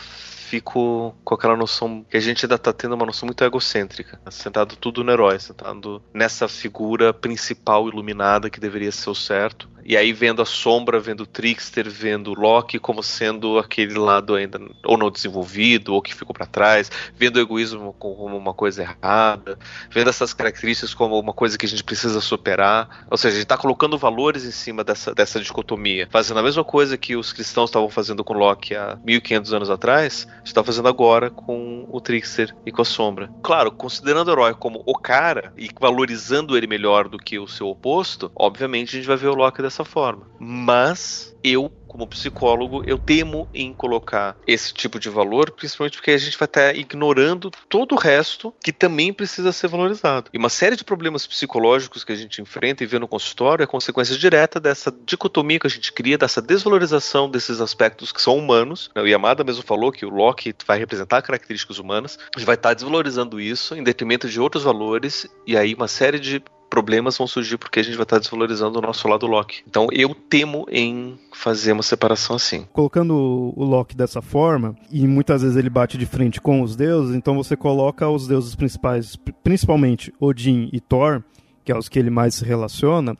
fico 0.49 1.15
com 1.23 1.35
aquela 1.35 1.55
noção 1.55 2.03
que 2.09 2.17
a 2.17 2.19
gente 2.19 2.43
ainda 2.43 2.57
tá 2.57 2.73
tendo 2.73 2.95
uma 2.95 3.05
noção 3.05 3.27
muito 3.27 3.43
egocêntrica, 3.43 4.19
sentado 4.31 4.75
tudo 4.75 5.03
no 5.03 5.11
herói, 5.11 5.39
sentado 5.39 6.01
nessa 6.11 6.47
figura 6.47 7.13
principal 7.13 7.87
iluminada 7.87 8.49
que 8.49 8.59
deveria 8.59 8.91
ser 8.91 9.11
o 9.11 9.15
certo. 9.15 9.69
E 9.89 9.97
aí 9.97 10.13
vendo 10.13 10.41
a 10.41 10.45
sombra, 10.45 10.99
vendo 10.99 11.21
o 11.21 11.25
Trickster, 11.25 11.89
vendo 11.89 12.31
o 12.31 12.39
Loki 12.39 12.77
como 12.77 13.01
sendo 13.01 13.57
aquele 13.57 13.97
lado 13.97 14.35
ainda 14.35 14.59
ou 14.85 14.97
não 14.97 15.09
desenvolvido, 15.09 15.93
ou 15.93 16.01
que 16.01 16.13
ficou 16.13 16.33
para 16.33 16.45
trás, 16.45 16.91
vendo 17.15 17.37
o 17.37 17.39
egoísmo 17.39 17.93
como 17.93 18.37
uma 18.37 18.53
coisa 18.53 18.83
errada, 18.83 19.57
vendo 19.89 20.09
essas 20.09 20.33
características 20.33 20.93
como 20.93 21.19
uma 21.19 21.33
coisa 21.33 21.57
que 21.57 21.65
a 21.65 21.69
gente 21.69 21.83
precisa 21.83 22.21
superar. 22.21 23.07
Ou 23.09 23.17
seja, 23.17 23.35
a 23.35 23.39
gente 23.39 23.47
tá 23.47 23.57
colocando 23.57 23.97
valores 23.97 24.45
em 24.45 24.51
cima 24.51 24.83
dessa, 24.83 25.13
dessa 25.13 25.39
dicotomia. 25.39 26.07
Fazendo 26.11 26.39
a 26.39 26.43
mesma 26.43 26.63
coisa 26.63 26.97
que 26.97 27.15
os 27.15 27.33
cristãos 27.33 27.69
estavam 27.69 27.89
fazendo 27.89 28.23
com 28.23 28.33
Loki 28.33 28.75
há 28.75 28.97
1500 29.03 29.53
anos 29.53 29.69
atrás, 29.69 30.27
a 30.39 30.45
gente 30.45 30.53
tá 30.53 30.63
fazendo 30.63 30.87
agora 30.87 31.29
com 31.29 31.87
o 31.91 31.99
Trickster 31.99 32.55
e 32.65 32.71
com 32.71 32.81
a 32.81 32.85
sombra. 32.85 33.29
Claro, 33.43 33.71
considerando 33.71 34.29
o 34.29 34.31
herói 34.31 34.53
como 34.53 34.81
o 34.85 34.97
cara 34.97 35.53
e 35.57 35.69
valorizando 35.79 36.57
ele 36.57 36.67
melhor 36.67 37.07
do 37.07 37.17
que 37.17 37.37
o 37.37 37.47
seu 37.47 37.67
oposto, 37.67 38.31
obviamente 38.35 38.89
a 38.89 38.99
gente 38.99 39.07
vai 39.07 39.17
ver 39.17 39.27
o 39.27 39.35
Loki 39.35 39.61
dessa 39.61 39.83
forma. 39.83 40.27
Mas 40.39 41.35
eu, 41.43 41.71
como 41.87 42.07
psicólogo, 42.07 42.83
eu 42.85 42.97
temo 42.97 43.47
em 43.53 43.73
colocar 43.73 44.37
esse 44.45 44.73
tipo 44.73 44.99
de 44.99 45.09
valor, 45.09 45.51
principalmente 45.51 45.97
porque 45.97 46.11
a 46.11 46.17
gente 46.17 46.37
vai 46.37 46.45
estar 46.45 46.75
ignorando 46.75 47.49
todo 47.67 47.93
o 47.93 47.97
resto 47.97 48.53
que 48.63 48.71
também 48.71 49.11
precisa 49.11 49.51
ser 49.51 49.67
valorizado. 49.67 50.29
E 50.33 50.37
uma 50.37 50.49
série 50.49 50.75
de 50.75 50.83
problemas 50.83 51.25
psicológicos 51.25 52.03
que 52.03 52.11
a 52.11 52.15
gente 52.15 52.41
enfrenta 52.41 52.83
e 52.83 52.87
vê 52.87 52.99
no 52.99 53.07
consultório 53.07 53.63
é 53.63 53.67
consequência 53.67 54.17
direta 54.17 54.59
dessa 54.59 54.93
dicotomia 55.05 55.59
que 55.59 55.67
a 55.67 55.69
gente 55.69 55.91
cria, 55.91 56.17
dessa 56.17 56.41
desvalorização 56.41 57.29
desses 57.29 57.59
aspectos 57.59 58.11
que 58.11 58.21
são 58.21 58.37
humanos. 58.37 58.89
O 58.95 59.07
Yamada 59.07 59.43
mesmo 59.43 59.63
falou 59.63 59.91
que 59.91 60.05
o 60.05 60.09
Locke 60.09 60.53
vai 60.65 60.77
representar 60.77 61.21
características 61.21 61.79
humanas. 61.79 62.19
A 62.35 62.39
gente 62.39 62.45
vai 62.45 62.55
estar 62.55 62.73
desvalorizando 62.73 63.39
isso 63.39 63.75
em 63.75 63.83
detrimento 63.83 64.29
de 64.29 64.39
outros 64.39 64.63
valores, 64.63 65.27
e 65.45 65.57
aí 65.57 65.73
uma 65.73 65.87
série 65.87 66.19
de 66.19 66.43
problemas 66.69 67.17
vão 67.17 67.27
surgir 67.27 67.57
porque 67.57 67.79
a 67.79 67.83
gente 67.83 67.95
vai 67.95 68.03
estar 68.03 68.19
desvalorizando 68.19 68.79
o 68.79 68.81
nosso 68.81 69.07
lado 69.07 69.25
Loki. 69.25 69.63
Então 69.67 69.87
eu 69.91 70.13
temo 70.13 70.65
em 70.69 71.17
fazer 71.33 71.71
uma 71.71 71.83
separação 71.83 72.35
assim. 72.35 72.65
Colocando 72.71 73.13
o 73.55 73.63
Loki 73.63 73.95
dessa 73.95 74.21
forma, 74.21 74.75
e 74.91 75.07
muitas 75.07 75.41
vezes 75.41 75.57
ele 75.57 75.69
bate 75.69 75.97
de 75.97 76.05
frente 76.05 76.39
com 76.39 76.61
os 76.61 76.75
deuses, 76.75 77.15
então 77.15 77.35
você 77.35 77.55
coloca 77.55 78.07
os 78.07 78.27
deuses 78.27 78.55
principais, 78.55 79.15
principalmente 79.43 80.13
Odin 80.19 80.69
e 80.71 80.79
Thor, 80.79 81.23
que 81.63 81.71
é 81.71 81.77
os 81.77 81.89
que 81.89 81.99
ele 81.99 82.09
mais 82.09 82.35
se 82.35 82.45
relaciona, 82.45 83.17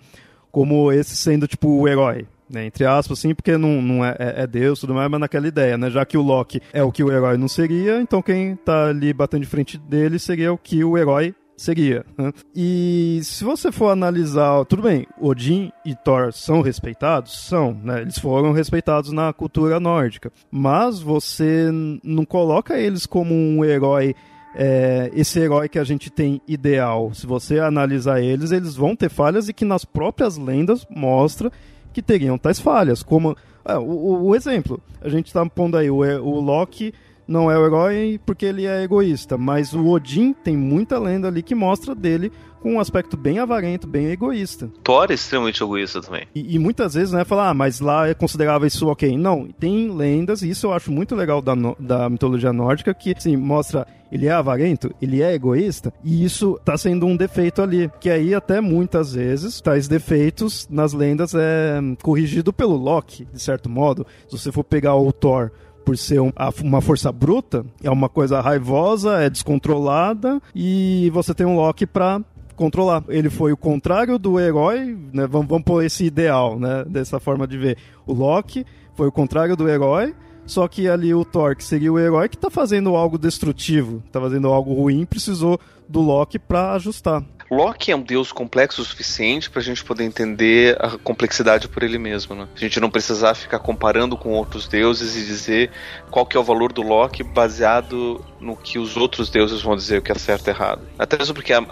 como 0.52 0.92
esse 0.92 1.16
sendo 1.16 1.48
tipo 1.48 1.70
o 1.70 1.88
herói. 1.88 2.28
Né, 2.50 2.66
entre 2.66 2.84
aspas, 2.84 3.20
assim, 3.20 3.36
porque 3.36 3.56
não, 3.60 3.80
não 3.80 4.04
é, 4.04 4.16
é, 4.18 4.42
é 4.42 4.48
Deus 4.48 4.80
tudo 4.80 4.96
mais, 4.96 5.08
mas 5.08 5.20
naquela 5.20 5.48
ideia, 5.48 5.78
né? 5.78 5.88
Já 5.92 6.04
que 6.04 6.18
o 6.18 6.24
Loki 6.24 6.60
é 6.74 6.82
o 6.82 6.92
que 6.92 7.04
o 7.04 7.12
herói 7.12 7.38
não 7.38 7.48
seria, 7.48 8.02
então 8.02 8.24
quem 8.24 8.56
tá 8.56 8.88
ali 8.88 9.14
batendo 9.14 9.42
de 9.42 9.48
frente 9.48 9.78
dele 9.78 10.18
seria 10.18 10.52
o 10.52 10.58
que 10.58 10.84
o 10.84 10.98
herói 10.98 11.36
seria. 11.62 12.06
Né? 12.18 12.32
E 12.56 13.20
se 13.24 13.44
você 13.44 13.72
for 13.72 13.90
analisar, 13.90 14.66
tudo 14.66 14.84
bem, 14.84 15.06
Odin 15.20 15.72
e 15.86 15.96
Thor 15.96 16.32
são 16.32 16.62
respeitados? 16.62 17.46
São, 17.46 17.74
né? 17.84 18.02
Eles 18.02 18.18
foram 18.18 18.52
respeitados 18.52 19.12
na 19.12 19.32
cultura 19.34 19.80
nórdica. 19.80 20.32
Mas 20.50 21.00
você 21.00 21.70
não 22.04 22.26
coloca 22.26 22.78
eles 22.78 23.06
como 23.06 23.34
um 23.34 23.64
herói 23.64 24.16
é, 24.56 25.12
esse 25.14 25.40
herói 25.40 25.70
que 25.70 25.78
a 25.78 25.84
gente 25.84 26.10
tem 26.10 26.42
ideal, 26.48 27.14
se 27.14 27.28
você 27.28 27.60
analisar 27.60 28.20
eles, 28.20 28.52
eles 28.52 28.76
vão 28.76 28.96
ter 28.96 29.10
falhas 29.10 29.48
e 29.48 29.54
que 29.54 29.64
nas 29.64 29.86
próprias 29.86 30.38
lendas 30.38 30.88
mostra 30.90 31.52
que 31.94 32.02
teriam 32.02 32.38
tais 32.38 32.60
falhas. 32.60 33.04
Como 33.04 33.36
é, 33.64 33.78
o, 33.78 34.24
o, 34.26 34.36
exemplo, 34.36 34.82
a 35.02 35.10
gente 35.10 35.28
está 35.28 35.46
pondo 35.46 35.78
aí 35.78 35.90
o, 35.90 35.98
o 35.98 36.40
Loki 36.40 36.94
não 37.30 37.50
é 37.50 37.58
o 37.58 37.66
herói 37.66 38.20
porque 38.26 38.46
ele 38.46 38.66
é 38.66 38.84
egoísta, 38.84 39.38
mas 39.38 39.74
o 39.74 39.88
Odin 39.88 40.34
tem 40.34 40.58
muita 40.58 40.98
lenda 40.98 41.28
ali 41.28 41.44
que 41.44 41.54
mostra 41.54 41.94
dele 41.94 42.32
com 42.60 42.74
um 42.74 42.80
aspecto 42.80 43.16
bem 43.16 43.40
avarento, 43.40 43.88
bem 43.88 44.08
egoísta. 44.08 44.70
Thor 44.84 45.08
é 45.10 45.14
extremamente 45.14 45.64
egoísta 45.64 46.02
também. 46.02 46.28
E, 46.36 46.56
e 46.56 46.60
muitas 46.60 46.94
vezes, 46.94 47.14
né, 47.14 47.24
falar, 47.24 47.50
ah, 47.50 47.54
mas 47.54 47.80
lá 47.80 48.08
é 48.08 48.14
considerava 48.14 48.68
isso 48.68 48.88
ok. 48.88 49.18
Não, 49.18 49.48
tem 49.48 49.90
lendas, 49.92 50.42
e 50.42 50.50
isso 50.50 50.68
eu 50.68 50.74
acho 50.74 50.92
muito 50.92 51.16
legal 51.16 51.42
da, 51.42 51.54
da 51.80 52.10
mitologia 52.10 52.52
nórdica, 52.52 52.94
que, 52.94 53.14
assim, 53.16 53.38
mostra 53.38 53.88
ele 54.12 54.26
é 54.26 54.32
avarento, 54.32 54.94
ele 55.00 55.22
é 55.22 55.34
egoísta, 55.36 55.94
e 56.04 56.24
isso 56.24 56.60
tá 56.66 56.76
sendo 56.76 57.06
um 57.06 57.16
defeito 57.16 57.62
ali. 57.62 57.90
Que 58.00 58.10
aí, 58.10 58.34
até 58.34 58.60
muitas 58.60 59.14
vezes, 59.14 59.62
tais 59.62 59.88
defeitos 59.88 60.68
nas 60.70 60.94
lendas 60.94 61.34
é 61.36 61.80
corrigido 62.02 62.52
pelo 62.52 62.76
Loki, 62.76 63.28
de 63.32 63.40
certo 63.40 63.70
modo. 63.70 64.06
Se 64.28 64.38
você 64.38 64.52
for 64.52 64.64
pegar 64.64 64.96
o 64.96 65.14
Thor 65.14 65.52
por 65.90 65.98
ser 65.98 66.22
um, 66.22 66.32
uma 66.64 66.82
força 66.82 67.12
bruta, 67.12 67.66
é 67.84 67.90
uma 67.90 68.08
coisa 68.08 68.40
raivosa, 68.40 69.24
é 69.24 69.28
descontrolada 69.28 70.40
e 70.54 71.10
você 71.12 71.34
tem 71.34 71.48
um 71.48 71.56
Loki 71.56 71.88
para 71.88 72.22
controlar. 72.56 73.04
Ele 73.10 73.28
foi 73.28 73.52
o 73.52 73.58
contrário 73.58 74.20
do 74.20 74.40
herói, 74.40 74.96
né? 75.12 75.26
Vamos, 75.26 75.48
vamos 75.48 75.64
pôr 75.64 75.84
esse 75.84 76.06
ideal, 76.06 76.60
né? 76.60 76.86
Dessa 76.86 77.20
forma 77.20 77.48
de 77.48 77.58
ver. 77.58 77.78
O 78.06 78.14
Loki 78.14 78.68
foi 78.94 79.08
o 79.08 79.12
contrário 79.12 79.56
do 79.56 79.68
herói, 79.68 80.14
só 80.46 80.68
que 80.68 80.88
ali 80.88 81.12
o 81.12 81.26
Thor, 81.26 81.56
que 81.56 81.64
seria 81.64 81.92
o 81.92 81.98
herói, 81.98 82.30
que 82.30 82.38
tá 82.38 82.52
fazendo 82.52 82.96
algo 82.96 83.18
destrutivo, 83.18 84.04
tá 84.12 84.22
fazendo 84.22 84.48
algo 84.48 84.76
ruim, 84.76 85.08
precisou 85.08 85.60
do 85.88 86.02
Loki 86.02 86.38
para 86.38 86.74
ajustar. 86.74 87.26
Loki 87.50 87.92
é 87.92 87.96
um 87.96 88.02
deus 88.02 88.32
complexo 88.32 88.82
o 88.82 88.86
suficiente 88.86 89.50
para 89.50 89.60
a 89.60 89.64
gente 89.64 89.84
poder 89.84 90.04
entender 90.04 90.78
a 90.80 90.98
complexidade 90.98 91.68
por 91.68 91.82
ele 91.82 91.98
mesmo. 91.98 92.36
Né? 92.36 92.48
A 92.56 92.60
gente 92.60 92.80
não 92.80 92.92
precisar 92.92 93.34
ficar 93.34 93.60
comparando 93.60 94.16
com 94.16 94.30
outros 94.30 94.68
deuses 94.68 95.16
e 95.16 95.26
dizer 95.26 95.72
qual 96.12 96.26
que 96.26 96.38
é 96.38 96.40
o 96.40 96.44
valor 96.44 96.72
do 96.72 96.82
Loki 96.82 97.24
baseado 97.24 98.24
no 98.40 98.56
que 98.56 98.80
os 98.80 98.96
outros 98.98 99.30
deuses 99.30 99.62
vão 99.62 99.76
dizer 99.76 100.00
o 100.00 100.02
que 100.02 100.12
é 100.12 100.16
certo 100.16 100.48
e 100.48 100.50
errado. 100.50 100.82
Até 100.98 101.18
mesmo 101.18 101.34
porque 101.34 101.54
a, 101.54 101.60
a, 101.60 101.64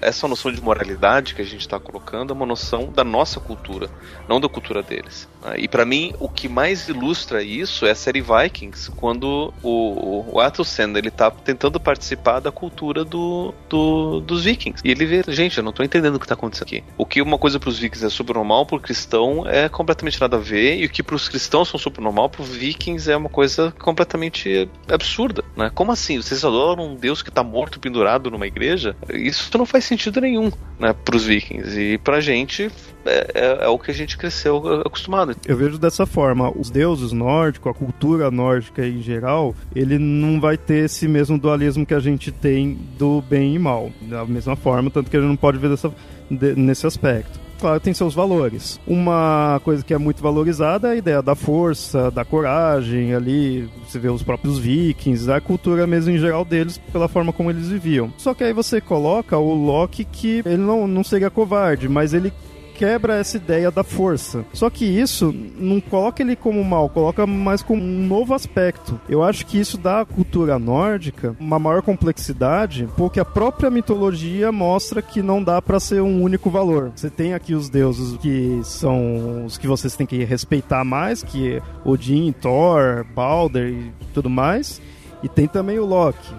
essa 0.00 0.26
noção 0.26 0.52
de 0.52 0.60
moralidade 0.60 1.34
que 1.34 1.42
a 1.42 1.44
gente 1.44 1.60
está 1.60 1.78
colocando 1.78 2.32
é 2.32 2.36
uma 2.36 2.46
noção 2.46 2.90
da 2.90 3.04
nossa 3.04 3.40
cultura, 3.40 3.90
não 4.28 4.40
da 4.40 4.48
cultura 4.48 4.82
deles. 4.82 5.28
Né? 5.42 5.56
E 5.58 5.68
para 5.68 5.84
mim, 5.84 6.14
o 6.18 6.28
que 6.28 6.48
mais 6.48 6.88
ilustra 6.88 7.42
isso 7.42 7.86
é 7.86 7.90
a 7.90 7.94
série 7.94 8.22
Vikings, 8.22 8.90
quando 8.92 9.52
o, 9.62 10.34
o 10.34 10.40
Atusen 10.40 10.96
ele 10.96 11.10
tá 11.10 11.30
tentando 11.30 11.78
participar 11.78 12.40
da 12.40 12.50
cultura 12.50 13.04
do, 13.04 13.54
do, 13.68 14.20
dos 14.20 14.44
vikings. 14.44 14.82
E 14.84 14.90
ele 14.90 15.04
vê 15.04 15.22
gente, 15.28 15.58
eu 15.58 15.64
não 15.64 15.72
tô 15.72 15.82
entendendo 15.82 16.16
o 16.16 16.20
que 16.20 16.26
tá 16.26 16.34
acontecendo 16.34 16.66
aqui. 16.66 16.84
O 16.96 17.06
que 17.06 17.20
uma 17.20 17.38
coisa 17.38 17.58
pros 17.58 17.78
vikings 17.78 18.04
é 18.04 18.08
super 18.08 18.34
normal, 18.34 18.66
pro 18.66 18.80
cristão 18.80 19.46
é 19.46 19.68
completamente 19.68 20.20
nada 20.20 20.36
a 20.36 20.40
ver, 20.40 20.78
e 20.78 20.86
o 20.86 20.88
que 20.88 21.02
pros 21.02 21.28
cristãos 21.28 21.68
são 21.68 21.78
super 21.78 22.00
normal, 22.00 22.28
pros 22.28 22.48
vikings 22.48 23.10
é 23.10 23.16
uma 23.16 23.28
coisa 23.28 23.72
completamente 23.80 24.68
absurda, 24.88 25.44
né? 25.56 25.70
Como 25.74 25.92
assim? 25.92 26.13
Vocês 26.22 26.44
adoram 26.44 26.92
um 26.92 26.96
deus 26.96 27.22
que 27.22 27.30
tá 27.30 27.42
morto 27.42 27.80
pendurado 27.80 28.30
numa 28.30 28.46
igreja? 28.46 28.96
Isso 29.12 29.50
não 29.56 29.66
faz 29.66 29.84
sentido 29.84 30.20
nenhum, 30.20 30.50
né, 30.78 30.94
pros 31.04 31.24
vikings. 31.24 31.78
E 31.78 31.98
pra 31.98 32.20
gente, 32.20 32.70
é, 33.04 33.30
é, 33.34 33.64
é, 33.64 33.68
o 33.68 33.78
que 33.78 33.90
a 33.90 33.94
gente 33.94 34.16
cresceu 34.16 34.82
acostumado. 34.84 35.36
Eu 35.46 35.56
vejo 35.56 35.78
dessa 35.78 36.06
forma, 36.06 36.50
os 36.56 36.70
deuses 36.70 37.12
nórdicos, 37.12 37.70
a 37.70 37.74
cultura 37.74 38.30
nórdica 38.30 38.86
em 38.86 39.02
geral, 39.02 39.54
ele 39.74 39.98
não 39.98 40.40
vai 40.40 40.56
ter 40.56 40.84
esse 40.84 41.06
mesmo 41.06 41.38
dualismo 41.38 41.84
que 41.84 41.94
a 41.94 42.00
gente 42.00 42.30
tem 42.32 42.78
do 42.98 43.22
bem 43.22 43.54
e 43.54 43.58
mal. 43.58 43.90
Da 44.02 44.24
mesma 44.24 44.56
forma, 44.56 44.90
tanto 44.90 45.10
que 45.10 45.16
a 45.16 45.20
gente 45.20 45.28
não 45.28 45.36
pode 45.36 45.58
ver 45.58 45.70
dessa, 45.70 45.92
de, 46.30 46.54
nesse 46.54 46.86
aspecto 46.86 47.43
claro, 47.64 47.80
tem 47.80 47.94
seus 47.94 48.12
valores. 48.12 48.78
Uma 48.86 49.58
coisa 49.64 49.82
que 49.82 49.94
é 49.94 49.96
muito 49.96 50.22
valorizada 50.22 50.88
é 50.88 50.90
a 50.92 50.96
ideia 50.96 51.22
da 51.22 51.34
força, 51.34 52.10
da 52.10 52.22
coragem, 52.22 53.14
ali 53.14 53.66
você 53.88 53.98
vê 53.98 54.10
os 54.10 54.22
próprios 54.22 54.58
vikings, 54.58 55.30
a 55.32 55.40
cultura 55.40 55.86
mesmo 55.86 56.12
em 56.12 56.18
geral 56.18 56.44
deles, 56.44 56.76
pela 56.92 57.08
forma 57.08 57.32
como 57.32 57.50
eles 57.50 57.68
viviam. 57.68 58.12
Só 58.18 58.34
que 58.34 58.44
aí 58.44 58.52
você 58.52 58.82
coloca 58.82 59.38
o 59.38 59.54
Loki 59.54 60.04
que 60.04 60.42
ele 60.44 60.58
não, 60.58 60.86
não 60.86 61.02
seria 61.02 61.30
covarde, 61.30 61.88
mas 61.88 62.12
ele 62.12 62.34
quebra 62.74 63.16
essa 63.16 63.36
ideia 63.36 63.70
da 63.70 63.84
força. 63.84 64.44
Só 64.52 64.68
que 64.68 64.84
isso 64.84 65.34
não 65.58 65.80
coloca 65.80 66.22
ele 66.22 66.36
como 66.36 66.62
mal, 66.64 66.88
coloca 66.88 67.26
mais 67.26 67.62
como 67.62 67.82
um 67.82 68.06
novo 68.06 68.34
aspecto. 68.34 69.00
Eu 69.08 69.22
acho 69.22 69.46
que 69.46 69.58
isso 69.58 69.78
dá 69.78 70.00
à 70.00 70.04
cultura 70.04 70.58
nórdica 70.58 71.36
uma 71.38 71.58
maior 71.58 71.82
complexidade, 71.82 72.88
porque 72.96 73.20
a 73.20 73.24
própria 73.24 73.70
mitologia 73.70 74.50
mostra 74.50 75.00
que 75.00 75.22
não 75.22 75.42
dá 75.42 75.62
para 75.62 75.80
ser 75.80 76.02
um 76.02 76.22
único 76.22 76.50
valor. 76.50 76.92
Você 76.94 77.08
tem 77.08 77.34
aqui 77.34 77.54
os 77.54 77.68
deuses 77.68 78.16
que 78.18 78.60
são 78.64 79.44
os 79.46 79.56
que 79.56 79.66
vocês 79.66 79.94
têm 79.96 80.06
que 80.06 80.24
respeitar 80.24 80.84
mais, 80.84 81.22
que 81.22 81.54
é 81.54 81.62
Odin, 81.84 82.32
Thor, 82.32 83.04
Balder 83.14 83.68
e 83.68 83.92
tudo 84.12 84.28
mais, 84.28 84.80
e 85.22 85.28
tem 85.28 85.46
também 85.46 85.78
o 85.78 85.84
Loki. 85.84 86.34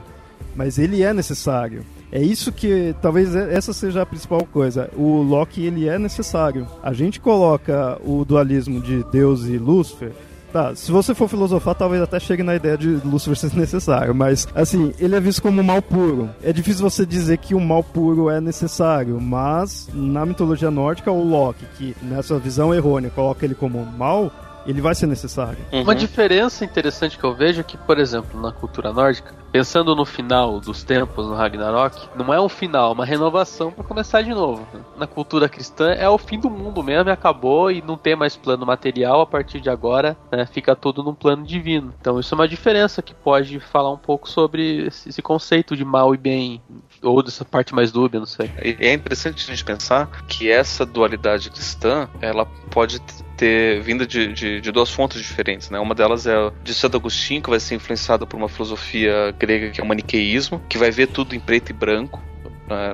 Mas 0.56 0.78
ele 0.78 1.04
é 1.04 1.13
necessário. 1.13 1.84
É 2.15 2.21
isso 2.21 2.49
que 2.49 2.95
talvez 3.01 3.36
essa 3.36 3.73
seja 3.73 4.01
a 4.01 4.06
principal 4.06 4.45
coisa. 4.45 4.89
O 4.95 5.21
Loki 5.21 5.65
ele 5.65 5.89
é 5.89 5.99
necessário. 5.99 6.65
A 6.82 6.93
gente 6.93 7.19
coloca 7.19 7.99
o 8.06 8.23
dualismo 8.23 8.80
de 8.80 9.04
Deus 9.12 9.43
e 9.47 9.58
Lúcifer 9.58 10.13
Tá, 10.56 10.73
se 10.73 10.89
você 10.89 11.13
for 11.13 11.28
filosofar, 11.28 11.75
talvez 11.75 12.01
até 12.01 12.17
chegue 12.17 12.41
na 12.41 12.56
ideia 12.56 12.78
de 12.78 12.88
Lúcifer 13.04 13.36
ser 13.36 13.54
necessário, 13.60 14.15
mas 14.15 14.47
assim, 14.56 14.93
ele 14.97 15.13
é 15.13 15.19
visto 15.19 15.41
como 15.41 15.62
mal 15.62 15.82
puro. 15.82 16.30
É 16.41 16.54
difícil 16.54 16.89
você 16.89 17.06
dizer 17.06 17.39
que 17.39 17.54
o 17.54 17.60
mal 17.60 17.84
puro 17.84 18.30
é 18.30 18.39
necessário, 18.39 19.19
mas 19.19 19.89
na 19.93 20.25
mitologia 20.25 20.71
nórdica, 20.71 21.12
o 21.12 21.21
Loki, 21.21 21.65
que 21.78 21.93
nessa 22.01 22.39
visão 22.39 22.73
errônea 22.73 23.10
coloca 23.10 23.43
ele 23.43 23.54
como 23.54 23.86
mal, 23.86 24.32
ele 24.65 24.80
vai 24.80 24.95
ser 24.95 25.08
necessário. 25.08 25.58
Uhum. 25.73 25.82
Uma 25.82 25.93
diferença 25.93 26.63
interessante 26.63 27.17
que 27.17 27.25
eu 27.25 27.36
vejo 27.36 27.60
é 27.60 27.63
que, 27.63 27.78
por 27.78 27.99
exemplo, 27.99 28.39
na 28.39 28.54
cultura 28.54 28.93
nórdica, 28.93 29.34
pensando 29.55 29.95
no 29.95 30.03
final 30.03 30.59
dos 30.59 30.83
tempos 30.83 31.25
no 31.27 31.33
Ragnarok, 31.33 32.09
não 32.13 32.33
é 32.33 32.41
um 32.41 32.49
final, 32.49 32.89
é 32.89 32.93
uma 32.93 33.05
renovação 33.05 33.71
para 33.71 33.85
começar 33.85 34.21
de 34.21 34.31
novo. 34.31 34.67
Na 34.97 35.07
cultura 35.07 35.47
cristã 35.47 35.91
é 35.91 36.09
o 36.09 36.17
fim 36.17 36.37
do 36.37 36.49
mundo 36.49 36.83
mesmo, 36.83 37.09
acabou 37.09 37.71
e 37.71 37.81
não 37.81 37.95
tem 37.95 38.17
mais 38.17 38.35
plano 38.35 38.65
material 38.65 39.21
a 39.21 39.25
partir 39.25 39.61
de 39.61 39.69
agora, 39.69 40.17
né, 40.29 40.45
fica 40.45 40.75
tudo 40.75 41.01
num 41.01 41.15
plano 41.15 41.45
divino. 41.45 41.93
Então 42.01 42.19
isso 42.19 42.33
é 42.33 42.37
uma 42.37 42.49
diferença 42.49 43.01
que 43.01 43.13
pode 43.13 43.61
falar 43.61 43.93
um 43.93 43.97
pouco 43.97 44.29
sobre 44.29 44.87
esse 44.87 45.21
conceito 45.21 45.73
de 45.73 45.85
mal 45.85 46.13
e 46.13 46.17
bem, 46.17 46.61
ou 47.01 47.23
dessa 47.23 47.45
parte 47.45 47.73
mais 47.73 47.93
dúbia, 47.93 48.19
não 48.19 48.27
sei. 48.27 48.51
É 48.57 48.91
interessante 48.91 49.45
a 49.45 49.47
gente 49.47 49.63
pensar 49.63 50.07
que 50.27 50.51
essa 50.51 50.85
dualidade 50.85 51.49
cristã, 51.49 52.09
ela 52.19 52.45
pode 52.69 52.99
ter 53.36 53.82
vindo 53.82 54.06
de, 54.06 54.34
de, 54.34 54.62
de, 54.62 54.71
duas 54.71 54.89
fontes 54.89 55.21
diferentes, 55.21 55.69
né? 55.69 55.80
Uma 55.80 55.95
delas 55.95 56.26
é 56.26 56.36
de 56.63 56.74
Santo 56.74 56.98
Agostinho, 56.98 57.41
que 57.41 57.50
vai 57.50 57.60
ser 57.60 57.76
influenciada 57.76 58.26
por 58.26 58.38
uma 58.38 58.50
filosofia 58.50 59.36
grega 59.38 59.69
que 59.71 59.82
é 59.82 59.84
o 59.84 59.88
maniqueísmo, 59.88 60.62
que 60.69 60.78
vai 60.78 60.91
ver 60.91 61.08
tudo 61.08 61.36
em 61.36 61.39
preto 61.39 61.69
e 61.69 61.74
branco? 61.74 62.21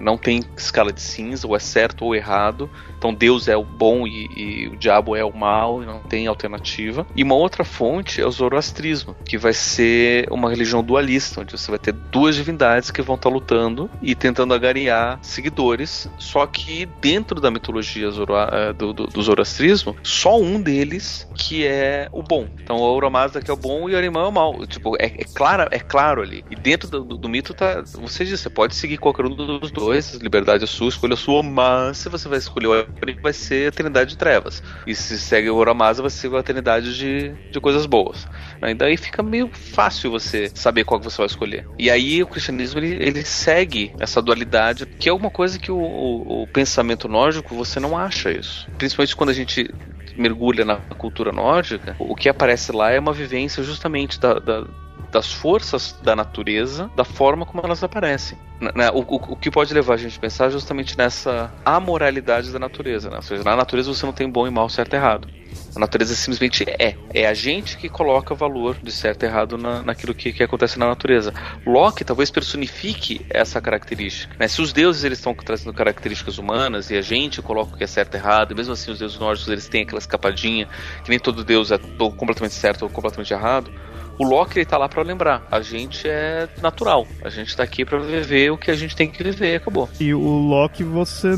Não 0.01 0.17
tem 0.17 0.43
escala 0.57 0.91
de 0.91 1.01
cinza, 1.01 1.47
ou 1.47 1.55
é 1.55 1.59
certo 1.59 2.05
ou 2.05 2.15
errado, 2.15 2.69
então 2.97 3.13
Deus 3.13 3.47
é 3.47 3.57
o 3.57 3.63
bom 3.63 4.05
e, 4.05 4.27
e, 4.35 4.67
o 4.67 4.77
diabo 4.77 5.15
é 5.15 5.23
o 5.23 5.35
mal, 5.35 5.81
e 5.81 5.85
não 5.85 5.99
tem 5.99 6.27
alternativa. 6.27 7.05
E 7.15 7.23
uma 7.23 7.35
outra 7.35 7.63
fonte 7.63 8.21
é 8.21 8.25
o 8.25 8.31
zoroastrismo, 8.31 9.15
que 9.25 9.37
vai 9.37 9.53
ser 9.53 10.27
uma 10.31 10.49
religião 10.49 10.83
dualista, 10.83 11.41
onde 11.41 11.51
você 11.51 11.69
vai 11.69 11.79
ter 11.79 11.93
duas 11.93 12.35
divindades 12.35 12.91
que 12.91 13.01
vão 13.01 13.15
estar 13.15 13.29
lutando 13.29 13.89
e 14.01 14.15
tentando 14.15 14.53
agariar 14.53 15.19
seguidores, 15.21 16.09
só 16.17 16.45
que 16.45 16.85
dentro 16.99 17.39
da 17.39 17.49
mitologia 17.49 18.09
zoro, 18.11 18.35
eh, 18.35 18.73
do, 18.73 18.93
do, 18.93 19.07
do, 19.07 19.21
zoroastrismo, 19.21 19.95
só 20.03 20.39
um 20.39 20.61
deles 20.61 21.27
que 21.35 21.65
é 21.65 22.07
o 22.11 22.21
bom. 22.21 22.47
Então 22.61 22.77
o 22.77 22.83
Auramazda 22.83 23.41
que 23.41 23.49
é 23.49 23.53
o 23.53 23.57
bom 23.57 23.89
e 23.89 23.93
o 23.93 23.97
Arimã 23.97 24.21
é 24.21 24.27
o 24.27 24.31
mal. 24.31 24.65
Tipo, 24.65 24.95
é, 24.97 25.05
é, 25.05 25.25
claro, 25.33 25.67
é 25.71 25.79
claro 25.79 26.21
ali. 26.21 26.43
E 26.49 26.55
dentro 26.55 26.89
do, 26.89 27.17
do, 27.17 27.29
mito 27.29 27.53
tá. 27.53 27.81
Você 27.81 28.25
diz, 28.25 28.39
você 28.39 28.49
pode 28.49 28.75
seguir 28.75 28.97
qualquer 28.97 29.25
um 29.25 29.35
dos 29.35 29.60
dois, 29.69 30.15
liberdade 30.15 30.63
é 30.63 30.67
sua, 30.67 30.89
escolha 30.89 31.15
sua, 31.15 31.43
mas 31.43 31.97
se 31.97 32.09
você 32.09 32.27
vai 32.27 32.39
escolher 32.39 32.67
o 32.67 33.21
vai 33.21 33.33
ser 33.33 33.65
a 33.65 33.67
eternidade 33.67 34.11
de 34.11 34.17
trevas. 34.17 34.63
E 34.87 34.95
se 34.95 35.19
segue 35.19 35.49
o 35.49 35.55
Oramasa, 35.55 36.01
vai 36.01 36.09
ser 36.09 36.33
a 36.33 36.39
eternidade 36.39 36.97
de, 36.97 37.29
de 37.51 37.59
coisas 37.59 37.85
boas. 37.85 38.27
E 38.61 38.73
daí 38.73 38.97
fica 38.97 39.21
meio 39.21 39.49
fácil 39.51 40.09
você 40.09 40.49
saber 40.55 40.83
qual 40.83 40.99
que 40.99 41.05
você 41.05 41.17
vai 41.17 41.27
escolher. 41.27 41.67
E 41.77 41.89
aí 41.89 42.23
o 42.23 42.27
cristianismo 42.27 42.79
ele, 42.79 43.03
ele 43.03 43.25
segue 43.25 43.93
essa 43.99 44.21
dualidade, 44.21 44.85
que 44.85 45.09
é 45.09 45.13
uma 45.13 45.29
coisa 45.29 45.59
que 45.59 45.71
o, 45.71 45.77
o, 45.77 46.43
o 46.43 46.47
pensamento 46.47 47.07
nórdico 47.07 47.55
você 47.55 47.79
não 47.79 47.97
acha 47.97 48.31
isso. 48.31 48.67
Principalmente 48.77 49.15
quando 49.15 49.29
a 49.29 49.33
gente 49.33 49.69
mergulha 50.17 50.65
na 50.65 50.77
cultura 50.77 51.31
nórdica, 51.31 51.95
o 51.99 52.15
que 52.15 52.29
aparece 52.29 52.71
lá 52.71 52.91
é 52.91 52.99
uma 52.99 53.13
vivência 53.13 53.63
justamente 53.63 54.19
da, 54.19 54.35
da 54.35 54.65
das 55.11 55.31
forças 55.31 55.95
da 56.01 56.15
natureza, 56.15 56.89
da 56.95 57.03
forma 57.03 57.45
como 57.45 57.61
elas 57.63 57.83
aparecem. 57.83 58.37
Né? 58.61 58.89
O, 58.91 58.99
o, 58.99 59.15
o, 59.33 59.35
que 59.35 59.49
pode 59.49 59.73
levar 59.73 59.95
a 59.95 59.97
gente 59.97 60.17
a 60.17 60.21
pensar 60.21 60.49
justamente 60.49 60.95
nessa 60.97 61.51
amoralidade 61.65 62.51
da 62.51 62.59
natureza. 62.59 63.09
Né? 63.09 63.15
Ou 63.15 63.21
seja, 63.21 63.43
na 63.43 63.55
natureza 63.55 63.91
você 63.91 64.05
não 64.05 64.13
tem 64.13 64.29
bom 64.29 64.47
e 64.47 64.51
mal, 64.51 64.69
certo 64.69 64.93
e 64.93 64.95
errado. 64.97 65.27
A 65.75 65.79
natureza 65.79 66.13
simplesmente 66.13 66.63
é. 66.67 66.95
É 67.13 67.27
a 67.27 67.33
gente 67.33 67.75
que 67.77 67.89
coloca 67.89 68.35
valor 68.35 68.77
de 68.81 68.91
certo 68.91 69.23
e 69.23 69.25
errado 69.25 69.57
na, 69.57 69.81
naquilo 69.81 70.13
que, 70.13 70.31
que 70.31 70.43
acontece 70.43 70.77
na 70.77 70.87
natureza. 70.87 71.33
Loki 71.65 72.05
talvez 72.05 72.29
personifique 72.29 73.25
essa 73.29 73.59
característica. 73.59 74.35
Né? 74.39 74.47
Se 74.47 74.61
os 74.61 74.71
deuses 74.71 75.03
eles 75.03 75.17
estão 75.17 75.33
trazendo 75.33 75.73
características 75.73 76.37
humanas 76.37 76.91
e 76.91 76.97
a 76.97 77.01
gente 77.01 77.41
coloca 77.41 77.73
o 77.73 77.77
que 77.77 77.83
é 77.83 77.87
certo 77.87 78.13
e 78.13 78.17
errado, 78.17 78.51
e 78.51 78.55
mesmo 78.55 78.73
assim 78.73 78.91
os 78.91 78.99
deuses 78.99 79.17
nórdicos 79.17 79.51
eles 79.51 79.67
têm 79.67 79.83
aquela 79.83 79.99
escapadinha, 79.99 80.67
que 81.03 81.09
nem 81.09 81.19
todo 81.19 81.43
deus 81.43 81.71
é 81.71 81.77
completamente 81.77 82.53
certo 82.53 82.83
ou 82.83 82.89
completamente 82.89 83.33
errado, 83.33 83.71
o 84.17 84.23
Loki 84.23 84.59
ele 84.59 84.65
tá 84.65 84.77
lá 84.77 84.87
para 84.87 85.01
lembrar. 85.01 85.47
A 85.51 85.61
gente 85.61 86.07
é 86.07 86.47
natural. 86.61 87.07
A 87.23 87.29
gente 87.29 87.55
tá 87.55 87.63
aqui 87.63 87.83
para 87.83 87.99
viver 87.99 88.51
o 88.51 88.57
que 88.57 88.71
a 88.71 88.75
gente 88.75 88.95
tem 88.95 89.09
que 89.09 89.23
viver, 89.23 89.55
acabou. 89.55 89.89
E 89.99 90.13
o 90.13 90.19
Loki, 90.19 90.83
você, 90.83 91.29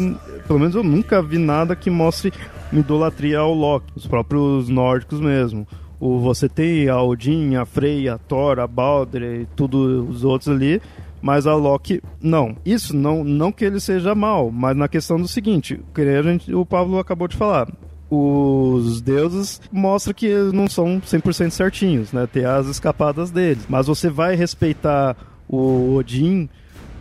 pelo 0.48 0.60
menos 0.60 0.76
eu 0.76 0.84
nunca 0.84 1.22
vi 1.22 1.38
nada 1.38 1.76
que 1.76 1.90
mostre 1.90 2.34
idolatria 2.72 3.40
ao 3.40 3.54
Loki, 3.54 3.92
os 3.96 4.08
próprios 4.08 4.70
nórdicos 4.70 5.20
mesmo. 5.20 5.68
O, 6.00 6.20
você 6.20 6.50
tem 6.50 6.90
a 6.90 7.02
Odin, 7.02 7.56
a 7.56 7.66
Freya, 7.66 8.16
a 8.16 8.18
Thor, 8.18 8.60
a 8.60 8.68
Balder 8.68 9.24
e 9.24 9.46
todos 9.56 10.10
os 10.10 10.24
outros 10.24 10.50
ali, 10.50 10.82
mas 11.22 11.48
a 11.48 11.56
Loki 11.56 12.02
não. 12.22 12.58
Isso 12.66 12.96
não, 12.96 13.24
não 13.24 13.52
que 13.52 13.64
ele 13.64 13.80
seja 13.80 14.14
mal, 14.14 14.52
mas 14.52 14.76
na 14.76 14.90
questão 14.90 15.18
do 15.18 15.28
seguinte, 15.28 15.80
que 15.96 16.02
a 16.02 16.22
gente, 16.22 16.54
o 16.54 16.66
Pablo 16.66 17.00
acabou 17.00 17.28
de 17.28 17.38
falar 17.38 17.70
os 18.14 19.02
deuses 19.02 19.62
mostra 19.72 20.14
que 20.14 20.34
não 20.54 20.68
são 20.68 21.02
100% 21.02 21.52
certinhos, 21.52 22.12
né? 22.12 22.28
Tem 22.32 22.46
as 22.46 22.68
escapadas 22.68 23.32
deles. 23.32 23.66
Mas 23.68 23.88
você 23.88 24.10
vai 24.10 24.36
respeitar 24.36 25.16
o 25.48 25.96
Odin 25.96 26.50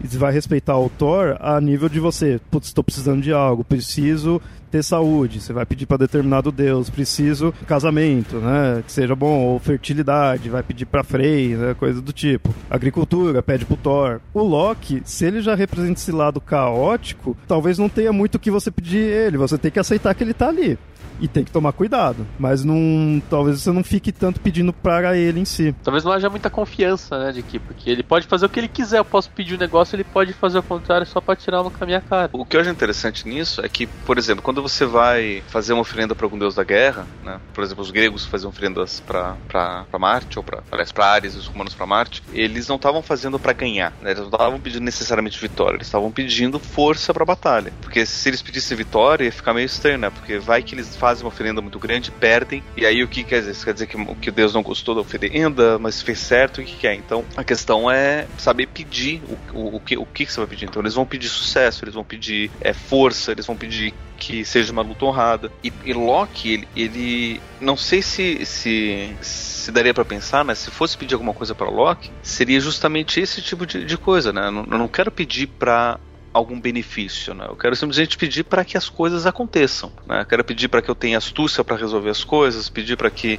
E 0.02 0.16
vai 0.16 0.32
respeitar 0.32 0.76
o 0.78 0.90
Thor 0.90 1.36
a 1.38 1.60
nível 1.60 1.88
de 1.88 2.00
você, 2.00 2.40
putz, 2.50 2.66
estou 2.66 2.82
precisando 2.82 3.22
de 3.22 3.32
algo, 3.32 3.62
preciso 3.62 4.42
ter 4.68 4.82
saúde, 4.82 5.40
você 5.40 5.52
vai 5.52 5.66
pedir 5.66 5.86
para 5.86 5.98
determinado 5.98 6.50
deus, 6.50 6.90
preciso 6.90 7.52
casamento, 7.66 8.36
né, 8.36 8.82
que 8.84 8.90
seja 8.90 9.14
bom, 9.14 9.44
ou 9.44 9.58
fertilidade, 9.58 10.48
vai 10.48 10.62
pedir 10.62 10.86
para 10.86 11.04
Frey, 11.04 11.54
né, 11.54 11.74
coisa 11.74 12.00
do 12.00 12.12
tipo. 12.12 12.52
Agricultura, 12.70 13.42
pede 13.42 13.64
pro 13.66 13.76
Thor. 13.76 14.20
O 14.32 14.42
Loki, 14.42 15.02
se 15.04 15.26
ele 15.26 15.42
já 15.42 15.54
representa 15.54 16.00
esse 16.00 16.10
lado 16.10 16.40
caótico, 16.40 17.36
talvez 17.46 17.78
não 17.78 17.88
tenha 17.88 18.12
muito 18.12 18.36
o 18.36 18.38
que 18.38 18.50
você 18.50 18.70
pedir 18.70 18.98
ele, 18.98 19.36
você 19.36 19.58
tem 19.58 19.70
que 19.70 19.78
aceitar 19.78 20.14
que 20.14 20.24
ele 20.24 20.34
tá 20.34 20.48
ali 20.48 20.78
e 21.22 21.28
tem 21.28 21.44
que 21.44 21.50
tomar 21.50 21.72
cuidado. 21.72 22.26
Mas 22.38 22.64
não, 22.64 23.22
talvez 23.30 23.62
você 23.62 23.70
não 23.70 23.84
fique 23.84 24.12
tanto 24.12 24.40
pedindo 24.40 24.72
para 24.72 25.16
ele 25.16 25.40
em 25.40 25.44
si. 25.44 25.74
Talvez 25.82 26.04
não 26.04 26.12
haja 26.12 26.28
muita 26.28 26.50
confiança, 26.50 27.18
né, 27.18 27.32
de 27.32 27.42
que 27.42 27.58
porque 27.58 27.88
ele 27.88 28.02
pode 28.02 28.26
fazer 28.26 28.44
o 28.44 28.48
que 28.48 28.58
ele 28.60 28.68
quiser, 28.68 28.98
eu 28.98 29.04
posso 29.04 29.30
pedir 29.30 29.54
um 29.54 29.58
negócio, 29.58 29.94
ele 29.94 30.04
pode 30.04 30.32
fazer 30.32 30.58
o 30.58 30.62
contrário 30.62 31.06
só 31.06 31.20
para 31.20 31.36
tirar 31.36 31.62
uma 31.62 31.70
com 31.70 31.82
a 31.82 31.86
minha 31.86 32.00
cara. 32.00 32.28
O 32.32 32.44
que 32.44 32.56
eu 32.56 32.60
acho 32.60 32.70
interessante 32.70 33.26
nisso 33.26 33.64
é 33.64 33.68
que, 33.68 33.86
por 33.86 34.18
exemplo, 34.18 34.42
quando 34.42 34.60
você 34.60 34.84
vai 34.84 35.42
fazer 35.46 35.72
uma 35.72 35.82
oferenda 35.82 36.14
para 36.14 36.26
algum 36.26 36.38
deus 36.38 36.56
da 36.56 36.64
guerra, 36.64 37.06
né, 37.22 37.40
por 37.54 37.62
exemplo, 37.62 37.82
os 37.82 37.92
gregos 37.92 38.26
faziam 38.26 38.50
oferendas 38.50 39.00
para 39.00 39.86
Marte 39.98 40.38
ou 40.38 40.44
para, 40.44 40.62
aliás, 40.72 40.90
para 40.90 41.06
Ares, 41.06 41.36
os 41.36 41.46
romanos 41.46 41.74
para 41.74 41.86
Marte, 41.86 42.22
eles 42.32 42.66
não 42.66 42.76
estavam 42.76 43.00
fazendo 43.02 43.38
para 43.38 43.52
ganhar, 43.52 43.92
né, 44.02 44.10
eles 44.10 44.18
não 44.18 44.28
estavam 44.28 44.58
pedindo 44.58 44.82
necessariamente 44.82 45.40
vitória, 45.40 45.76
eles 45.76 45.86
estavam 45.86 46.10
pedindo 46.10 46.58
força 46.58 47.14
para 47.14 47.24
batalha, 47.24 47.72
porque 47.80 48.04
se 48.04 48.28
eles 48.28 48.42
pedissem 48.42 48.76
vitória 48.76 49.24
ia 49.24 49.32
ficar 49.32 49.54
meio 49.54 49.66
estranho, 49.66 49.98
né, 49.98 50.10
porque 50.10 50.38
vai 50.38 50.62
que 50.62 50.74
eles 50.74 50.96
fazem 50.96 51.11
uma 51.20 51.28
oferenda 51.28 51.60
muito 51.60 51.78
grande, 51.78 52.10
perdem. 52.10 52.62
E 52.76 52.86
aí 52.86 53.02
o 53.02 53.08
que 53.08 53.24
quer 53.24 53.40
dizer? 53.40 53.52
Isso 53.52 53.64
quer 53.64 53.74
dizer 53.74 53.86
que, 53.86 54.14
que 54.16 54.30
Deus 54.30 54.54
não 54.54 54.62
gostou 54.62 54.94
da 54.94 55.00
oferenda, 55.00 55.78
mas 55.78 56.00
fez 56.00 56.18
certo, 56.18 56.60
o 56.60 56.64
que 56.64 56.76
quer? 56.76 56.94
Então 56.94 57.24
a 57.36 57.44
questão 57.44 57.90
é 57.90 58.26
saber 58.38 58.66
pedir 58.66 59.22
o, 59.28 59.58
o, 59.58 59.76
o, 59.76 59.80
que, 59.80 59.96
o 59.96 60.06
que 60.06 60.26
você 60.26 60.40
vai 60.40 60.46
pedir. 60.46 60.66
Então 60.66 60.80
eles 60.80 60.94
vão 60.94 61.04
pedir 61.04 61.28
sucesso, 61.28 61.84
eles 61.84 61.94
vão 61.94 62.04
pedir 62.04 62.50
é, 62.60 62.72
força, 62.72 63.32
eles 63.32 63.46
vão 63.46 63.56
pedir 63.56 63.92
que 64.22 64.44
seja 64.44 64.72
uma 64.72 64.82
luta 64.82 65.04
honrada. 65.04 65.50
E, 65.64 65.72
e 65.84 65.92
Loki, 65.92 66.52
ele, 66.52 66.68
ele, 66.76 67.40
não 67.60 67.76
sei 67.76 68.00
se, 68.00 68.44
se, 68.46 69.16
se 69.20 69.72
daria 69.72 69.92
para 69.92 70.04
pensar, 70.04 70.44
mas 70.44 70.58
se 70.58 70.70
fosse 70.70 70.96
pedir 70.96 71.14
alguma 71.14 71.34
coisa 71.34 71.56
para 71.56 71.68
Loki, 71.68 72.10
seria 72.22 72.60
justamente 72.60 73.20
esse 73.20 73.42
tipo 73.42 73.66
de, 73.66 73.84
de 73.84 73.98
coisa, 73.98 74.32
né? 74.32 74.46
Eu 74.46 74.52
não, 74.52 74.62
eu 74.70 74.78
não 74.78 74.88
quero 74.88 75.10
pedir 75.10 75.48
para 75.48 75.98
algum 76.32 76.58
benefício, 76.58 77.34
né? 77.34 77.46
Eu 77.48 77.56
quero 77.56 77.76
simplesmente 77.76 78.16
pedir 78.16 78.44
para 78.44 78.64
que 78.64 78.76
as 78.76 78.88
coisas 78.88 79.26
aconteçam, 79.26 79.92
né? 80.06 80.22
Eu 80.22 80.26
quero 80.26 80.44
pedir 80.44 80.68
para 80.68 80.80
que 80.80 80.90
eu 80.90 80.94
tenha 80.94 81.18
astúcia 81.18 81.62
para 81.62 81.76
resolver 81.76 82.10
as 82.10 82.24
coisas, 82.24 82.68
pedir 82.68 82.96
para 82.96 83.10
que 83.10 83.38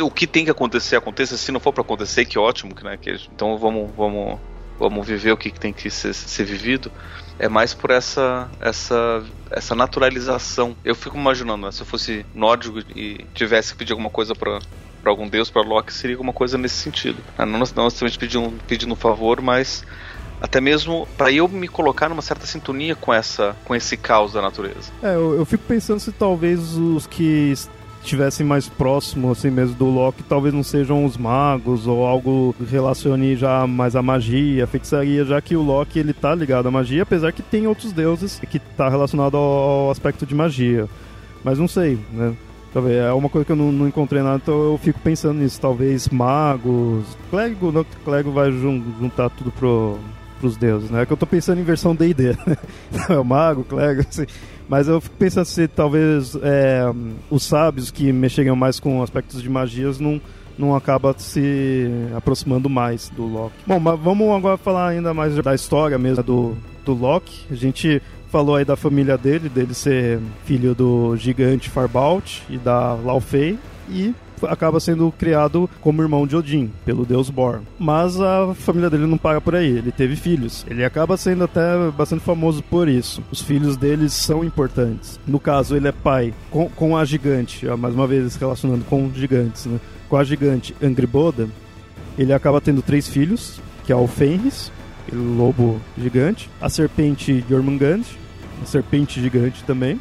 o 0.00 0.10
que 0.10 0.26
tem 0.26 0.44
que 0.44 0.50
acontecer 0.50 0.96
aconteça, 0.96 1.36
se 1.36 1.52
não 1.52 1.60
for 1.60 1.72
para 1.72 1.82
acontecer, 1.82 2.24
que 2.24 2.38
ótimo, 2.38 2.74
né? 2.82 2.96
Que, 2.96 3.12
então 3.32 3.56
vamos, 3.56 3.90
vamos, 3.96 4.40
vamos 4.78 5.06
viver 5.06 5.32
o 5.32 5.36
que 5.36 5.50
tem 5.52 5.72
que 5.72 5.88
ser, 5.88 6.12
ser 6.12 6.44
vivido. 6.44 6.90
É 7.38 7.48
mais 7.48 7.72
por 7.74 7.90
essa, 7.90 8.48
essa, 8.60 9.24
essa 9.50 9.74
naturalização. 9.74 10.76
Eu 10.84 10.94
fico 10.94 11.16
imaginando, 11.16 11.66
né? 11.66 11.72
se 11.72 11.80
eu 11.80 11.86
fosse 11.86 12.26
nórdico 12.34 12.80
e 12.94 13.24
tivesse 13.34 13.72
que 13.72 13.78
pedir 13.78 13.92
alguma 13.92 14.10
coisa 14.10 14.34
para 14.34 14.60
para 15.02 15.10
algum 15.10 15.28
deus, 15.28 15.50
para 15.50 15.62
Loki, 15.62 15.92
seria 15.92 16.14
alguma 16.14 16.32
coisa 16.32 16.56
nesse 16.56 16.76
sentido. 16.76 17.18
Não, 17.36 17.46
não 17.46 17.58
necessariamente 17.58 18.18
pedindo, 18.18 18.54
pedindo 18.68 18.92
um 18.92 18.96
favor, 18.96 19.40
mas 19.40 19.84
até 20.42 20.60
mesmo 20.60 21.06
para 21.16 21.30
eu 21.30 21.46
me 21.46 21.68
colocar 21.68 22.08
numa 22.08 22.20
certa 22.20 22.46
sintonia 22.46 22.96
com 22.96 23.14
essa 23.14 23.56
com 23.64 23.74
esse 23.74 23.96
caos 23.96 24.32
da 24.32 24.42
natureza. 24.42 24.90
É, 25.00 25.14
eu, 25.14 25.34
eu 25.36 25.44
fico 25.46 25.62
pensando 25.68 26.00
se 26.00 26.10
talvez 26.10 26.76
os 26.76 27.06
que 27.06 27.54
estivessem 28.02 28.44
mais 28.44 28.68
próximos 28.68 29.38
assim 29.38 29.50
mesmo 29.50 29.76
do 29.76 29.86
Loki, 29.86 30.24
talvez 30.24 30.52
não 30.52 30.64
sejam 30.64 31.04
os 31.04 31.16
magos 31.16 31.86
ou 31.86 32.04
algo 32.04 32.52
relacione 32.68 33.36
já 33.36 33.64
mais 33.66 33.94
a 33.94 34.02
magia, 34.02 34.64
a 34.64 34.66
feitiçaria, 34.66 35.24
já 35.24 35.40
que 35.40 35.54
o 35.54 35.62
Loki 35.62 36.00
ele 36.00 36.12
tá 36.12 36.34
ligado 36.34 36.66
à 36.66 36.70
magia, 36.70 37.04
apesar 37.04 37.30
que 37.32 37.42
tem 37.42 37.68
outros 37.68 37.92
deuses 37.92 38.40
que 38.50 38.58
tá 38.58 38.88
relacionado 38.88 39.36
ao, 39.36 39.90
aspecto 39.92 40.26
de 40.26 40.34
magia. 40.34 40.88
Mas 41.44 41.58
não 41.58 41.68
sei, 41.68 41.98
né? 42.12 42.34
Talvez 42.72 42.96
é 42.96 43.12
uma 43.12 43.28
coisa 43.28 43.44
que 43.44 43.52
eu 43.52 43.56
não, 43.56 43.70
não, 43.70 43.86
encontrei 43.86 44.22
nada, 44.22 44.40
então 44.42 44.54
eu 44.54 44.78
fico 44.82 44.98
pensando 45.00 45.38
nisso. 45.38 45.60
Talvez 45.60 46.08
magos. 46.08 47.04
Clérigo, 47.30 47.70
não, 47.70 47.84
Clérigo 48.04 48.32
vai 48.32 48.50
juntar 48.50 49.28
tudo 49.28 49.50
pro, 49.50 49.98
pros 50.42 50.56
deuses, 50.56 50.90
né? 50.90 51.02
É 51.02 51.06
que 51.06 51.12
eu 51.12 51.16
tô 51.16 51.24
pensando 51.24 51.60
em 51.60 51.64
versão 51.64 51.94
D&D, 51.94 52.30
né? 52.30 52.56
é 53.08 53.16
o 53.16 53.24
mago, 53.24 53.62
clérigo, 53.62 54.04
assim. 54.08 54.26
Mas 54.68 54.88
eu 54.88 55.00
fico 55.00 55.14
pensando 55.16 55.44
se 55.44 55.68
talvez 55.68 56.34
é, 56.42 56.82
os 57.30 57.44
sábios 57.44 57.92
que 57.92 58.12
mexeriam 58.12 58.56
mais 58.56 58.80
com 58.80 59.00
aspectos 59.02 59.40
de 59.40 59.48
magias 59.48 60.00
não, 60.00 60.20
não 60.58 60.74
acaba 60.74 61.14
se 61.16 61.88
aproximando 62.16 62.68
mais 62.68 63.08
do 63.10 63.24
Loki. 63.24 63.54
Bom, 63.66 63.78
mas 63.78 64.00
vamos 64.00 64.28
agora 64.36 64.56
falar 64.56 64.88
ainda 64.88 65.14
mais 65.14 65.36
da 65.36 65.54
história 65.54 65.96
mesmo 65.96 66.24
do, 66.24 66.56
do 66.84 66.92
Loki. 66.92 67.46
A 67.48 67.54
gente 67.54 68.02
falou 68.28 68.56
aí 68.56 68.64
da 68.64 68.74
família 68.74 69.16
dele, 69.16 69.48
dele 69.48 69.74
ser 69.74 70.18
filho 70.44 70.74
do 70.74 71.16
gigante 71.16 71.70
Farbaut 71.70 72.42
e 72.50 72.58
da 72.58 72.94
Laufey. 72.94 73.58
E 73.88 74.12
acaba 74.48 74.80
sendo 74.80 75.12
criado 75.12 75.68
como 75.80 76.02
irmão 76.02 76.26
de 76.26 76.36
Odin, 76.36 76.70
pelo 76.84 77.04
deus 77.04 77.30
Bor. 77.30 77.60
Mas 77.78 78.20
a 78.20 78.54
família 78.54 78.90
dele 78.90 79.06
não 79.06 79.18
para 79.18 79.40
por 79.40 79.54
aí, 79.54 79.68
ele 79.68 79.92
teve 79.92 80.16
filhos. 80.16 80.64
Ele 80.68 80.84
acaba 80.84 81.16
sendo 81.16 81.44
até 81.44 81.90
bastante 81.90 82.22
famoso 82.22 82.62
por 82.62 82.88
isso. 82.88 83.22
Os 83.30 83.40
filhos 83.40 83.76
deles 83.76 84.12
são 84.12 84.44
importantes. 84.44 85.18
No 85.26 85.40
caso, 85.40 85.76
ele 85.76 85.88
é 85.88 85.92
pai 85.92 86.34
com, 86.50 86.68
com 86.68 86.96
a 86.96 87.04
gigante, 87.04 87.66
mais 87.66 87.94
uma 87.94 88.06
vez 88.06 88.36
relacionando 88.36 88.84
com 88.84 89.10
gigantes, 89.14 89.66
né? 89.66 89.78
Com 90.08 90.16
a 90.16 90.24
gigante 90.24 90.74
Angriboda, 90.82 91.48
ele 92.18 92.32
acaba 92.32 92.60
tendo 92.60 92.82
três 92.82 93.08
filhos, 93.08 93.60
que 93.84 93.92
é 93.92 93.96
o 93.96 94.06
Fenris, 94.06 94.70
aquele 95.06 95.22
lobo 95.22 95.80
gigante, 95.96 96.50
a 96.60 96.68
serpente 96.68 97.44
Jormungand, 97.48 98.02
a 98.62 98.66
serpente 98.66 99.20
gigante 99.20 99.64
também, 99.64 100.00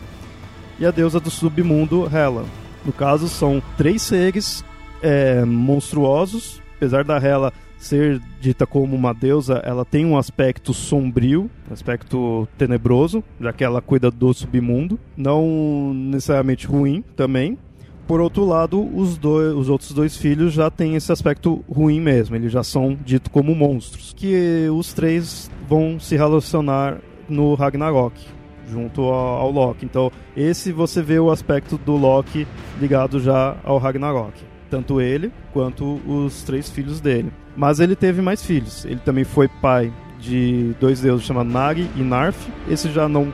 e 0.79 0.85
a 0.85 0.91
deusa 0.91 1.19
do 1.19 1.29
submundo 1.29 2.09
Hela. 2.13 2.45
No 2.85 2.91
caso, 2.91 3.27
são 3.27 3.61
três 3.77 4.01
seres 4.01 4.63
é, 5.01 5.43
monstruosos, 5.45 6.61
apesar 6.77 7.03
da 7.03 7.17
Hela 7.17 7.53
ser 7.77 8.21
dita 8.39 8.65
como 8.67 8.95
uma 8.95 9.11
deusa, 9.11 9.55
ela 9.65 9.83
tem 9.83 10.05
um 10.05 10.17
aspecto 10.17 10.73
sombrio, 10.73 11.49
aspecto 11.69 12.47
tenebroso, 12.57 13.23
já 13.39 13.51
que 13.51 13.63
ela 13.63 13.81
cuida 13.81 14.11
do 14.11 14.31
submundo, 14.33 14.99
não 15.17 15.91
necessariamente 15.93 16.67
ruim 16.67 17.03
também. 17.15 17.57
Por 18.07 18.21
outro 18.21 18.45
lado, 18.45 18.87
os, 18.95 19.17
dois, 19.17 19.55
os 19.55 19.69
outros 19.69 19.93
dois 19.93 20.15
filhos 20.15 20.53
já 20.53 20.69
têm 20.69 20.95
esse 20.95 21.11
aspecto 21.11 21.63
ruim 21.69 21.99
mesmo, 21.99 22.35
eles 22.35 22.51
já 22.51 22.63
são 22.63 22.97
ditos 23.03 23.31
como 23.31 23.55
monstros, 23.55 24.13
que 24.15 24.67
os 24.71 24.93
três 24.93 25.49
vão 25.67 25.99
se 25.99 26.15
relacionar 26.15 26.99
no 27.27 27.55
Ragnarok 27.55 28.13
junto 28.71 29.01
ao, 29.03 29.41
ao, 29.41 29.51
Loki. 29.51 29.85
Então, 29.85 30.11
esse 30.35 30.71
você 30.71 31.01
vê 31.01 31.19
o 31.19 31.29
aspecto 31.29 31.77
do 31.77 31.95
Loki 31.95 32.47
ligado 32.79 33.19
já 33.19 33.55
ao 33.63 33.77
Ragnarok. 33.77 34.33
Tanto 34.69 35.01
ele 35.01 35.31
quanto 35.51 35.99
os 36.07 36.43
três 36.43 36.69
filhos 36.69 37.01
dele. 37.01 37.31
Mas 37.55 37.81
ele 37.81 37.95
teve 37.95 38.21
mais 38.21 38.43
filhos. 38.43 38.85
Ele 38.85 38.99
também 39.03 39.25
foi 39.25 39.49
pai 39.61 39.91
de 40.19 40.73
dois 40.79 41.01
deuses 41.01 41.25
chamados 41.25 41.51
Nagi 41.51 41.89
e 41.97 42.01
Narf. 42.01 42.47
Esse 42.69 42.89
já 42.89 43.09
não 43.09 43.33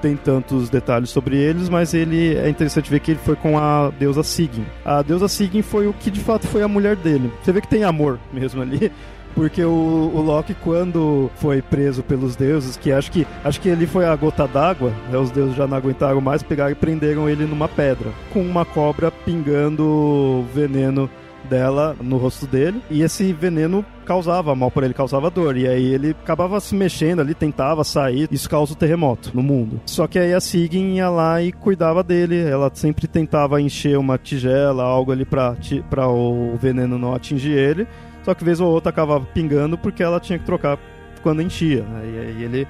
tem 0.00 0.16
tantos 0.16 0.70
detalhes 0.70 1.10
sobre 1.10 1.36
eles, 1.36 1.68
mas 1.68 1.92
ele 1.92 2.36
é 2.36 2.48
interessante 2.48 2.88
ver 2.88 3.00
que 3.00 3.12
ele 3.12 3.20
foi 3.24 3.34
com 3.34 3.58
a 3.58 3.90
deusa 3.98 4.22
Sigyn. 4.22 4.64
A 4.84 5.02
deusa 5.02 5.26
Sigyn 5.26 5.62
foi 5.62 5.88
o 5.88 5.92
que 5.92 6.10
de 6.10 6.20
fato 6.20 6.46
foi 6.46 6.62
a 6.62 6.68
mulher 6.68 6.94
dele. 6.94 7.32
Você 7.42 7.50
vê 7.50 7.60
que 7.60 7.66
tem 7.66 7.82
amor 7.82 8.18
mesmo 8.32 8.62
ali. 8.62 8.92
Porque 9.38 9.64
o, 9.64 9.70
o 10.12 10.20
Loki, 10.20 10.52
quando 10.52 11.30
foi 11.36 11.62
preso 11.62 12.02
pelos 12.02 12.34
deuses, 12.34 12.76
que 12.76 12.90
acho 12.90 13.08
que 13.12 13.24
acho 13.44 13.60
que 13.60 13.68
ele 13.68 13.86
foi 13.86 14.04
a 14.04 14.16
gota 14.16 14.48
d'água, 14.48 14.92
né, 15.08 15.16
os 15.16 15.30
deuses 15.30 15.54
já 15.54 15.64
não 15.64 15.76
aguentaram 15.76 16.20
mais, 16.20 16.42
pegaram 16.42 16.72
e 16.72 16.74
prenderam 16.74 17.30
ele 17.30 17.46
numa 17.46 17.68
pedra, 17.68 18.10
com 18.32 18.42
uma 18.42 18.64
cobra 18.64 19.12
pingando 19.12 20.44
veneno 20.52 21.08
dela 21.48 21.96
no 22.02 22.16
rosto 22.16 22.48
dele 22.48 22.82
e 22.90 23.00
esse 23.00 23.32
veneno 23.32 23.84
causava 24.04 24.56
mal 24.56 24.72
para 24.72 24.86
ele, 24.86 24.92
causava 24.92 25.30
dor 25.30 25.56
e 25.56 25.68
aí 25.68 25.94
ele 25.94 26.10
acabava 26.10 26.58
se 26.58 26.74
mexendo 26.74 27.20
ali, 27.20 27.32
tentava 27.32 27.84
sair, 27.84 28.28
isso 28.32 28.50
causa 28.50 28.72
o 28.72 28.76
terremoto 28.76 29.30
no 29.32 29.42
mundo. 29.42 29.80
Só 29.86 30.08
que 30.08 30.18
aí 30.18 30.34
a 30.34 30.40
Sigyn 30.40 30.96
ia 30.96 31.08
lá 31.08 31.40
e 31.40 31.52
cuidava 31.52 32.02
dele, 32.02 32.42
ela 32.42 32.72
sempre 32.74 33.06
tentava 33.06 33.62
encher 33.62 33.96
uma 33.96 34.18
tigela, 34.18 34.82
algo 34.82 35.12
ali 35.12 35.24
para 35.24 36.08
o 36.08 36.56
veneno 36.60 36.98
não 36.98 37.14
atingir 37.14 37.52
ele 37.52 37.86
só 38.28 38.34
que 38.34 38.44
vez 38.44 38.60
ou 38.60 38.70
outra 38.70 38.90
acabava 38.90 39.24
pingando 39.24 39.78
porque 39.78 40.02
ela 40.02 40.20
tinha 40.20 40.38
que 40.38 40.44
trocar 40.44 40.78
quando 41.22 41.40
enchia. 41.40 41.82
Né? 41.82 42.02
E 42.04 42.18
aí 42.18 42.42
ele 42.44 42.68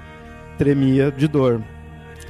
tremia 0.57 1.11
de 1.11 1.27
dor. 1.27 1.61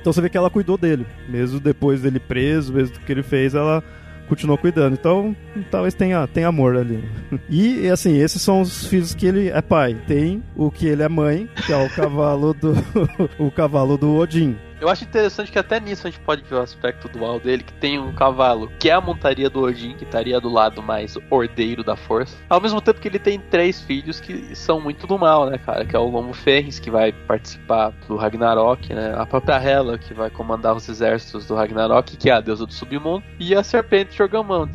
Então 0.00 0.14
você 0.14 0.22
vê 0.22 0.30
que 0.30 0.38
ela 0.38 0.48
cuidou 0.48 0.78
dele. 0.78 1.06
Mesmo 1.28 1.60
depois 1.60 2.00
dele 2.00 2.18
preso, 2.18 2.72
mesmo 2.72 2.94
do 2.94 3.00
que 3.00 3.12
ele 3.12 3.22
fez, 3.22 3.54
ela 3.54 3.84
continuou 4.30 4.56
cuidando. 4.56 4.94
Então, 4.94 5.36
talvez 5.70 5.92
tenha, 5.92 6.26
tenha 6.26 6.48
amor 6.48 6.74
ali. 6.74 7.04
E, 7.50 7.86
assim, 7.90 8.16
esses 8.16 8.40
são 8.40 8.62
os 8.62 8.86
filhos 8.86 9.14
que 9.14 9.26
ele 9.26 9.50
é 9.50 9.60
pai. 9.60 9.94
Tem 10.06 10.42
o 10.56 10.70
que 10.70 10.86
ele 10.86 11.02
é 11.02 11.08
mãe, 11.08 11.46
que 11.66 11.70
é 11.70 11.76
o 11.76 11.90
cavalo 11.90 12.54
do 12.54 12.72
o 13.38 13.50
cavalo 13.50 13.98
do 13.98 14.16
Odin, 14.16 14.56
Eu 14.80 14.88
acho 14.88 15.04
interessante 15.04 15.50
que 15.50 15.58
até 15.58 15.80
nisso 15.80 16.06
a 16.06 16.10
gente 16.10 16.20
pode 16.20 16.42
ver 16.44 16.54
o 16.54 16.60
aspecto 16.60 17.08
dual 17.08 17.40
dele, 17.40 17.64
que 17.64 17.72
tem 17.74 17.98
um 17.98 18.12
cavalo, 18.14 18.70
que 18.78 18.88
é 18.88 18.92
a 18.92 19.00
montaria 19.00 19.50
do 19.50 19.62
Odin, 19.62 19.94
que 19.94 20.04
estaria 20.04 20.40
do 20.40 20.48
lado 20.48 20.80
mais 20.80 21.16
ordeiro 21.30 21.82
da 21.82 21.96
força. 21.96 22.36
Ao 22.48 22.60
mesmo 22.60 22.80
tempo 22.80 23.00
que 23.00 23.08
ele 23.08 23.18
tem 23.18 23.40
três 23.40 23.80
filhos 23.82 24.20
que 24.20 24.54
são 24.54 24.80
muito 24.80 25.06
do 25.06 25.18
mal, 25.18 25.50
né, 25.50 25.58
cara? 25.58 25.84
Que 25.84 25.96
é 25.96 25.98
o 25.98 26.06
Lomo 26.06 26.32
Ferris, 26.32 26.78
que 26.78 26.90
vai 26.90 27.12
participar 27.12 27.92
do 28.06 28.16
Ragnarok, 28.16 28.94
né? 28.94 29.14
A 29.16 29.26
própria 29.26 29.56
Hela, 29.56 29.98
que 29.98 30.14
vai 30.14 30.30
comandar 30.30 30.76
os 30.76 30.88
exércitos 30.88 31.46
do 31.46 31.56
Ragnarok, 31.56 32.16
que 32.16 32.30
é 32.30 32.34
a 32.34 32.40
deusa 32.40 32.64
do 32.64 32.72
submundo, 32.72 33.24
e 33.40 33.56
a 33.56 33.64
serpente 33.64 34.16
Jorgamund. 34.16 34.72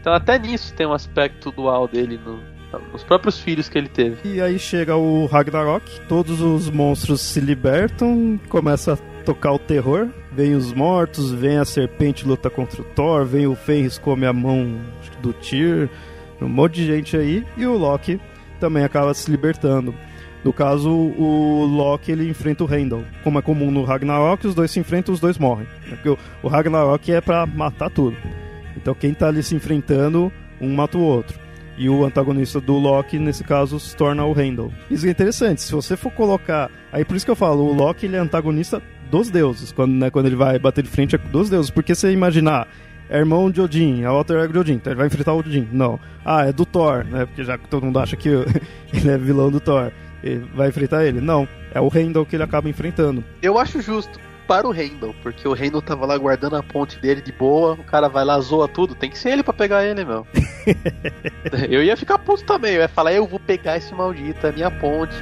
Então 0.00 0.12
até 0.12 0.38
nisso 0.38 0.74
tem 0.74 0.86
um 0.86 0.92
aspecto 0.92 1.50
dual 1.50 1.88
dele 1.88 2.20
no, 2.22 2.40
os 2.92 3.02
próprios 3.02 3.40
filhos 3.40 3.68
que 3.68 3.78
ele 3.78 3.88
teve. 3.88 4.16
E 4.24 4.40
aí 4.40 4.58
chega 4.58 4.96
o 4.96 5.26
Ragnarok, 5.26 6.00
todos 6.08 6.40
os 6.40 6.70
monstros 6.70 7.22
se 7.22 7.40
libertam, 7.40 8.38
começa 8.48 8.92
a 8.92 9.15
tocar 9.26 9.52
o 9.52 9.58
terror. 9.58 10.08
Vem 10.32 10.54
os 10.54 10.72
mortos, 10.72 11.32
vem 11.32 11.58
a 11.58 11.64
serpente 11.64 12.26
luta 12.26 12.48
contra 12.48 12.80
o 12.80 12.84
Thor, 12.84 13.24
vem 13.24 13.46
o 13.46 13.56
Fenris 13.56 13.98
come 13.98 14.24
a 14.24 14.32
mão 14.32 14.78
do 15.20 15.32
Tyr, 15.32 15.90
um 16.40 16.48
monte 16.48 16.76
de 16.76 16.86
gente 16.86 17.16
aí, 17.16 17.44
e 17.56 17.66
o 17.66 17.76
Loki 17.76 18.20
também 18.60 18.84
acaba 18.84 19.12
se 19.12 19.30
libertando. 19.30 19.92
No 20.44 20.52
caso, 20.52 20.90
o 20.90 21.64
Loki 21.64 22.12
ele 22.12 22.28
enfrenta 22.28 22.62
o 22.62 22.72
Heimdall. 22.72 23.02
Como 23.24 23.38
é 23.38 23.42
comum 23.42 23.70
no 23.70 23.82
Ragnarok, 23.82 24.46
os 24.46 24.54
dois 24.54 24.70
se 24.70 24.78
enfrentam, 24.78 25.12
os 25.12 25.18
dois 25.18 25.38
morrem. 25.38 25.66
Porque 25.88 26.08
o 26.42 26.48
Ragnarok 26.48 27.10
é 27.10 27.20
para 27.20 27.44
matar 27.46 27.90
tudo. 27.90 28.16
Então 28.76 28.94
quem 28.94 29.12
tá 29.12 29.26
ali 29.26 29.42
se 29.42 29.56
enfrentando, 29.56 30.30
um 30.60 30.72
mata 30.72 30.96
o 30.96 31.02
outro. 31.02 31.36
E 31.76 31.90
o 31.90 32.04
antagonista 32.04 32.60
do 32.60 32.74
Loki, 32.74 33.18
nesse 33.18 33.42
caso, 33.42 33.80
se 33.80 33.96
torna 33.96 34.24
o 34.24 34.38
Heimdall. 34.38 34.72
Isso 34.90 35.06
é 35.06 35.10
interessante, 35.10 35.62
se 35.62 35.72
você 35.72 35.96
for 35.96 36.12
colocar... 36.12 36.70
Aí 36.92 37.04
por 37.04 37.16
isso 37.16 37.26
que 37.26 37.30
eu 37.30 37.36
falo, 37.36 37.64
o 37.64 37.74
Loki 37.74 38.06
ele 38.06 38.16
é 38.16 38.18
antagonista 38.18 38.80
dos 39.10 39.30
deuses, 39.30 39.72
quando, 39.72 39.92
né, 39.92 40.10
quando 40.10 40.26
ele 40.26 40.36
vai 40.36 40.58
bater 40.58 40.82
de 40.82 40.90
frente 40.90 41.14
é 41.14 41.18
dos 41.18 41.50
deuses. 41.50 41.70
Porque 41.70 41.94
você 41.94 42.12
imaginar, 42.12 42.68
é 43.08 43.18
irmão 43.18 43.50
de 43.50 43.60
Odin, 43.60 44.02
é 44.02 44.10
o 44.10 44.14
alter 44.14 44.38
ego 44.38 44.52
de 44.52 44.58
Odin, 44.58 44.74
então 44.74 44.92
ele 44.92 44.98
vai 44.98 45.06
enfrentar 45.06 45.32
o 45.32 45.38
Odin. 45.38 45.68
Não. 45.72 45.98
Ah, 46.24 46.46
é 46.46 46.52
do 46.52 46.64
Thor, 46.66 47.04
né? 47.04 47.26
Porque 47.26 47.44
já 47.44 47.56
que 47.56 47.68
todo 47.68 47.84
mundo 47.84 47.98
acha 47.98 48.16
que 48.16 48.28
ele 48.92 49.10
é 49.10 49.18
vilão 49.18 49.50
do 49.50 49.60
Thor. 49.60 49.90
Ele 50.22 50.44
vai 50.54 50.68
enfrentar 50.68 51.04
ele? 51.04 51.20
Não. 51.20 51.48
É 51.72 51.80
o 51.80 51.90
Heimdall 51.94 52.26
que 52.26 52.36
ele 52.36 52.42
acaba 52.42 52.68
enfrentando. 52.68 53.22
Eu 53.42 53.58
acho 53.58 53.80
justo 53.80 54.18
para 54.46 54.66
o 54.66 54.70
Randall, 54.70 55.14
porque 55.22 55.46
o 55.46 55.52
Randall 55.52 55.82
tava 55.82 56.06
lá 56.06 56.16
guardando 56.16 56.56
a 56.56 56.62
ponte 56.62 56.98
dele 57.00 57.20
de 57.20 57.32
boa, 57.32 57.72
o 57.72 57.84
cara 57.84 58.08
vai 58.08 58.24
lá, 58.24 58.38
zoa 58.40 58.68
tudo, 58.68 58.94
tem 58.94 59.10
que 59.10 59.18
ser 59.18 59.30
ele 59.30 59.42
para 59.42 59.52
pegar 59.52 59.84
ele, 59.84 60.04
meu. 60.04 60.26
eu 61.68 61.82
ia 61.82 61.96
ficar 61.96 62.18
puto 62.18 62.44
também, 62.44 62.74
eu 62.74 62.80
ia 62.80 62.88
falar, 62.88 63.12
eu 63.12 63.26
vou 63.26 63.40
pegar 63.40 63.76
esse 63.76 63.92
maldito, 63.92 64.46
é 64.46 64.52
minha 64.52 64.70
ponte. 64.70 65.16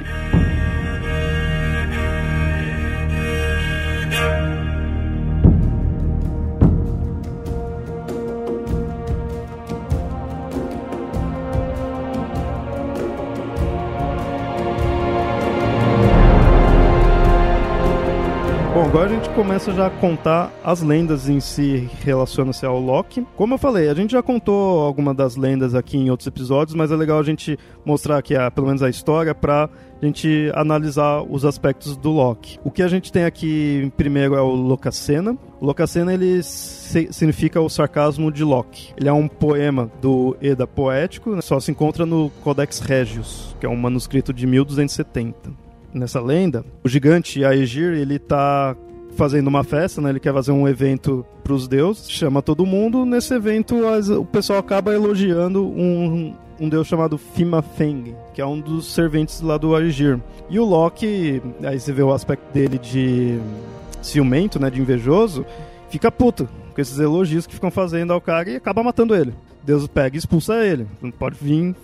Agora 18.95 19.11
a 19.11 19.13
gente 19.13 19.29
começa 19.31 19.73
já 19.73 19.87
a 19.87 19.89
contar 19.89 20.53
as 20.63 20.81
lendas 20.81 21.27
em 21.27 21.41
si 21.41 21.89
relacionam-se 22.01 22.65
ao 22.65 22.79
Loki. 22.79 23.27
Como 23.35 23.53
eu 23.53 23.57
falei, 23.57 23.89
a 23.89 23.93
gente 23.93 24.11
já 24.11 24.23
contou 24.23 24.79
alguma 24.79 25.13
das 25.13 25.35
lendas 25.35 25.75
aqui 25.75 25.97
em 25.97 26.09
outros 26.09 26.25
episódios, 26.27 26.73
mas 26.73 26.93
é 26.93 26.95
legal 26.95 27.19
a 27.19 27.23
gente 27.23 27.59
mostrar 27.83 28.17
aqui 28.17 28.37
a, 28.37 28.49
pelo 28.49 28.67
menos 28.67 28.81
a 28.81 28.89
história 28.89 29.35
para 29.35 29.69
a 30.05 30.07
gente 30.07 30.51
analisar 30.53 31.23
os 31.23 31.43
aspectos 31.43 31.97
do 31.97 32.11
Loki. 32.11 32.59
O 32.63 32.69
que 32.69 32.83
a 32.83 32.87
gente 32.87 33.11
tem 33.11 33.25
aqui 33.25 33.91
primeiro 33.97 34.35
é 34.35 34.41
o 34.41 34.51
Locacena. 34.51 35.35
O 35.59 35.65
Locacena 35.65 36.13
ele 36.13 36.43
significa 36.43 37.59
o 37.59 37.69
sarcasmo 37.69 38.31
de 38.31 38.43
Loki. 38.43 38.93
Ele 38.95 39.09
é 39.09 39.13
um 39.13 39.27
poema 39.27 39.91
do 40.01 40.37
Eda 40.41 40.67
poético, 40.67 41.31
né? 41.31 41.41
só 41.41 41.59
se 41.59 41.71
encontra 41.71 42.05
no 42.05 42.29
Codex 42.43 42.79
Regius, 42.79 43.55
que 43.59 43.65
é 43.65 43.69
um 43.69 43.75
manuscrito 43.75 44.31
de 44.31 44.45
1270 44.45 45.65
nessa 45.95 46.19
lenda, 46.19 46.65
o 46.83 46.89
gigante 46.89 47.43
Aegir, 47.43 47.93
ele 47.93 48.19
tá 48.19 48.75
fazendo 49.15 49.47
uma 49.47 49.63
festa, 49.63 50.01
né? 50.01 50.09
Ele 50.09 50.19
quer 50.19 50.33
fazer 50.33 50.51
um 50.51 50.67
evento 50.67 51.25
para 51.43 51.53
os 51.53 51.67
deuses, 51.67 52.09
chama 52.09 52.41
todo 52.41 52.65
mundo. 52.65 53.05
Nesse 53.05 53.33
evento, 53.33 53.87
as, 53.87 54.09
o 54.09 54.25
pessoal 54.25 54.59
acaba 54.59 54.93
elogiando 54.93 55.65
um, 55.65 56.33
um 56.59 56.69
deus 56.69 56.87
chamado 56.87 57.17
Fimafeng, 57.17 58.15
que 58.33 58.41
é 58.41 58.45
um 58.45 58.59
dos 58.59 58.93
serventes 58.93 59.41
lá 59.41 59.57
do 59.57 59.75
Aegir. 59.75 60.19
E 60.49 60.59
o 60.59 60.65
Loki, 60.65 61.41
aí 61.63 61.79
você 61.79 61.91
vê 61.91 62.03
o 62.03 62.13
aspecto 62.13 62.53
dele 62.53 62.77
de 62.77 63.39
ciumento, 64.01 64.59
né? 64.59 64.69
De 64.69 64.79
invejoso, 64.79 65.45
fica 65.89 66.11
puto 66.11 66.47
com 66.73 66.81
esses 66.81 66.99
elogios 66.99 67.47
que 67.47 67.53
ficam 67.53 67.71
fazendo 67.71 68.11
ao 68.13 68.21
cara 68.21 68.49
e 68.49 68.55
acaba 68.57 68.83
matando 68.83 69.15
ele. 69.15 69.33
Deus 69.63 69.87
pega 69.87 70.15
e 70.15 70.19
expulsa 70.19 70.63
ele. 70.63 70.85
Não 71.01 71.09
pode 71.09 71.37
vir 71.41 71.75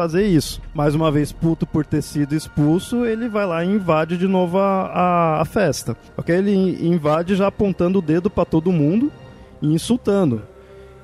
fazer 0.00 0.26
isso. 0.26 0.62
Mais 0.74 0.94
uma 0.94 1.10
vez, 1.10 1.30
puto 1.30 1.66
por 1.66 1.84
ter 1.84 2.00
sido 2.02 2.34
expulso, 2.34 3.04
ele 3.04 3.28
vai 3.28 3.44
lá 3.44 3.62
e 3.62 3.68
invade 3.68 4.16
de 4.16 4.26
novo 4.26 4.56
a, 4.58 4.86
a, 4.86 5.42
a 5.42 5.44
festa. 5.44 5.94
Ok? 6.16 6.34
Ele 6.34 6.86
invade 6.86 7.34
já 7.36 7.48
apontando 7.48 7.98
o 7.98 8.02
dedo 8.02 8.30
para 8.30 8.46
todo 8.46 8.72
mundo 8.72 9.12
e 9.60 9.66
insultando. 9.66 10.42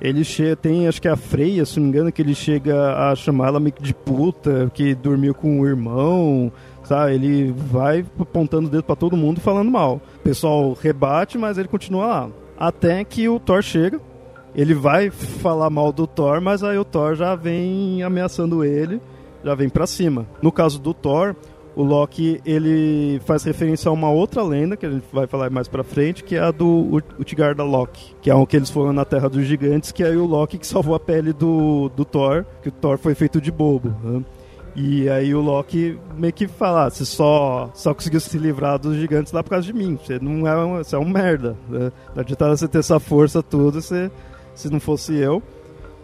Ele 0.01 0.23
chega, 0.23 0.55
tem 0.55 0.87
acho 0.87 1.01
que 1.01 1.07
a 1.07 1.15
Freia, 1.15 1.63
se 1.65 1.79
não 1.79 1.83
me 1.85 1.89
engano, 1.89 2.11
que 2.11 2.21
ele 2.21 2.33
chega 2.33 3.11
a 3.11 3.15
chamar 3.15 3.47
ela 3.47 3.59
meio 3.59 3.73
que 3.73 3.83
de 3.83 3.93
puta, 3.93 4.71
que 4.73 4.95
dormiu 4.95 5.33
com 5.33 5.59
o 5.59 5.67
irmão, 5.67 6.51
sabe? 6.83 7.13
Ele 7.13 7.51
vai 7.55 8.03
apontando 8.19 8.67
o 8.67 8.71
dedo 8.71 8.83
para 8.83 8.95
todo 8.95 9.17
mundo 9.17 9.39
falando 9.39 9.69
mal. 9.69 10.01
O 10.17 10.19
pessoal 10.23 10.73
rebate, 10.73 11.37
mas 11.37 11.57
ele 11.57 11.67
continua 11.67 12.05
lá. 12.07 12.29
Até 12.57 13.03
que 13.03 13.29
o 13.29 13.39
Thor 13.39 13.61
chega, 13.61 13.99
ele 14.57 14.73
vai 14.73 15.11
falar 15.11 15.69
mal 15.69 15.93
do 15.93 16.07
Thor, 16.07 16.41
mas 16.41 16.63
aí 16.63 16.79
o 16.79 16.83
Thor 16.83 17.13
já 17.13 17.35
vem 17.35 18.01
ameaçando 18.01 18.65
ele, 18.65 18.99
já 19.43 19.53
vem 19.53 19.69
para 19.69 19.85
cima. 19.85 20.25
No 20.41 20.51
caso 20.51 20.79
do 20.79 20.95
Thor, 20.95 21.35
o 21.75 21.83
Loki 21.83 22.41
ele 22.43 23.21
faz 23.23 23.43
referência 23.43 23.87
a 23.87 23.91
uma 23.91 24.09
outra 24.09 24.41
lenda 24.41 24.75
que 24.75 24.87
a 24.87 24.89
gente 24.89 25.05
vai 25.13 25.27
falar 25.27 25.51
mais 25.51 25.67
para 25.67 25.83
frente, 25.83 26.23
que 26.23 26.35
é 26.35 26.39
a 26.39 26.49
do 26.49 26.99
Utgarda 27.19 27.63
Loki, 27.63 28.15
que 28.19 28.31
é 28.31 28.35
o 28.35 28.47
que 28.47 28.57
eles 28.57 28.71
foram 28.71 28.91
na 28.91 29.05
Terra 29.05 29.29
dos 29.29 29.45
Gigantes, 29.45 29.91
que 29.91 30.01
é 30.01 30.09
o 30.09 30.25
Loki 30.25 30.57
que 30.57 30.65
salvou 30.65 30.95
a 30.95 30.99
pele 30.99 31.31
do, 31.33 31.89
do 31.89 32.03
Thor, 32.03 32.43
que 32.63 32.69
o 32.69 32.71
Thor 32.71 32.97
foi 32.97 33.13
feito 33.13 33.39
de 33.39 33.51
bobo. 33.51 33.93
Né? 34.03 34.25
E 34.75 35.07
aí 35.07 35.35
o 35.35 35.41
Loki 35.41 35.99
meio 36.17 36.33
que 36.33 36.47
fala, 36.47 36.85
ah, 36.85 36.89
você 36.89 37.05
só, 37.05 37.69
só 37.75 37.93
conseguiu 37.93 38.19
se 38.19 38.39
livrar 38.39 38.79
dos 38.79 38.95
gigantes 38.95 39.31
lá 39.31 39.43
por 39.43 39.51
causa 39.51 39.65
de 39.67 39.73
mim. 39.73 39.99
Você 40.03 40.17
não 40.19 40.47
é 40.47 40.57
um, 40.57 40.77
você 40.77 40.95
é 40.95 40.99
um 40.99 41.07
merda. 41.07 41.55
Né? 41.69 41.91
Não 42.15 42.21
adianta 42.21 42.57
você 42.57 42.67
ter 42.67 42.79
essa 42.79 42.99
força 42.99 43.43
toda, 43.43 43.81
você 43.81 44.11
se 44.57 44.69
não 44.69 44.79
fosse 44.79 45.15
eu. 45.15 45.41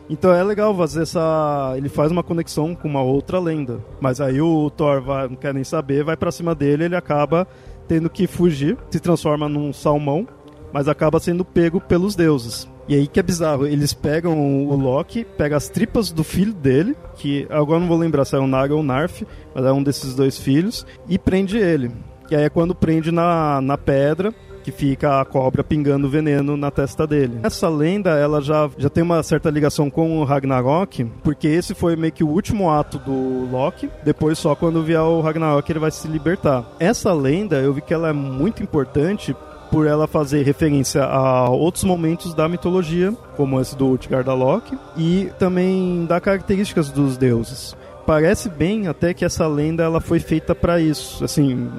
Então 0.10 0.34
é 0.34 0.43
legal 0.43 0.76
fazer 0.76 1.04
essa. 1.04 1.74
Ele 1.76 1.89
faz 1.89 2.12
uma 2.12 2.24
conexão 2.24 2.76
com 2.76 2.88
uma 2.88 3.01
outra 3.01 3.39
lenda. 3.39 3.80
Mas 3.99 4.22
aí 4.22 4.41
o 4.41 4.70
Thor 4.70 5.01
vai, 5.01 5.28
não 5.28 5.36
quer 5.36 5.54
nem 5.54 5.64
saber, 5.64 6.04
vai 6.04 6.16
para 6.16 6.32
cima 6.32 6.54
dele, 6.54 6.86
ele 6.86 6.95
acaba 6.95 7.47
tendo 7.88 8.10
que 8.10 8.28
fugir, 8.28 8.78
se 8.89 8.99
transforma 8.99 9.49
num 9.49 9.74
salmão, 9.74 10.28
mas 10.72 10.88
acaba 10.88 11.20
sendo 11.20 11.43
pego 11.43 11.82
pelos 11.82 12.16
deuses. 12.16 12.68
E 12.88 12.95
aí 12.95 13.08
que 13.08 13.20
é 13.20 13.24
bizarro, 13.24 13.66
eles 13.66 13.93
pegam 13.93 14.68
o 14.68 14.76
Loki, 14.76 15.24
pegam 15.24 15.58
as 15.58 15.70
tripas 15.70 16.12
do 16.12 16.24
filho 16.24 16.54
dele, 16.54 16.97
que 17.16 17.47
agora 17.49 17.80
não 17.80 17.88
vou 17.88 17.97
lembrar 17.97 18.26
se 18.26 18.36
é 18.36 18.39
o 18.39 18.47
Naga 18.47 18.74
ou 18.74 18.82
o 18.82 18.84
Narf, 18.84 19.24
mas 19.56 19.66
é 19.66 19.72
um 19.72 19.82
desses 19.82 20.16
dois 20.16 20.38
filhos, 20.38 20.86
e 21.08 21.18
prende 21.18 21.58
ele. 21.58 21.91
E 22.30 22.36
aí 22.36 22.43
é 22.43 22.49
quando 22.49 22.76
prende 22.76 23.10
na, 23.12 23.62
na 23.62 23.78
pedra, 23.78 24.34
que 24.64 24.72
fica 24.72 25.22
a 25.22 25.26
cobra 25.26 25.64
pingando 25.64 26.09
veneno 26.09 26.57
na 26.57 26.72
testa 26.72 27.05
dele. 27.05 27.39
Essa 27.43 27.70
lenda, 27.70 28.11
ela 28.11 28.41
já, 28.41 28.70
já 28.78 28.89
tem 28.89 29.03
uma 29.03 29.22
certa 29.22 29.49
ligação 29.49 29.89
com 29.89 30.20
o 30.20 30.24
Ragnarok, 30.24 31.05
porque 31.24 31.47
esse 31.47 31.76
foi 31.76 31.95
meio 31.95 32.14
que 32.14 32.24
o 32.24 32.30
último 32.30 32.72
ato 32.72 32.97
do 32.97 33.47
Loki, 33.51 33.89
depois 34.03 34.39
só 34.39 34.55
quando 34.55 34.84
vier 34.84 35.01
o 35.01 35.22
Ragnarok 35.22 35.70
ele 35.72 35.80
vai 35.80 35.91
se 35.91 36.07
libertar. 36.07 36.66
Essa 36.80 37.14
lenda, 37.14 37.57
eu 37.57 37.74
vi 37.74 37.82
que 37.82 37.93
ela 37.93 38.09
é 38.09 38.14
muito 38.14 38.64
importante 38.64 39.36
por 39.70 39.88
ela 39.88 40.07
fazer 40.07 40.43
referência 40.43 41.03
a 41.03 41.49
outros 41.49 41.84
momentos 41.84 42.34
da 42.36 42.47
mitologia, 42.47 43.11
como 43.36 43.59
esse 43.59 43.76
do 43.76 43.89
Utgard 43.89 44.30
Loki, 44.30 44.78
e 44.95 45.32
também 45.39 46.05
dar 46.07 46.22
características 46.22 46.91
dos 46.91 47.18
deuses. 47.18 47.76
Parece 48.05 48.49
bem 48.49 48.88
até 48.88 49.14
que 49.14 49.26
essa 49.26 49.47
lenda 49.47 49.82
ela 49.82 49.99
foi 49.99 50.20
feita 50.20 50.53
para 50.53 50.80
isso, 50.80 51.24
assim, 51.24 51.70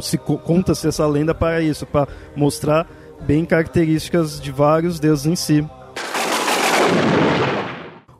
se 0.00 0.18
conta-se 0.18 0.88
essa 0.88 1.06
lenda 1.06 1.34
para 1.34 1.60
isso, 1.60 1.86
para 1.86 2.08
mostrar 2.36 2.86
bem 3.22 3.44
características 3.44 4.40
de 4.40 4.50
vários 4.50 4.98
deuses 4.98 5.26
em 5.26 5.36
si. 5.36 5.66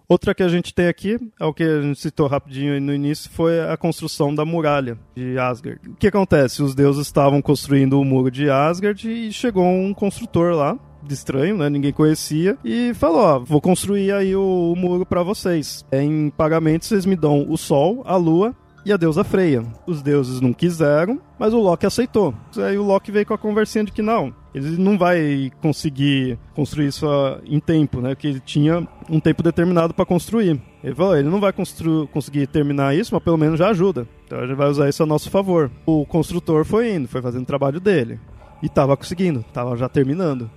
Outra 0.09 0.35
que 0.35 0.43
a 0.43 0.49
gente 0.49 0.75
tem 0.75 0.89
aqui, 0.89 1.17
é 1.41 1.45
o 1.47 1.55
que 1.55 1.63
a 1.63 1.81
gente 1.81 1.99
citou 1.99 2.27
rapidinho 2.27 2.79
no 2.79 2.93
início, 2.93 3.31
foi 3.31 3.61
a 3.61 3.77
construção 3.79 4.35
da 4.35 4.45
muralha 4.45 4.99
de 5.17 5.39
Asgard. 5.39 5.81
O 5.89 5.95
que 5.95 6.09
acontece? 6.09 6.63
Os 6.63 6.75
deuses 6.75 7.07
estavam 7.07 7.41
construindo 7.41 7.99
o 7.99 8.05
muro 8.05 8.31
de 8.31 8.51
Asgard 8.51 9.11
e 9.11 9.33
chegou 9.33 9.65
um 9.65 9.95
construtor 9.95 10.55
lá, 10.55 10.79
de 11.03 11.15
estranho, 11.15 11.57
né? 11.57 11.71
Ninguém 11.71 11.93
conhecia. 11.93 12.59
E 12.65 12.93
falou: 12.95 13.23
ó, 13.23 13.39
vou 13.39 13.61
construir 13.61 14.13
aí 14.13 14.37
o, 14.37 14.73
o 14.73 14.77
muro 14.77 15.07
para 15.07 15.23
vocês. 15.23 15.85
Em 15.91 16.29
pagamento, 16.31 16.85
vocês 16.85 17.07
me 17.07 17.17
dão 17.17 17.47
o 17.49 17.57
sol, 17.57 18.03
a 18.05 18.17
lua 18.17 18.55
e 18.85 18.93
a 18.93 18.97
deusa 18.97 19.25
Freya. 19.25 19.65
Os 19.87 20.03
deuses 20.03 20.41
não 20.41 20.53
quiseram, 20.53 21.21
mas 21.39 21.55
o 21.55 21.61
Loki 21.61 21.87
aceitou. 21.87 22.35
Aí 22.57 22.77
o 22.77 22.83
Loki 22.83 23.13
veio 23.13 23.27
com 23.27 23.35
a 23.35 23.39
conversinha 23.39 23.85
de 23.85 23.93
que 23.93 24.03
não, 24.03 24.35
ele 24.55 24.77
não 24.77 24.99
vai 24.99 25.51
conseguir 25.61 26.39
construir 26.55 26.89
isso 26.89 27.07
em 27.47 27.59
tempo, 27.59 28.01
né? 28.01 28.15
Que 28.15 28.29
ele 28.29 28.41
tinha 28.41 28.87
um 29.09 29.19
tempo 29.19 29.43
determinado 29.43 29.95
para 29.95 30.05
construir. 30.05 30.61
Ele 30.83 30.95
falou, 30.95 31.17
ele 31.17 31.29
não 31.29 31.41
vai 31.41 31.53
conseguir 31.53 32.47
terminar 32.49 32.95
isso, 32.95 33.15
mas 33.15 33.23
pelo 33.23 33.39
menos 33.39 33.59
já 33.59 33.69
ajuda. 33.71 34.07
Então 34.27 34.39
a 34.39 34.47
gente 34.47 34.57
vai 34.57 34.69
usar 34.69 34.89
isso 34.89 35.03
a 35.03 35.07
nosso 35.07 35.31
favor. 35.31 35.71
O 35.87 36.05
construtor 36.05 36.65
foi 36.65 36.95
indo, 36.95 37.09
foi 37.09 37.23
fazendo 37.23 37.45
o 37.45 37.47
trabalho 37.47 37.81
dele. 37.81 38.21
E 38.63 38.69
tava 38.69 38.97
conseguindo, 38.97 39.45
tava 39.53 39.77
já 39.77 39.89
terminando. 39.89 40.51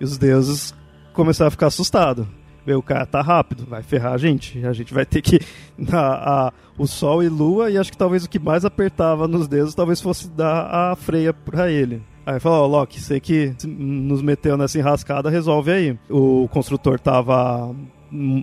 E 0.00 0.04
os 0.04 0.18
deuses 0.18 0.74
começaram 1.12 1.48
a 1.48 1.50
ficar 1.50 1.66
assustados. 1.66 2.26
Meu, 2.66 2.78
o 2.78 2.82
cara 2.82 3.04
tá 3.04 3.20
rápido, 3.20 3.66
vai 3.68 3.82
ferrar 3.82 4.12
a 4.12 4.18
gente. 4.18 4.64
A 4.64 4.72
gente 4.72 4.94
vai 4.94 5.04
ter 5.04 5.20
que. 5.20 5.38
A, 5.90 6.46
a, 6.46 6.52
o 6.78 6.86
Sol 6.86 7.22
e 7.22 7.28
Lua, 7.28 7.70
e 7.70 7.76
acho 7.76 7.90
que 7.90 7.96
talvez 7.96 8.24
o 8.24 8.28
que 8.28 8.38
mais 8.38 8.64
apertava 8.64 9.26
nos 9.26 9.48
dedos 9.48 9.74
talvez 9.74 10.00
fosse 10.00 10.28
dar 10.30 10.66
a 10.70 10.94
freia 10.94 11.32
pra 11.32 11.70
ele. 11.70 12.02
Aí 12.24 12.38
falou, 12.38 12.60
ó, 12.60 12.64
oh, 12.64 12.66
Loki, 12.68 13.00
você 13.00 13.18
que 13.18 13.52
nos 13.64 14.22
meteu 14.22 14.56
nessa 14.56 14.78
enrascada, 14.78 15.28
resolve 15.28 15.72
aí. 15.72 15.98
O 16.08 16.46
construtor 16.52 17.00
tava 17.00 17.74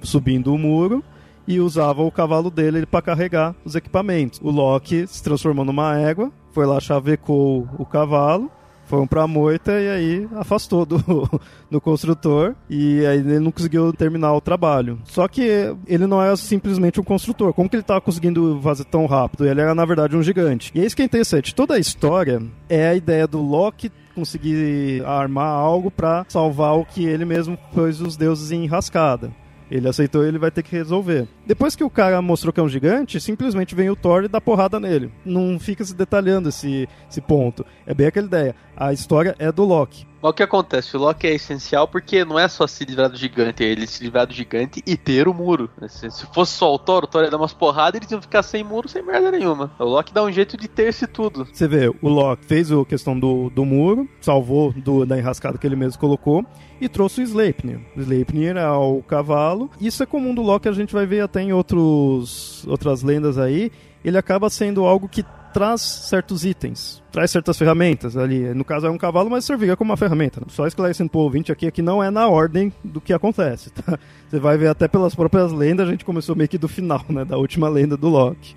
subindo 0.04 0.54
o 0.54 0.58
muro 0.58 1.04
e 1.48 1.60
usava 1.60 2.02
o 2.02 2.12
cavalo 2.12 2.52
dele 2.52 2.86
para 2.86 3.02
carregar 3.02 3.56
os 3.64 3.76
equipamentos. 3.76 4.40
O 4.44 4.52
Loki 4.52 5.08
se 5.08 5.24
transformou 5.24 5.64
numa 5.64 5.98
égua, 5.98 6.32
foi 6.52 6.66
lá, 6.66 6.80
chavecou 6.80 7.70
o 7.78 7.86
cavalo 7.86 8.52
foram 8.90 9.06
pra 9.06 9.28
moita 9.28 9.72
e 9.72 9.88
aí 9.88 10.28
afastou 10.36 10.84
do, 10.84 11.00
do 11.70 11.80
construtor 11.80 12.56
e 12.68 13.06
aí 13.06 13.20
ele 13.20 13.40
não 13.40 13.52
conseguiu 13.52 13.94
terminar 13.94 14.34
o 14.34 14.42
trabalho. 14.42 15.00
Só 15.06 15.28
que 15.28 15.76
ele 15.86 16.08
não 16.08 16.22
era 16.22 16.36
simplesmente 16.36 17.00
um 17.00 17.04
construtor. 17.04 17.54
Como 17.54 17.70
que 17.70 17.76
ele 17.76 17.82
estava 17.82 18.02
conseguindo 18.02 18.60
fazer 18.64 18.86
tão 18.86 19.06
rápido? 19.06 19.48
Ele 19.48 19.62
era, 19.62 19.76
na 19.76 19.86
verdade, 19.86 20.18
um 20.18 20.24
gigante. 20.24 20.72
E 20.74 20.82
é 20.82 20.86
isso 20.86 20.96
que 20.96 21.04
é 21.04 21.06
interessante. 21.06 21.54
Toda 21.54 21.76
a 21.76 21.80
história 21.80 22.42
é 22.68 22.90
a 22.90 22.96
ideia 22.96 23.28
do 23.28 23.40
Loki 23.42 23.92
conseguir 24.16 25.06
armar 25.06 25.54
algo 25.54 25.92
para 25.92 26.26
salvar 26.28 26.76
o 26.76 26.84
que 26.84 27.06
ele 27.06 27.26
mesmo 27.26 27.58
pôs 27.74 28.02
os 28.02 28.18
deuses 28.18 28.52
em 28.52 28.66
rascada. 28.66 29.32
Ele 29.70 29.88
aceitou 29.88 30.26
ele 30.26 30.40
vai 30.40 30.52
ter 30.52 30.64
que 30.64 30.76
resolver. 30.76 31.28
Depois 31.46 31.76
que 31.76 31.84
o 31.84 31.90
cara 31.90 32.22
mostrou 32.22 32.52
que 32.52 32.60
é 32.60 32.64
um 32.64 32.70
gigante, 32.70 33.20
simplesmente 33.20 33.76
vem 33.76 33.90
o 33.90 33.96
Thor 33.96 34.24
e 34.24 34.28
dá 34.28 34.42
porrada 34.42 34.80
nele. 34.80 35.12
Não 35.26 35.60
fica 35.60 35.84
se 35.84 35.96
detalhando 35.96 36.50
esse, 36.50 36.88
esse 37.10 37.22
ponto. 37.22 37.66
É 37.86 37.94
bem 37.94 38.08
aquela 38.08 38.28
ideia. 38.28 38.56
A 38.76 38.92
história 38.92 39.36
é 39.38 39.52
do 39.52 39.64
Loki. 39.64 40.09
Mas 40.22 40.32
o 40.32 40.34
que 40.34 40.44
acontece? 40.44 40.96
O 40.96 41.00
Loki 41.00 41.28
é 41.28 41.34
essencial 41.34 41.88
porque 41.88 42.26
não 42.26 42.38
é 42.38 42.48
só 42.48 42.68
se 42.68 42.84
livrar 42.84 43.10
do 43.10 43.18
gigante, 43.18 43.64
é 43.64 43.68
ele 43.68 43.88
se 43.88 44.04
livrar 44.04 44.28
do 44.28 44.34
gigante 44.34 44.84
e 44.86 44.98
ter 44.98 45.28
o 45.28 45.34
muro. 45.34 45.70
Se 45.88 46.10
fosse 46.34 46.54
só 46.54 46.74
o 46.74 46.78
Thor, 46.80 47.06
o 47.06 47.08
Thor 47.08 47.24
ia 47.24 47.32
dar 47.32 47.38
umas 47.38 47.54
porradas 47.54 47.96
e 47.96 47.98
eles 48.00 48.12
iam 48.12 48.22
ficar 48.22 48.44
sem 48.44 48.64
muro, 48.64 48.90
sem 48.90 49.02
merda 49.02 49.32
nenhuma. 49.32 49.72
O 49.80 49.86
Loki 49.86 50.14
dá 50.14 50.24
um 50.24 50.32
jeito 50.32 50.58
de 50.58 50.68
ter 50.68 50.90
esse 50.90 51.08
tudo. 51.08 51.48
Você 51.52 51.68
vê, 51.68 51.88
o 51.88 52.10
Loki 52.10 52.46
fez 52.46 52.72
a 52.72 52.86
questão 52.86 53.18
do, 53.18 53.50
do 53.50 53.64
muro, 53.64 54.08
salvou 54.20 54.74
do, 54.74 55.06
da 55.06 55.18
enrascada 55.18 55.58
que 55.58 55.66
ele 55.66 55.76
mesmo 55.76 56.00
colocou 56.00 56.46
e 56.82 56.90
trouxe 56.90 57.22
o 57.22 57.24
Sleipnir. 57.24 57.80
O 57.96 58.02
Sleipnir 58.02 58.58
é 58.58 58.70
o 58.70 59.02
cavalo. 59.02 59.70
Isso 59.80 60.04
é 60.04 60.06
comum 60.06 60.34
do 60.34 60.42
Loki, 60.42 60.68
a 60.68 60.74
gente 60.74 60.94
vai 60.94 61.06
ver 61.06 61.22
até 61.22 61.42
em 61.42 61.54
outros, 61.54 62.66
outras 62.68 63.04
lendas 63.04 63.38
aí. 63.38 63.72
Ele 64.04 64.18
acaba 64.18 64.50
sendo 64.50 64.86
algo 64.86 65.08
que 65.10 65.24
traz 65.54 65.82
certos 65.82 66.46
itens, 66.46 67.04
traz 67.12 67.32
certas 67.32 67.58
ferramentas 67.58 68.16
ali. 68.16 68.54
No 68.54 68.64
caso 68.64 68.88
é 68.88 68.90
um 68.90 68.98
cavalo, 68.98 69.30
mas 69.30 69.46
serviria 69.46 69.76
como 69.76 69.92
uma 69.92 69.98
ferramenta. 69.98 70.42
Só 70.48 70.66
esclarecendo 70.68 71.10
pro 71.10 71.20
ouvinte 71.20 71.52
aqui 71.52 71.70
que 71.72 71.82
não 71.82 72.04
é 72.04 72.10
na 72.10 72.28
ordem 72.28 72.72
do 72.84 73.02
que 73.02 73.14
acontece, 73.14 73.70
tá? 73.72 73.98
Você 74.30 74.40
vai 74.40 74.58
ver 74.58 74.68
até 74.68 74.88
pelas 74.88 75.16
próprias 75.16 75.52
lendas, 75.52 75.88
a 75.88 75.92
gente 75.92 76.06
começou 76.06 76.36
meio 76.36 76.50
que 76.50 76.58
do 76.58 76.68
final, 76.68 77.04
né? 77.10 77.26
Da 77.26 77.38
última 77.38 77.68
lenda 77.68 77.98
do 77.98 78.10
Loki. 78.10 78.56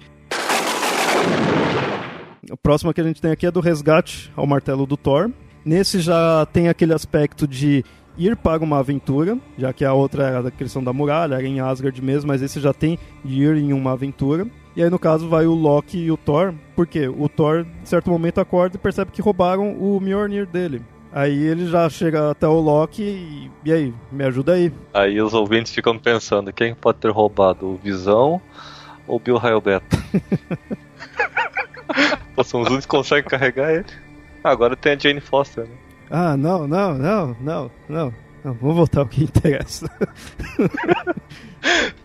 O 2.50 2.56
próximo 2.56 2.92
que 2.92 3.00
a 3.00 3.04
gente 3.04 3.20
tem 3.20 3.30
aqui 3.30 3.46
é 3.46 3.50
do 3.50 3.60
resgate 3.60 4.30
ao 4.36 4.46
martelo 4.46 4.86
do 4.86 4.96
Thor. 4.96 5.30
Nesse 5.64 6.00
já 6.00 6.46
tem 6.52 6.68
aquele 6.68 6.92
aspecto 6.92 7.46
de 7.46 7.84
ir 8.18 8.36
para 8.36 8.62
uma 8.62 8.78
aventura, 8.78 9.38
já 9.56 9.72
que 9.72 9.84
a 9.84 9.92
outra 9.92 10.24
era 10.24 10.42
da 10.42 10.50
questão 10.50 10.82
da 10.82 10.92
muralha, 10.92 11.36
era 11.36 11.46
em 11.46 11.60
Asgard 11.60 12.02
mesmo, 12.02 12.28
mas 12.28 12.42
esse 12.42 12.60
já 12.60 12.72
tem 12.72 12.98
ir 13.24 13.56
em 13.56 13.72
uma 13.72 13.92
aventura. 13.92 14.46
E 14.74 14.82
aí, 14.82 14.88
no 14.88 14.98
caso, 14.98 15.28
vai 15.28 15.46
o 15.46 15.54
Loki 15.54 15.98
e 15.98 16.10
o 16.10 16.16
Thor, 16.16 16.54
porque 16.74 17.06
o 17.06 17.28
Thor, 17.28 17.66
em 17.82 17.86
certo 17.86 18.10
momento, 18.10 18.40
acorda 18.40 18.76
e 18.76 18.78
percebe 18.78 19.10
que 19.10 19.20
roubaram 19.20 19.74
o 19.74 20.00
Mjolnir 20.00 20.46
dele. 20.46 20.82
Aí 21.12 21.42
ele 21.44 21.66
já 21.66 21.90
chega 21.90 22.30
até 22.30 22.48
o 22.48 22.58
Loki 22.58 23.02
e, 23.02 23.50
e 23.64 23.72
aí, 23.72 23.94
me 24.10 24.24
ajuda 24.24 24.54
aí. 24.54 24.72
Aí 24.94 25.20
os 25.20 25.34
ouvintes 25.34 25.74
ficam 25.74 25.98
pensando, 25.98 26.50
quem 26.52 26.74
pode 26.74 26.98
ter 26.98 27.10
roubado, 27.10 27.68
o 27.68 27.76
Visão 27.76 28.40
ou 29.06 29.16
o 29.16 29.20
Bill 29.20 29.38
Beta? 29.60 29.98
são 32.44 32.62
os 32.62 32.68
únicos 32.68 32.86
que 32.86 32.90
conseguem 32.90 33.28
carregar 33.28 33.74
ele. 33.74 33.84
agora 34.42 34.74
tem 34.74 34.92
a 34.92 34.98
Jane 34.98 35.20
Foster, 35.20 35.64
né? 35.64 35.74
Ah, 36.10 36.36
não, 36.36 36.66
não, 36.66 36.94
não, 36.94 37.36
não, 37.40 37.70
não. 37.88 38.14
Não, 38.44 38.54
vamos 38.54 38.76
voltar 38.76 39.00
ao 39.00 39.06
que 39.06 39.24
interessa. 39.24 39.90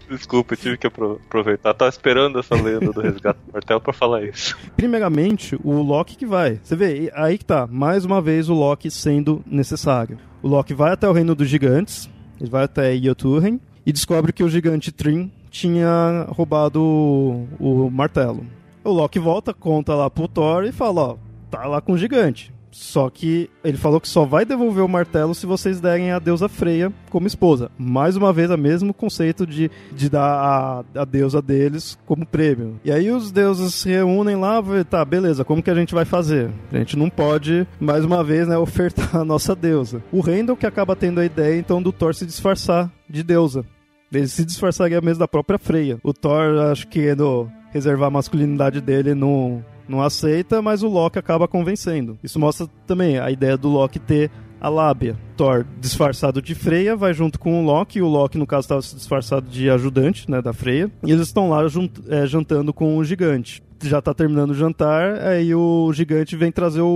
Desculpa, 0.09 0.53
eu 0.53 0.57
tive 0.57 0.77
que 0.77 0.87
aproveitar. 0.87 1.73
Tava 1.73 1.89
esperando 1.89 2.39
essa 2.39 2.55
lenda 2.55 2.93
do 2.93 3.01
resgate 3.01 3.39
do 3.45 3.51
martelo 3.51 3.81
pra 3.81 3.91
falar 3.91 4.23
isso. 4.23 4.57
Primeiramente, 4.75 5.59
o 5.63 5.81
Loki 5.81 6.15
que 6.15 6.25
vai. 6.25 6.59
Você 6.63 6.75
vê, 6.75 7.11
aí 7.15 7.37
que 7.37 7.45
tá. 7.45 7.67
Mais 7.67 8.05
uma 8.05 8.21
vez 8.21 8.49
o 8.49 8.53
Loki 8.53 8.89
sendo 8.89 9.43
necessário. 9.45 10.17
O 10.41 10.47
Loki 10.47 10.73
vai 10.73 10.93
até 10.93 11.09
o 11.09 11.11
reino 11.11 11.35
dos 11.35 11.49
gigantes. 11.49 12.09
Ele 12.39 12.49
vai 12.49 12.63
até 12.63 12.95
Jotunheim 12.95 13.59
e 13.85 13.91
descobre 13.91 14.31
que 14.31 14.43
o 14.43 14.49
gigante 14.49 14.91
Trim 14.91 15.31
tinha 15.49 16.27
roubado 16.29 16.81
o, 16.81 17.47
o 17.59 17.89
martelo. 17.89 18.45
O 18.83 18.91
Loki 18.91 19.19
volta, 19.19 19.53
conta 19.53 19.95
lá 19.95 20.09
pro 20.09 20.27
Thor 20.27 20.63
e 20.63 20.71
fala, 20.71 21.01
ó, 21.01 21.17
tá 21.49 21.65
lá 21.65 21.81
com 21.81 21.93
o 21.93 21.97
gigante. 21.97 22.53
Só 22.79 23.09
que 23.09 23.49
ele 23.63 23.75
falou 23.75 23.99
que 23.99 24.07
só 24.07 24.23
vai 24.23 24.45
devolver 24.45 24.85
o 24.85 24.87
martelo 24.87 25.33
se 25.33 25.47
vocês 25.47 25.81
derem 25.81 26.11
a 26.11 26.19
deusa 26.19 26.47
Freya 26.47 26.93
como 27.09 27.25
esposa. 27.25 27.71
Mais 27.75 28.15
uma 28.15 28.31
vez, 28.31 28.51
o 28.51 28.57
mesmo 28.57 28.93
conceito 28.93 29.47
de, 29.47 29.71
de 29.91 30.07
dar 30.07 30.83
a, 30.95 31.01
a 31.01 31.03
deusa 31.03 31.41
deles 31.41 31.97
como 32.05 32.23
prêmio. 32.23 32.79
E 32.85 32.91
aí 32.91 33.09
os 33.09 33.31
deuses 33.31 33.73
se 33.73 33.89
reúnem 33.89 34.35
lá, 34.35 34.63
tá, 34.87 35.03
beleza, 35.03 35.43
como 35.43 35.63
que 35.63 35.71
a 35.71 35.75
gente 35.75 35.95
vai 35.95 36.05
fazer? 36.05 36.51
A 36.71 36.77
gente 36.77 36.95
não 36.95 37.09
pode, 37.09 37.67
mais 37.79 38.05
uma 38.05 38.23
vez, 38.23 38.47
né, 38.47 38.55
ofertar 38.59 39.15
a 39.15 39.25
nossa 39.25 39.55
deusa. 39.55 40.03
O 40.11 40.19
Randall 40.19 40.55
que 40.55 40.67
acaba 40.67 40.95
tendo 40.95 41.19
a 41.19 41.25
ideia, 41.25 41.57
então, 41.57 41.81
do 41.81 41.91
Thor 41.91 42.13
se 42.13 42.27
disfarçar 42.27 42.91
de 43.09 43.23
deusa. 43.23 43.65
Ele 44.13 44.27
se 44.27 44.45
disfarçaria 44.45 45.01
mesmo 45.01 45.19
da 45.19 45.27
própria 45.27 45.57
Freya. 45.57 45.97
O 46.03 46.13
Thor, 46.13 46.59
acho 46.71 46.87
que 46.87 47.15
no 47.15 47.49
reservar 47.71 48.09
a 48.09 48.11
masculinidade 48.11 48.79
dele 48.81 49.15
no 49.15 49.63
não 49.87 50.01
aceita, 50.01 50.61
mas 50.61 50.83
o 50.83 50.87
Loki 50.87 51.17
acaba 51.17 51.47
convencendo. 51.47 52.17
Isso 52.23 52.39
mostra 52.39 52.67
também 52.85 53.19
a 53.19 53.31
ideia 53.31 53.57
do 53.57 53.69
Loki 53.69 53.99
ter 53.99 54.31
a 54.59 54.69
lábia. 54.69 55.17
Thor, 55.35 55.65
disfarçado 55.79 56.41
de 56.41 56.55
Freya, 56.55 56.95
vai 56.95 57.13
junto 57.13 57.39
com 57.39 57.61
o 57.61 57.65
Loki. 57.65 58.01
O 58.01 58.07
Loki, 58.07 58.37
no 58.37 58.47
caso, 58.47 58.61
estava 58.61 58.81
disfarçado 58.81 59.47
de 59.47 59.69
ajudante 59.69 60.29
né, 60.29 60.41
da 60.41 60.53
Freya. 60.53 60.91
E 61.05 61.11
eles 61.11 61.27
estão 61.27 61.49
lá 61.49 61.61
é, 62.09 62.25
jantando 62.25 62.73
com 62.73 62.97
o 62.97 63.03
gigante. 63.03 63.63
Já 63.81 63.99
está 63.99 64.13
terminando 64.13 64.51
o 64.51 64.55
jantar, 64.55 65.21
aí 65.21 65.53
o 65.53 65.91
gigante 65.93 66.35
vem 66.35 66.51
trazer 66.51 66.81
o, 66.81 66.87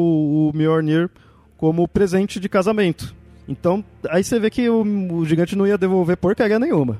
o 0.52 0.52
Mjolnir 0.58 1.10
como 1.56 1.88
presente 1.88 2.40
de 2.40 2.50
casamento. 2.50 3.14
Então, 3.48 3.84
aí 4.10 4.24
você 4.24 4.40
vê 4.40 4.50
que 4.50 4.68
o, 4.68 4.82
o 5.14 5.26
gigante 5.26 5.56
não 5.56 5.68
ia 5.68 5.78
devolver 5.78 6.18
porcaria 6.18 6.58
nenhuma. 6.58 7.00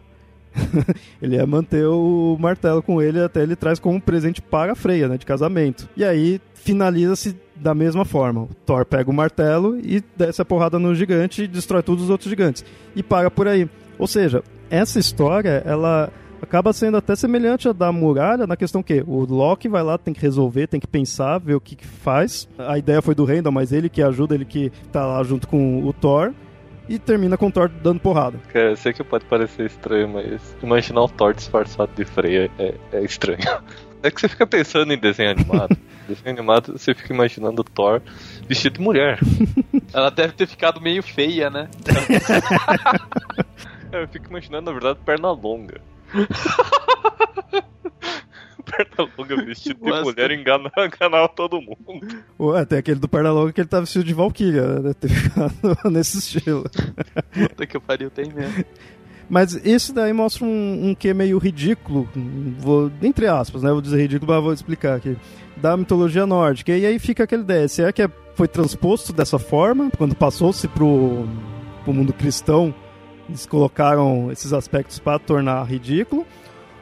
ele 1.22 1.36
ia 1.36 1.46
manter 1.46 1.86
o 1.86 2.38
martelo 2.40 2.82
com 2.82 3.02
ele 3.02 3.20
até 3.20 3.42
ele 3.42 3.56
traz 3.56 3.80
como 3.80 4.02
presente 4.02 4.42
para 4.42 4.74
a 4.74 4.76
Freya, 4.76 5.08
né, 5.08 5.18
de 5.18 5.26
casamento. 5.26 5.90
E 5.96 6.04
aí 6.04 6.42
finaliza-se 6.54 7.36
da 7.56 7.74
mesma 7.74 8.06
forma. 8.06 8.42
O 8.42 8.50
Thor 8.66 8.86
pega 8.86 9.10
o 9.10 9.14
martelo 9.14 9.78
e 9.80 10.04
desce 10.18 10.42
a 10.42 10.46
porrada 10.46 10.80
no 10.80 10.94
gigante 10.96 11.44
e 11.44 11.48
destrói 11.48 11.84
todos 11.84 12.06
os 12.06 12.10
outros 12.10 12.30
gigantes. 12.30 12.66
E 12.96 13.04
paga 13.04 13.30
por 13.30 13.48
aí. 13.48 13.70
Ou 13.98 14.08
seja, 14.08 14.44
essa 14.70 15.00
história, 15.00 15.62
ela 15.66 16.12
acaba 16.42 16.74
sendo 16.74 16.98
até 16.98 17.16
semelhante 17.16 17.70
à 17.70 17.72
da 17.72 17.92
muralha, 17.92 18.48
na 18.48 18.58
questão 18.58 18.82
que 18.82 19.04
o 19.06 19.26
Loki 19.26 19.68
vai 19.68 19.84
lá, 19.84 19.98
tem 19.98 20.14
que 20.14 20.22
resolver, 20.22 20.68
tem 20.68 20.80
que 20.80 20.88
pensar, 20.88 21.38
ver 21.38 21.54
o 21.54 21.62
que, 21.62 21.76
que 21.76 21.86
faz. 21.86 22.50
A 22.58 22.80
ideia 22.80 23.02
foi 23.02 23.14
do 23.14 23.26
Randall, 23.26 23.52
mas 23.52 23.72
ele 23.72 23.90
que 23.90 24.02
ajuda, 24.02 24.34
ele 24.34 24.46
que 24.46 24.72
tá 24.92 25.06
lá 25.06 25.22
junto 25.24 25.48
com 25.48 25.86
o 25.86 25.94
Thor 25.94 26.34
e 26.88 27.00
termina 27.00 27.38
com 27.38 27.48
o 27.48 27.52
Thor 27.52 27.70
dando 27.70 28.00
porrada. 28.00 28.40
eu 28.54 28.76
sei 28.76 28.94
que 28.94 29.04
pode 29.04 29.26
parecer 29.26 29.66
estranho, 29.66 30.10
mas 30.10 30.56
imaginar 30.62 31.02
o 31.02 31.10
Thor 31.10 31.34
disfarçado 31.34 31.92
de 31.96 32.06
freia 32.06 32.50
é, 32.58 32.76
é 32.92 33.04
estranho. 33.04 33.40
É 34.04 34.10
que 34.10 34.20
você 34.20 34.28
fica 34.28 34.48
pensando 34.48 34.92
em 34.92 34.98
desenho 34.98 35.30
animado. 35.30 35.78
desenho 36.10 36.36
animado, 36.36 36.72
você 36.72 36.92
fica 36.92 37.14
imaginando 37.14 37.62
o 37.62 37.64
Thor 37.64 38.02
vestido 38.48 38.80
de 38.80 38.82
mulher. 38.82 39.20
Ela 39.94 40.10
deve 40.10 40.34
ter 40.34 40.48
ficado 40.48 40.82
meio 40.82 41.04
feia, 41.04 41.52
né? 41.52 41.70
eu 43.94 44.08
fico 44.08 44.28
imaginando, 44.28 44.66
na 44.66 44.72
verdade, 44.72 44.98
perna 45.06 45.30
longa. 45.30 45.80
Pernalonga 48.66 49.46
vestido 49.46 49.84
de 49.84 49.90
Nossa. 49.90 50.04
mulher 50.04 50.32
engana, 50.32 50.72
enganava 50.78 51.28
todo 51.30 51.62
mundo. 51.62 52.02
Ué, 52.40 52.66
tem 52.66 52.80
aquele 52.80 53.00
do 53.00 53.08
Pernalonga 53.08 53.52
que 53.54 53.62
ele 53.62 53.68
tá 53.68 53.80
vestido 53.80 54.06
de 54.06 54.14
Valkyria, 54.14 54.80
né? 54.80 54.94
Ter 54.94 55.10
ficado 55.10 55.54
nesse 55.92 56.20
estilo. 56.20 56.64
Puta 57.34 57.66
que 57.66 57.80
pariu, 57.80 58.10
tem 58.10 58.32
mesmo. 58.32 58.66
Mas 59.30 59.56
esse 59.66 59.94
daí 59.94 60.12
mostra 60.12 60.44
um, 60.44 60.90
um 60.90 60.96
que 60.96 61.14
meio 61.14 61.38
ridículo, 61.38 62.06
vou, 62.60 62.92
entre 63.02 63.28
aspas, 63.28 63.64
né? 63.64 63.72
Vou 63.72 63.80
dizer 63.80 64.02
ridículo, 64.02 64.30
mas 64.34 64.44
vou 64.44 64.52
explicar 64.52 64.98
aqui. 64.98 65.16
Da 65.56 65.78
mitologia 65.78 66.26
nórdica. 66.26 66.76
E 66.76 66.86
aí 66.86 67.00
fica 67.00 67.24
aquele 67.24 67.44
ideia, 67.44 67.66
será 67.70 67.94
que 67.94 68.02
é, 68.02 68.10
foi 68.36 68.48
transposto 68.48 69.14
dessa 69.14 69.40
forma, 69.40 69.90
quando 69.98 70.16
passou-se 70.16 70.68
pro, 70.68 71.26
pro 71.86 71.94
mundo 71.94 72.12
cristão, 72.12 72.76
eles 73.30 73.46
colocaram 73.46 74.30
esses 74.32 74.52
aspectos 74.52 75.00
para 75.00 75.18
tornar 75.18 75.64
ridículo? 75.64 76.26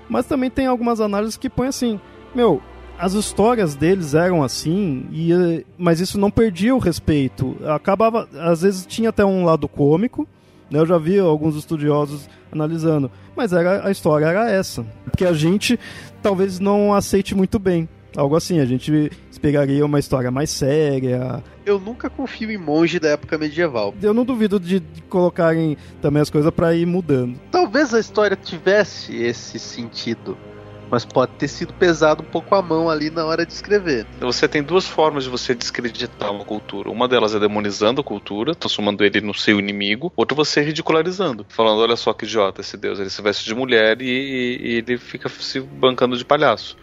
Mas 0.10 0.26
também 0.26 0.50
tem 0.50 0.66
algumas 0.66 1.00
análises 1.00 1.38
que 1.38 1.50
põem 1.50 1.68
assim, 1.68 2.00
meu, 2.34 2.62
as 2.98 3.14
histórias 3.14 3.76
deles 3.76 4.14
eram 4.14 4.44
assim, 4.44 5.06
e, 5.12 5.66
mas 5.78 6.02
isso 6.02 6.20
não 6.20 6.30
perdia 6.30 6.76
o 6.76 6.80
respeito. 6.80 7.56
Acabava, 7.66 8.28
às 8.34 8.62
vezes 8.62 8.86
tinha 8.86 9.10
até 9.10 9.24
um 9.24 9.46
lado 9.46 9.68
cômico, 9.70 10.28
né? 10.70 10.80
Eu 10.80 10.86
já 10.86 10.98
vi 10.98 11.18
alguns 11.18 11.56
estudiosos 11.56 12.30
analisando, 12.52 13.10
mas 13.36 13.54
era, 13.54 13.88
a 13.88 13.92
história 13.92 14.26
era 14.26 14.52
essa. 14.52 14.86
Porque 15.06 15.26
a 15.26 15.34
gente 15.34 15.80
talvez 16.22 16.60
não 16.60 16.94
aceite 16.94 17.34
muito 17.34 17.58
bem. 17.58 17.88
Algo 18.18 18.36
assim, 18.36 18.60
a 18.60 18.66
gente 18.66 19.12
esperaria 19.40 19.86
uma 19.86 20.00
história 20.00 20.30
mais 20.30 20.50
séria. 20.50 21.42
Eu 21.66 21.80
nunca 21.80 22.10
confio 22.10 22.52
em 22.52 22.58
monge 22.58 23.00
da 23.00 23.10
época 23.10 23.38
medieval. 23.38 23.96
Eu 24.02 24.14
não 24.14 24.26
duvido 24.26 24.60
de, 24.60 24.84
colocarem 25.10 25.78
também 26.02 26.22
as 26.22 26.30
coisas 26.30 26.52
para 26.52 26.76
ir 26.76 26.86
mudando. 26.86 27.40
Talvez 27.50 27.94
a 27.94 28.00
história 28.00 28.36
tivesse 28.36 29.16
esse 29.16 29.58
sentido 29.58 30.38
mas 30.92 31.06
pode 31.06 31.34
ter 31.34 31.48
sido 31.48 31.72
pesado 31.72 32.24
um 32.24 32.26
pouco 32.26 32.56
a 32.56 32.64
mão 32.64 32.90
ali 32.90 33.12
na 33.12 33.24
hora 33.24 33.46
de 33.46 33.54
escrever. 33.54 34.08
Você 34.20 34.48
tem 34.48 34.64
duas 34.64 34.88
formas 34.88 35.26
de 35.26 35.30
você 35.30 35.54
descreditar 35.54 36.32
uma 36.32 36.44
cultura. 36.44 36.90
Uma 36.90 37.08
delas 37.08 37.36
é 37.36 37.40
demonizando 37.40 38.02
a 38.02 38.04
cultura, 38.04 38.56
transformando 38.56 39.06
ele 39.06 39.22
no 39.22 39.32
seu 39.32 39.60
inimigo. 39.60 40.12
Outra 40.16 40.36
você 40.36 40.64
ridicularizando, 40.64 41.46
falando: 41.48 41.80
olha 41.82 41.96
só 41.96 42.12
que 42.12 42.26
idiota 42.26 42.62
esse 42.62 42.76
deus, 42.76 43.00
ele 43.00 43.12
se 43.12 43.22
veste 43.22 43.46
de 43.46 43.54
mulher 43.54 44.02
e, 44.02 44.08
e 44.08 44.76
ele 44.78 44.98
fica 44.98 45.30
se 45.30 45.60
bancando 45.60 46.18
de 46.18 46.26
palhaço. 46.26 46.76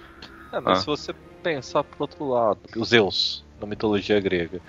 É, 0.53 0.61
mas 0.61 0.79
ah. 0.79 0.81
se 0.83 0.87
você 0.87 1.13
pensar 1.47 1.85
por 1.85 2.03
outro 2.03 2.29
lado, 2.29 2.59
os 2.77 2.89
Zeus, 2.89 3.45
na 3.61 3.69
mitologia 3.69 4.19
grega, 4.19 4.61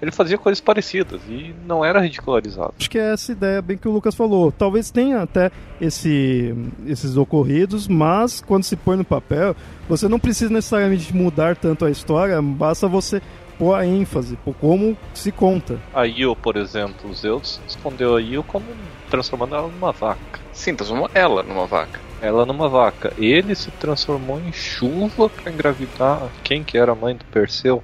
ele 0.00 0.12
fazia 0.12 0.36
coisas 0.36 0.60
parecidas 0.60 1.22
e 1.26 1.54
não 1.66 1.82
era 1.82 2.00
ridicularizado. 2.00 2.74
Acho 2.78 2.90
que 2.90 2.98
é 2.98 3.14
essa 3.14 3.32
ideia 3.32 3.62
bem 3.62 3.78
que 3.78 3.88
o 3.88 3.90
Lucas 3.90 4.14
falou. 4.14 4.52
Talvez 4.52 4.90
tenha 4.90 5.22
até 5.22 5.50
esse, 5.80 6.54
esses 6.86 7.16
ocorridos, 7.16 7.88
mas 7.88 8.42
quando 8.42 8.64
se 8.64 8.76
põe 8.76 8.98
no 8.98 9.04
papel, 9.04 9.56
você 9.88 10.06
não 10.06 10.20
precisa 10.20 10.52
necessariamente 10.52 11.16
mudar 11.16 11.56
tanto 11.56 11.86
a 11.86 11.90
história, 11.90 12.40
basta 12.42 12.86
você 12.86 13.22
pôr 13.58 13.74
a 13.74 13.86
ênfase, 13.86 14.36
por 14.44 14.54
como 14.54 14.96
se 15.14 15.32
conta. 15.32 15.80
A 15.94 16.06
Io, 16.06 16.36
por 16.36 16.58
exemplo, 16.58 17.12
Zeus 17.14 17.58
escondeu 17.66 18.16
a 18.16 18.20
Io 18.20 18.42
como 18.42 18.66
transformando 19.10 19.54
ela 19.54 19.68
numa 19.68 19.92
vaca. 19.92 20.38
Sim, 20.52 20.76
transformou 20.76 21.10
ela 21.14 21.42
numa 21.42 21.66
vaca. 21.66 22.07
Ela 22.20 22.44
numa 22.44 22.68
vaca. 22.68 23.12
Ele 23.16 23.54
se 23.54 23.70
transformou 23.72 24.40
em 24.40 24.52
chuva 24.52 25.28
para 25.28 25.52
engravidar 25.52 26.30
quem 26.42 26.64
que 26.64 26.76
era 26.76 26.92
a 26.92 26.94
mãe 26.94 27.14
do 27.14 27.24
Perseu. 27.26 27.82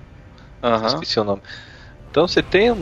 Uhum. 0.62 0.86
Esqueci 0.86 1.20
o 1.20 1.24
nome. 1.24 1.42
Então 2.10 2.26
você 2.26 2.42
tem. 2.42 2.74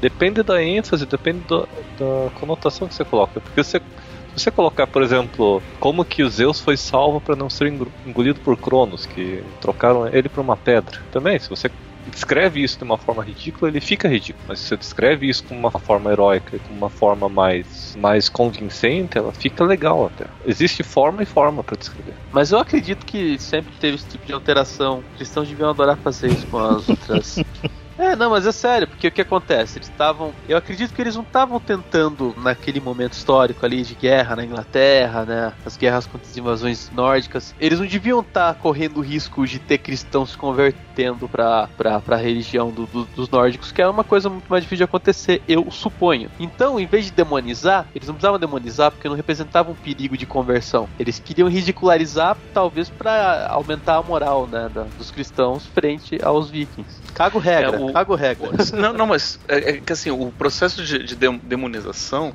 Depende 0.00 0.42
da 0.42 0.62
ênfase, 0.62 1.04
depende 1.06 1.40
do, 1.40 1.62
da 1.98 2.30
conotação 2.38 2.86
que 2.86 2.94
você 2.94 3.04
coloca. 3.04 3.40
Porque 3.40 3.62
você, 3.62 3.78
se 3.80 4.44
você 4.44 4.50
colocar, 4.50 4.86
por 4.86 5.02
exemplo, 5.02 5.60
como 5.80 6.04
que 6.04 6.22
o 6.22 6.30
Zeus 6.30 6.60
foi 6.60 6.76
salvo 6.76 7.20
para 7.20 7.34
não 7.34 7.50
ser 7.50 7.72
engolido 8.06 8.38
por 8.40 8.56
Cronos, 8.56 9.06
que 9.06 9.42
trocaram 9.60 10.06
ele 10.06 10.28
por 10.28 10.40
uma 10.40 10.56
pedra. 10.56 11.00
Também, 11.10 11.38
se 11.40 11.50
você 11.50 11.68
descreve 12.08 12.62
isso 12.62 12.78
de 12.78 12.84
uma 12.84 12.98
forma 12.98 13.22
ridícula, 13.22 13.70
ele 13.70 13.80
fica 13.80 14.08
ridículo. 14.08 14.44
Mas 14.48 14.60
se 14.60 14.68
você 14.68 14.76
descreve 14.76 15.28
isso 15.28 15.44
com 15.44 15.54
uma 15.54 15.70
forma 15.70 16.10
heróica, 16.10 16.58
com 16.58 16.74
uma 16.74 16.90
forma 16.90 17.28
mais, 17.28 17.96
mais 17.96 18.28
convincente, 18.28 19.18
ela 19.18 19.32
fica 19.32 19.64
legal 19.64 20.06
até. 20.06 20.26
Existe 20.46 20.82
forma 20.82 21.22
e 21.22 21.26
forma 21.26 21.62
para 21.62 21.76
descrever. 21.76 22.14
Mas 22.32 22.52
eu 22.52 22.58
acredito 22.58 23.04
que 23.06 23.38
sempre 23.38 23.72
teve 23.80 23.96
esse 23.96 24.06
tipo 24.06 24.26
de 24.26 24.32
alteração. 24.32 25.02
Cristãos 25.16 25.48
deviam 25.48 25.70
adorar 25.70 25.96
fazer 25.96 26.28
isso 26.28 26.46
com 26.46 26.58
as 26.58 26.88
outras 26.88 27.38
É, 27.98 28.14
não, 28.14 28.30
mas 28.30 28.46
é 28.46 28.52
sério, 28.52 28.86
porque 28.86 29.08
o 29.08 29.10
que 29.10 29.20
acontece? 29.20 29.78
Eles 29.78 29.88
estavam. 29.88 30.32
Eu 30.48 30.56
acredito 30.56 30.94
que 30.94 31.02
eles 31.02 31.16
não 31.16 31.24
estavam 31.24 31.58
tentando, 31.58 32.32
naquele 32.38 32.80
momento 32.80 33.14
histórico 33.14 33.66
ali 33.66 33.82
de 33.82 33.96
guerra 33.96 34.36
na 34.36 34.44
Inglaterra, 34.44 35.24
né? 35.24 35.52
As 35.66 35.76
guerras 35.76 36.06
contra 36.06 36.28
as 36.28 36.36
invasões 36.36 36.90
nórdicas. 36.92 37.56
Eles 37.58 37.80
não 37.80 37.86
deviam 37.86 38.20
estar 38.20 38.54
tá 38.54 38.60
correndo 38.60 38.98
o 38.98 39.00
risco 39.00 39.44
de 39.44 39.58
ter 39.58 39.78
cristãos 39.78 40.30
se 40.30 40.38
convertendo 40.38 40.87
pra, 41.28 41.68
pra, 41.76 42.00
pra 42.00 42.16
religião 42.16 42.70
do, 42.70 42.86
do, 42.86 43.04
dos 43.04 43.28
nórdicos, 43.28 43.70
que 43.70 43.80
é 43.80 43.86
uma 43.86 44.04
coisa 44.04 44.28
muito 44.28 44.48
mais 44.48 44.62
difícil 44.62 44.78
de 44.78 44.84
acontecer, 44.84 45.42
eu 45.48 45.70
suponho. 45.70 46.30
Então, 46.38 46.78
em 46.78 46.86
vez 46.86 47.04
de 47.06 47.12
demonizar, 47.12 47.86
eles 47.94 48.08
não 48.08 48.14
precisavam 48.14 48.38
demonizar 48.38 48.90
porque 48.90 49.08
não 49.08 49.16
representavam 49.16 49.72
um 49.72 49.76
perigo 49.76 50.16
de 50.16 50.26
conversão. 50.26 50.88
Eles 50.98 51.18
queriam 51.18 51.48
ridicularizar, 51.48 52.36
talvez 52.52 52.88
para 52.88 53.46
aumentar 53.48 53.96
a 53.96 54.02
moral 54.02 54.46
né, 54.46 54.70
da, 54.72 54.84
dos 54.96 55.10
cristãos 55.10 55.66
frente 55.66 56.18
aos 56.22 56.50
vikings. 56.50 57.00
Cago 57.14 57.38
regra. 57.38 57.76
É, 57.76 57.80
o, 57.80 57.92
cago 57.92 58.14
regra. 58.14 58.50
Não, 58.74 58.92
não 58.92 59.06
mas 59.06 59.38
é, 59.48 59.70
é, 59.70 59.72
que 59.78 59.92
assim, 59.92 60.10
o 60.10 60.32
processo 60.32 60.84
de, 60.84 61.02
de 61.02 61.16
demonização 61.16 62.32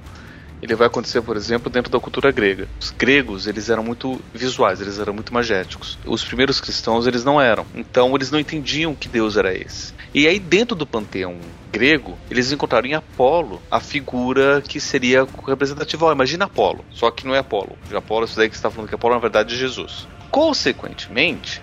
ele 0.64 0.76
vai 0.76 0.88
acontecer, 0.88 1.22
por 1.22 1.36
exemplo, 1.36 1.70
dentro 1.70 1.92
da 1.92 2.00
cultura 2.00 2.32
grega. 2.32 2.70
Os 2.80 2.90
gregos, 2.90 3.48
eles 3.48 3.70
eram 3.70 3.84
muito 3.84 4.22
visuais, 4.34 4.80
eles 4.80 4.98
eram 4.98 5.14
muito 5.14 5.34
magéticos. 5.34 6.00
Os 6.06 6.24
primeiros 6.24 6.62
cristãos, 6.62 7.06
eles 7.06 7.26
não 7.26 7.40
eram. 7.40 7.66
Então, 7.76 8.16
eles 8.16 8.32
não 8.32 8.40
entendiam 8.40 8.96
que 8.96 9.10
Deus 9.10 9.36
era 9.36 9.54
esse. 9.54 9.94
E 10.14 10.26
aí, 10.26 10.40
dentro 10.40 10.74
do 10.74 10.88
panteão 10.88 11.38
grego, 11.70 12.18
eles 12.32 12.50
encontraram 12.50 12.88
em 12.88 12.94
Apolo 12.94 13.62
a 13.70 13.82
figura 13.82 14.62
que 14.62 14.80
seria 14.80 15.28
representativa. 15.46 16.06
Oh, 16.06 16.12
imagina 16.14 16.46
Apolo, 16.46 16.86
só 16.92 17.12
que 17.12 17.28
não 17.28 17.36
é 17.36 17.40
Apolo. 17.40 17.78
De 17.90 17.96
Apolo, 17.98 18.24
isso 18.24 18.38
daí 18.38 18.48
que 18.48 18.56
você 18.56 18.60
está 18.60 18.72
falando 18.72 18.88
que 18.88 18.96
Apolo, 18.96 19.16
na 19.16 19.20
verdade, 19.20 19.54
é 19.54 19.58
Jesus. 19.58 20.08
Consequentemente, 20.32 21.62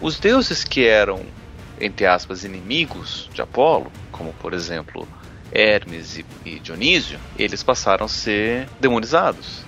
os 0.00 0.16
deuses 0.20 0.62
que 0.62 0.86
eram 0.86 1.26
entre 1.80 2.06
aspas, 2.06 2.44
inimigos 2.44 3.28
de 3.32 3.40
Apolo, 3.40 3.90
como 4.10 4.32
por 4.34 4.52
exemplo 4.52 5.06
Hermes 5.52 6.24
e 6.44 6.58
Dionísio, 6.60 7.18
eles 7.38 7.62
passaram 7.62 8.06
a 8.06 8.08
ser 8.08 8.68
demonizados. 8.80 9.67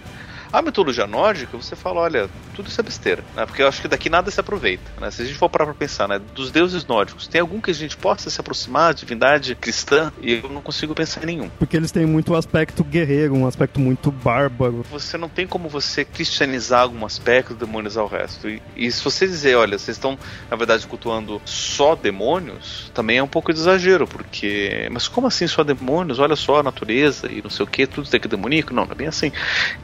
A 0.53 0.61
mitologia 0.61 1.07
nórdica, 1.07 1.57
você 1.57 1.77
fala, 1.77 2.01
olha, 2.01 2.29
tudo 2.55 2.69
isso 2.69 2.81
é 2.81 2.85
besteira, 2.85 3.25
né? 3.37 3.47
Porque 3.47 3.63
eu 3.63 3.69
acho 3.69 3.81
que 3.81 3.87
daqui 3.87 4.11
nada 4.11 4.31
se 4.31 4.41
aproveita, 4.41 4.83
né? 5.01 5.11
Se 5.11 5.23
a 5.23 5.25
gente 5.25 5.39
for 5.39 5.49
parar 5.49 5.67
pra 5.67 5.75
pensar, 5.75 6.09
né? 6.09 6.21
Dos 6.35 6.51
deuses 6.51 6.85
nórdicos, 6.87 7.29
tem 7.29 7.41
algum 7.41 7.61
que 7.61 7.71
a 7.71 7.75
gente 7.75 7.97
possa 7.97 8.29
se 8.29 8.41
aproximar, 8.41 8.93
divindade 8.93 9.55
cristã? 9.55 10.13
E 10.21 10.41
eu 10.43 10.49
não 10.49 10.61
consigo 10.61 10.95
pensar 10.95 11.23
em 11.23 11.27
nenhum. 11.27 11.49
Porque 11.51 11.77
eles 11.77 11.93
têm 11.93 12.05
muito 12.05 12.35
aspecto 12.35 12.83
guerreiro, 12.83 13.35
um 13.35 13.47
aspecto 13.47 13.79
muito 13.79 14.11
bárbaro. 14.11 14.85
Você 14.91 15.17
não 15.17 15.29
tem 15.29 15.47
como 15.47 15.69
você 15.69 16.05
cristianizar 16.05 16.83
algum 16.83 17.07
aspecto 17.07 17.53
e 17.53 17.57
demonizar 17.57 18.03
o 18.03 18.09
resto. 18.09 18.49
E, 18.49 18.61
e 18.77 18.91
se 18.91 19.05
você 19.05 19.27
dizer, 19.27 19.55
olha, 19.55 19.79
vocês 19.79 19.97
estão, 19.97 20.19
na 20.51 20.57
verdade, 20.57 20.87
cultuando 20.87 21.41
só 21.45 21.95
demônios, 21.95 22.91
também 22.93 23.19
é 23.19 23.23
um 23.23 23.29
pouco 23.29 23.53
de 23.53 23.61
exagero, 23.61 24.07
porque... 24.07 24.89
Mas 24.91 25.07
como 25.07 25.29
assim 25.29 25.47
só 25.47 25.63
demônios? 25.63 26.19
Olha 26.19 26.35
só 26.35 26.59
a 26.59 26.63
natureza 26.63 27.31
e 27.31 27.41
não 27.41 27.51
sei 27.51 27.65
o 27.65 27.69
que, 27.69 27.87
tudo 27.87 28.09
tem 28.09 28.19
que 28.19 28.27
demoníaco? 28.27 28.75
Não, 28.75 28.85
não 28.85 28.93
é 28.93 28.95
bem 28.95 29.07
assim. 29.07 29.31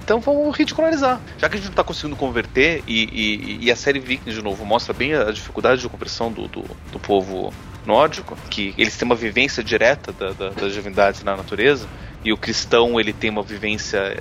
Então 0.03 0.21
vamos 0.21 0.56
ridicularizar. 0.57 1.21
Já 1.39 1.49
que 1.49 1.55
a 1.55 1.59
gente 1.59 1.67
não 1.67 1.73
está 1.73 1.85
conseguindo 1.85 2.17
converter, 2.17 2.83
e, 2.87 3.05
e, 3.05 3.67
e, 3.67 3.71
a 3.71 3.77
série 3.77 3.99
Vikings, 3.99 4.39
de 4.39 4.43
novo, 4.43 4.65
mostra 4.65 4.93
bem 4.93 5.15
a 5.15 5.31
dificuldade 5.31 5.81
de 5.81 5.89
conversão 5.89 6.31
do, 6.33 6.49
do, 6.49 6.65
do 6.91 6.99
povo 6.99 7.53
nórdico, 7.85 8.37
que 8.51 8.75
eles 8.77 8.97
têm 8.97 9.07
uma 9.07 9.15
vivência 9.15 9.63
direta 9.63 10.13
da, 10.13 10.33
da, 10.33 10.49
das 10.51 10.73
divindades 10.73 11.23
na 11.23 11.37
natureza, 11.37 11.87
e 12.25 12.33
o 12.33 12.37
cristão 12.37 12.99
ele 12.99 13.13
tem 13.13 13.31
uma 13.31 13.43
vivência 13.43 14.21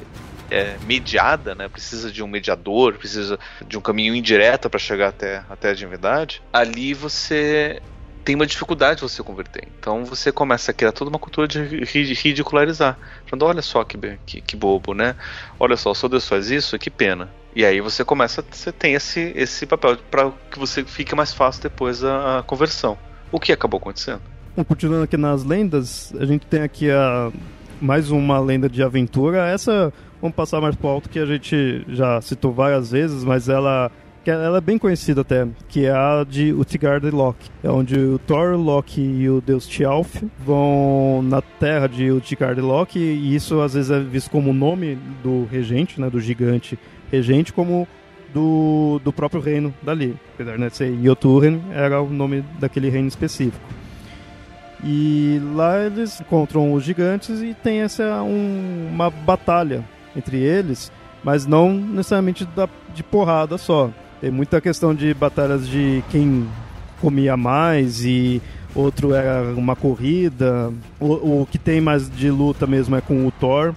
é, 0.52 0.78
mediada, 0.86 1.56
né? 1.56 1.68
Precisa 1.68 2.12
de 2.12 2.24
um 2.24 2.28
mediador, 2.28 2.94
precisa 2.94 3.40
de 3.68 3.78
um 3.78 3.82
caminho 3.82 4.14
indireto 4.14 4.70
para 4.70 4.80
chegar 4.80 5.10
até, 5.10 5.44
até 5.50 5.70
a 5.70 5.74
divindade. 5.74 6.42
Ali 6.54 6.94
você 6.94 7.82
tem 8.26 8.36
uma 8.36 8.48
dificuldade 8.48 8.96
de 8.96 9.02
você 9.04 9.22
converter. 9.22 9.68
Então 9.80 10.04
você 10.04 10.32
começa 10.32 10.72
a 10.72 10.74
criar 10.74 10.92
toda 10.92 11.10
uma 11.10 11.20
cultura 11.20 11.48
de 11.48 11.62
ridicularizar. 11.64 12.98
Falando, 13.28 13.46
olha 13.46 13.62
só 13.62 13.84
que, 13.84 13.98
que, 14.26 14.42
que 14.42 14.56
bobo, 14.56 14.96
né? 14.96 15.16
Olha 15.60 15.78
só, 15.78 15.94
se 15.94 16.10
Deus 16.10 16.28
faz 16.28 16.50
isso, 16.50 16.78
que 16.80 16.90
pena. 16.90 17.30
E 17.56 17.64
aí 17.64 17.80
você 17.80 18.04
começa, 18.04 18.44
você 18.50 18.72
tem 18.72 18.96
esse, 18.96 19.32
esse 19.36 19.66
papel 19.68 19.98
para 20.10 20.32
que 20.52 20.58
você 20.58 20.84
fique 20.84 21.16
mais 21.16 21.32
fácil 21.32 21.62
depois 21.62 22.04
a, 22.04 22.40
a 22.40 22.44
conversão. 22.44 22.98
O 23.32 23.40
que 23.40 23.54
acabou 23.54 23.78
acontecendo? 23.78 24.22
Continuando 24.68 25.04
aqui 25.04 25.18
nas 25.18 25.44
lendas, 25.44 26.14
a 26.20 26.26
gente 26.26 26.48
tem 26.48 26.64
aqui 26.64 26.90
a 26.90 27.32
mais 27.80 28.10
uma 28.10 28.40
lenda 28.40 28.68
de 28.68 28.82
aventura. 28.82 29.48
Essa 29.48 29.94
vamos 30.20 30.36
passar 30.36 30.60
mais 30.60 30.76
pro 30.76 30.88
alto 30.88 31.10
que 31.10 31.20
a 31.20 31.26
gente 31.26 31.86
já 31.90 32.20
citou 32.22 32.52
várias 32.52 32.90
vezes, 32.90 33.24
mas 33.24 33.48
ela 33.48 33.92
que 34.26 34.32
ela 34.32 34.58
é 34.58 34.62
bem 34.62 34.80
conhecida 34.80 35.22
até, 35.22 35.48
que 35.70 35.86
é 35.86 35.92
a 35.92 36.26
de 36.28 36.52
Utgard 36.52 37.08
Loki. 37.12 37.48
É 37.64 37.70
onde 37.70 37.96
o 37.96 38.18
Thor, 38.18 38.56
Loki 38.58 39.00
e 39.00 39.30
o 39.30 39.40
deus 39.40 39.68
Tjalf 39.68 40.24
vão 40.44 41.22
na 41.24 41.44
terra 41.44 41.86
de 41.86 42.12
Utgard 42.12 42.60
Loki, 42.60 42.98
e 42.98 43.36
isso 43.36 43.62
às 43.62 43.76
vezes 43.76 43.92
é 43.92 44.00
visto 44.00 44.32
como 44.32 44.50
o 44.50 44.54
nome 44.54 44.98
do 45.22 45.46
regente, 45.46 46.02
né, 46.02 46.10
do 46.10 46.20
gigante 46.20 46.78
regente, 47.12 47.54
como 47.54 47.88
do, 48.34 49.00
do 49.04 49.14
próprio 49.14 49.40
reino 49.40 49.72
dali. 49.84 50.18
Apesar 50.34 50.58
de 50.58 50.76
ser 50.76 50.98
Jotunheim, 51.04 51.62
era 51.72 52.02
o 52.02 52.10
nome 52.10 52.44
daquele 52.60 52.90
reino 52.90 53.08
específico. 53.08 53.64
E 54.84 55.40
lá 55.54 55.80
eles 55.86 56.20
encontram 56.20 56.74
os 56.74 56.84
gigantes 56.84 57.44
e 57.44 57.54
tem 57.54 57.82
essa 57.82 58.24
um, 58.24 58.90
uma 58.92 59.12
batalha 59.12 59.86
entre 60.16 60.38
eles, 60.38 60.92
mas 61.24 61.46
não 61.46 61.72
necessariamente 61.72 62.44
da, 62.56 62.68
de 62.92 63.04
porrada 63.04 63.60
só. 63.60 63.92
Tem 64.22 64.32
muita 64.32 64.62
questão 64.62 64.94
de 64.96 65.14
batalhas 65.14 65.68
de 65.68 66.04
quem 66.10 66.48
comia 67.02 67.36
mais 67.36 68.04
e 68.04 68.42
outro 68.74 69.14
era 69.14 69.54
uma 69.56 69.76
corrida. 69.76 70.72
O, 71.00 71.42
o 71.42 71.48
que 71.50 71.58
tem 71.58 71.82
mais 71.82 72.10
de 72.10 72.30
luta 72.30 72.66
mesmo 72.66 72.96
é 72.96 73.02
com 73.02 73.26
o 73.28 73.32
Thor, 73.32 73.74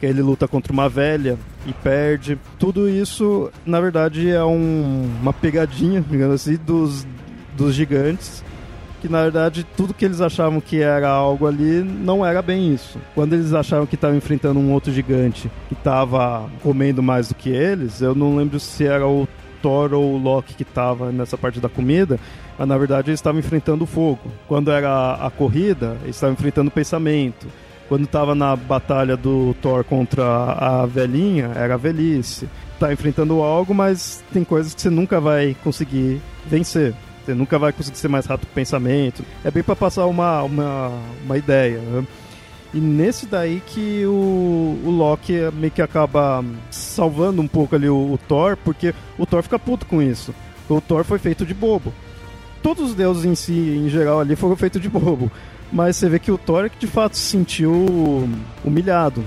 que 0.00 0.06
ele 0.06 0.22
luta 0.22 0.46
contra 0.46 0.72
uma 0.72 0.88
velha 0.88 1.38
e 1.66 1.72
perde. 1.72 2.38
Tudo 2.58 2.88
isso, 2.88 3.50
na 3.64 3.80
verdade, 3.80 4.30
é 4.30 4.44
um, 4.44 5.10
uma 5.20 5.32
pegadinha, 5.32 6.00
digamos 6.00 6.34
assim, 6.34 6.56
dos, 6.56 7.06
dos 7.56 7.74
gigantes. 7.74 8.44
Que 9.00 9.08
na 9.08 9.22
verdade 9.22 9.64
tudo 9.76 9.94
que 9.94 10.04
eles 10.04 10.20
achavam 10.20 10.60
que 10.60 10.80
era 10.80 11.08
algo 11.08 11.46
ali 11.46 11.84
não 11.84 12.26
era 12.26 12.42
bem 12.42 12.74
isso. 12.74 12.98
Quando 13.14 13.32
eles 13.32 13.54
achavam 13.54 13.86
que 13.86 13.94
estavam 13.94 14.16
enfrentando 14.16 14.58
um 14.58 14.72
outro 14.72 14.92
gigante 14.92 15.48
que 15.68 15.74
estava 15.74 16.50
comendo 16.64 17.00
mais 17.00 17.28
do 17.28 17.36
que 17.36 17.48
eles, 17.48 18.02
eu 18.02 18.12
não 18.12 18.34
lembro 18.34 18.58
se 18.58 18.84
era 18.84 19.06
o 19.06 19.28
Thor 19.62 19.92
ou 19.94 20.14
o 20.14 20.18
Loki 20.18 20.54
que 20.54 20.62
estava 20.62 21.10
nessa 21.12 21.36
parte 21.36 21.60
da 21.60 21.68
comida, 21.68 22.18
mas 22.58 22.68
na 22.68 22.76
verdade 22.76 23.10
eles 23.10 23.20
estavam 23.20 23.38
enfrentando 23.38 23.84
o 23.84 23.86
fogo. 23.86 24.30
Quando 24.46 24.70
era 24.70 25.14
a 25.14 25.30
corrida, 25.30 25.96
eles 26.02 26.16
estavam 26.16 26.34
enfrentando 26.34 26.68
o 26.68 26.72
pensamento. 26.72 27.46
Quando 27.88 28.04
estava 28.04 28.34
na 28.34 28.54
batalha 28.54 29.16
do 29.16 29.54
Thor 29.62 29.82
contra 29.82 30.24
a 30.24 30.86
velhinha, 30.86 31.52
era 31.54 31.74
a 31.74 31.78
velhice. 31.78 32.48
Tá 32.78 32.92
enfrentando 32.92 33.40
algo, 33.42 33.74
mas 33.74 34.22
tem 34.32 34.44
coisas 34.44 34.74
que 34.74 34.82
você 34.82 34.90
nunca 34.90 35.20
vai 35.20 35.56
conseguir 35.64 36.20
vencer. 36.46 36.94
Você 37.24 37.34
nunca 37.34 37.58
vai 37.58 37.72
conseguir 37.72 37.98
ser 37.98 38.08
mais 38.08 38.26
rápido 38.26 38.46
que 38.46 38.52
o 38.52 38.54
pensamento. 38.54 39.24
É 39.44 39.50
bem 39.50 39.62
para 39.62 39.74
passar 39.74 40.06
uma, 40.06 40.42
uma, 40.42 40.92
uma 41.24 41.36
ideia. 41.36 41.78
Né? 41.78 42.06
E 42.74 42.78
nesse 42.78 43.26
daí 43.26 43.62
que 43.66 44.04
o, 44.04 44.78
o 44.84 44.90
Loki 44.90 45.34
meio 45.54 45.72
que 45.72 45.80
acaba 45.80 46.44
salvando 46.70 47.40
um 47.40 47.48
pouco 47.48 47.74
ali 47.74 47.88
o, 47.88 48.12
o 48.12 48.18
Thor, 48.18 48.56
porque 48.62 48.94
o 49.18 49.24
Thor 49.24 49.42
fica 49.42 49.58
puto 49.58 49.86
com 49.86 50.02
isso. 50.02 50.34
O 50.68 50.80
Thor 50.80 51.02
foi 51.04 51.18
feito 51.18 51.46
de 51.46 51.54
bobo 51.54 51.92
todos 52.62 52.90
os 52.90 52.94
deuses 52.94 53.24
em 53.24 53.34
si, 53.34 53.52
em 53.52 53.88
geral, 53.88 54.20
ali 54.20 54.36
foram 54.36 54.56
feitos 54.56 54.80
de 54.80 54.88
bobo. 54.88 55.30
Mas 55.72 55.96
você 55.96 56.08
vê 56.08 56.18
que 56.18 56.30
o 56.30 56.38
Thor 56.38 56.64
é 56.64 56.68
que 56.68 56.78
de 56.78 56.86
fato 56.86 57.16
se 57.16 57.22
sentiu 57.22 58.28
humilhado. 58.64 59.22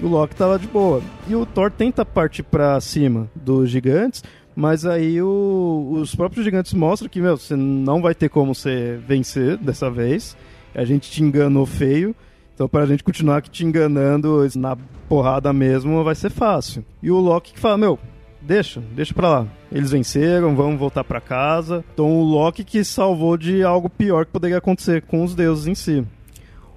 O 0.00 0.08
Loki 0.08 0.34
tava 0.34 0.58
de 0.58 0.66
boa. 0.66 1.02
E 1.28 1.34
o 1.34 1.46
Thor 1.46 1.70
tenta 1.70 2.04
partir 2.04 2.42
para 2.42 2.80
cima 2.80 3.28
dos 3.34 3.70
gigantes, 3.70 4.22
mas 4.54 4.84
aí 4.84 5.20
o, 5.22 5.88
os 6.00 6.14
próprios 6.14 6.44
gigantes 6.44 6.72
mostram 6.72 7.08
que, 7.08 7.20
meu, 7.20 7.36
você 7.36 7.54
não 7.54 8.02
vai 8.02 8.14
ter 8.14 8.28
como 8.28 8.54
você 8.54 8.98
vencer 9.06 9.56
dessa 9.56 9.90
vez. 9.90 10.36
A 10.74 10.84
gente 10.84 11.10
te 11.10 11.22
enganou 11.22 11.66
feio. 11.66 12.14
Então, 12.58 12.68
para 12.68 12.82
a 12.82 12.86
gente 12.86 13.04
continuar 13.04 13.40
te 13.42 13.64
enganando 13.64 14.44
na 14.56 14.76
porrada 15.08 15.52
mesmo, 15.52 16.02
vai 16.02 16.16
ser 16.16 16.28
fácil. 16.28 16.84
E 17.00 17.08
o 17.08 17.20
Loki 17.20 17.52
que 17.52 17.60
fala: 17.60 17.78
Meu, 17.78 17.96
deixa, 18.42 18.82
deixa 18.96 19.14
pra 19.14 19.30
lá. 19.30 19.46
Eles 19.70 19.92
venceram, 19.92 20.56
vamos 20.56 20.76
voltar 20.76 21.04
para 21.04 21.20
casa. 21.20 21.84
Então 21.94 22.18
o 22.18 22.24
Loki 22.24 22.64
que 22.64 22.82
salvou 22.82 23.36
de 23.36 23.62
algo 23.62 23.88
pior 23.88 24.26
que 24.26 24.32
poderia 24.32 24.58
acontecer 24.58 25.02
com 25.02 25.22
os 25.22 25.36
deuses 25.36 25.68
em 25.68 25.74
si. 25.76 26.04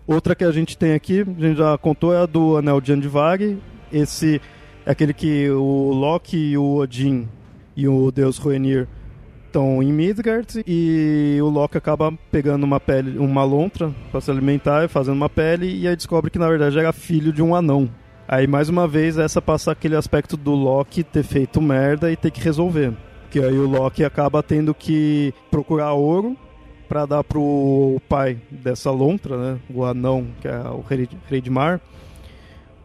Outra 0.05 0.35
que 0.35 0.43
a 0.43 0.51
gente 0.51 0.77
tem 0.77 0.93
aqui, 0.93 1.21
a 1.21 1.41
gente 1.41 1.57
já 1.57 1.75
contou, 1.79 2.13
é 2.13 2.21
a 2.21 2.25
do 2.27 2.57
Anel 2.57 2.79
de 2.79 2.93
Andvari. 2.93 3.57
Esse 3.91 4.39
é 4.85 4.91
aquele 4.91 5.15
que 5.15 5.49
o 5.49 5.93
Loki 5.93 6.37
e 6.37 6.57
o 6.59 6.75
Odin 6.75 7.27
e 7.75 7.87
o 7.87 8.11
deus 8.11 8.37
Ruenir 8.37 8.87
estão 9.51 9.83
em 9.83 9.91
Midgard 9.91 10.63
e 10.65 11.37
o 11.41 11.49
Loki 11.49 11.77
acaba 11.77 12.13
pegando 12.31 12.63
uma 12.63 12.79
pele, 12.79 13.19
uma 13.19 13.43
lontra 13.43 13.93
para 14.09 14.21
se 14.21 14.31
alimentar 14.31 14.85
e 14.85 14.87
fazendo 14.87 15.15
uma 15.15 15.29
pele 15.29 15.77
e 15.77 15.87
aí 15.87 15.95
descobre 15.95 16.31
que 16.31 16.39
na 16.39 16.47
verdade 16.47 16.79
era 16.79 16.93
filho 16.93 17.33
de 17.33 17.41
um 17.41 17.53
anão. 17.53 17.89
Aí, 18.25 18.47
mais 18.47 18.69
uma 18.69 18.87
vez, 18.87 19.17
essa 19.17 19.41
passa 19.41 19.73
aquele 19.73 19.95
aspecto 19.95 20.37
do 20.37 20.51
Loki 20.51 21.03
ter 21.03 21.23
feito 21.23 21.61
merda 21.61 22.09
e 22.09 22.15
ter 22.15 22.31
que 22.31 22.39
resolver. 22.39 22.93
Que 23.29 23.39
aí 23.39 23.57
o 23.57 23.67
Loki 23.67 24.05
acaba 24.05 24.41
tendo 24.41 24.73
que 24.73 25.33
procurar 25.49 25.91
ouro 25.91 26.37
para 26.87 27.05
dar 27.05 27.23
pro 27.25 28.01
pai 28.07 28.37
dessa 28.49 28.89
lontra, 28.89 29.35
né? 29.35 29.59
O 29.73 29.83
anão, 29.83 30.27
que 30.39 30.47
é 30.47 30.61
o 30.69 30.79
rei, 30.79 31.09
rei 31.27 31.41
de 31.41 31.49
mar. 31.49 31.81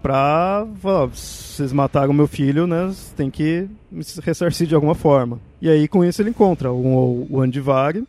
Pra 0.03 0.66
falar, 0.80 1.07
vocês 1.07 1.72
mataram 1.72 2.12
meu 2.12 2.26
filho, 2.26 2.66
né? 2.66 2.92
Tem 3.16 3.30
que 3.30 3.68
me 3.90 4.05
ressarcir 4.22 4.66
de 4.66 4.74
alguma 4.74 4.94
forma. 4.94 5.40
E 5.61 5.68
aí, 5.68 5.88
com 5.88 6.05
isso, 6.05 6.22
ele 6.22 6.30
encontra 6.30 6.72
o, 6.72 7.26
o 7.30 7.40
Andivari. 7.40 8.05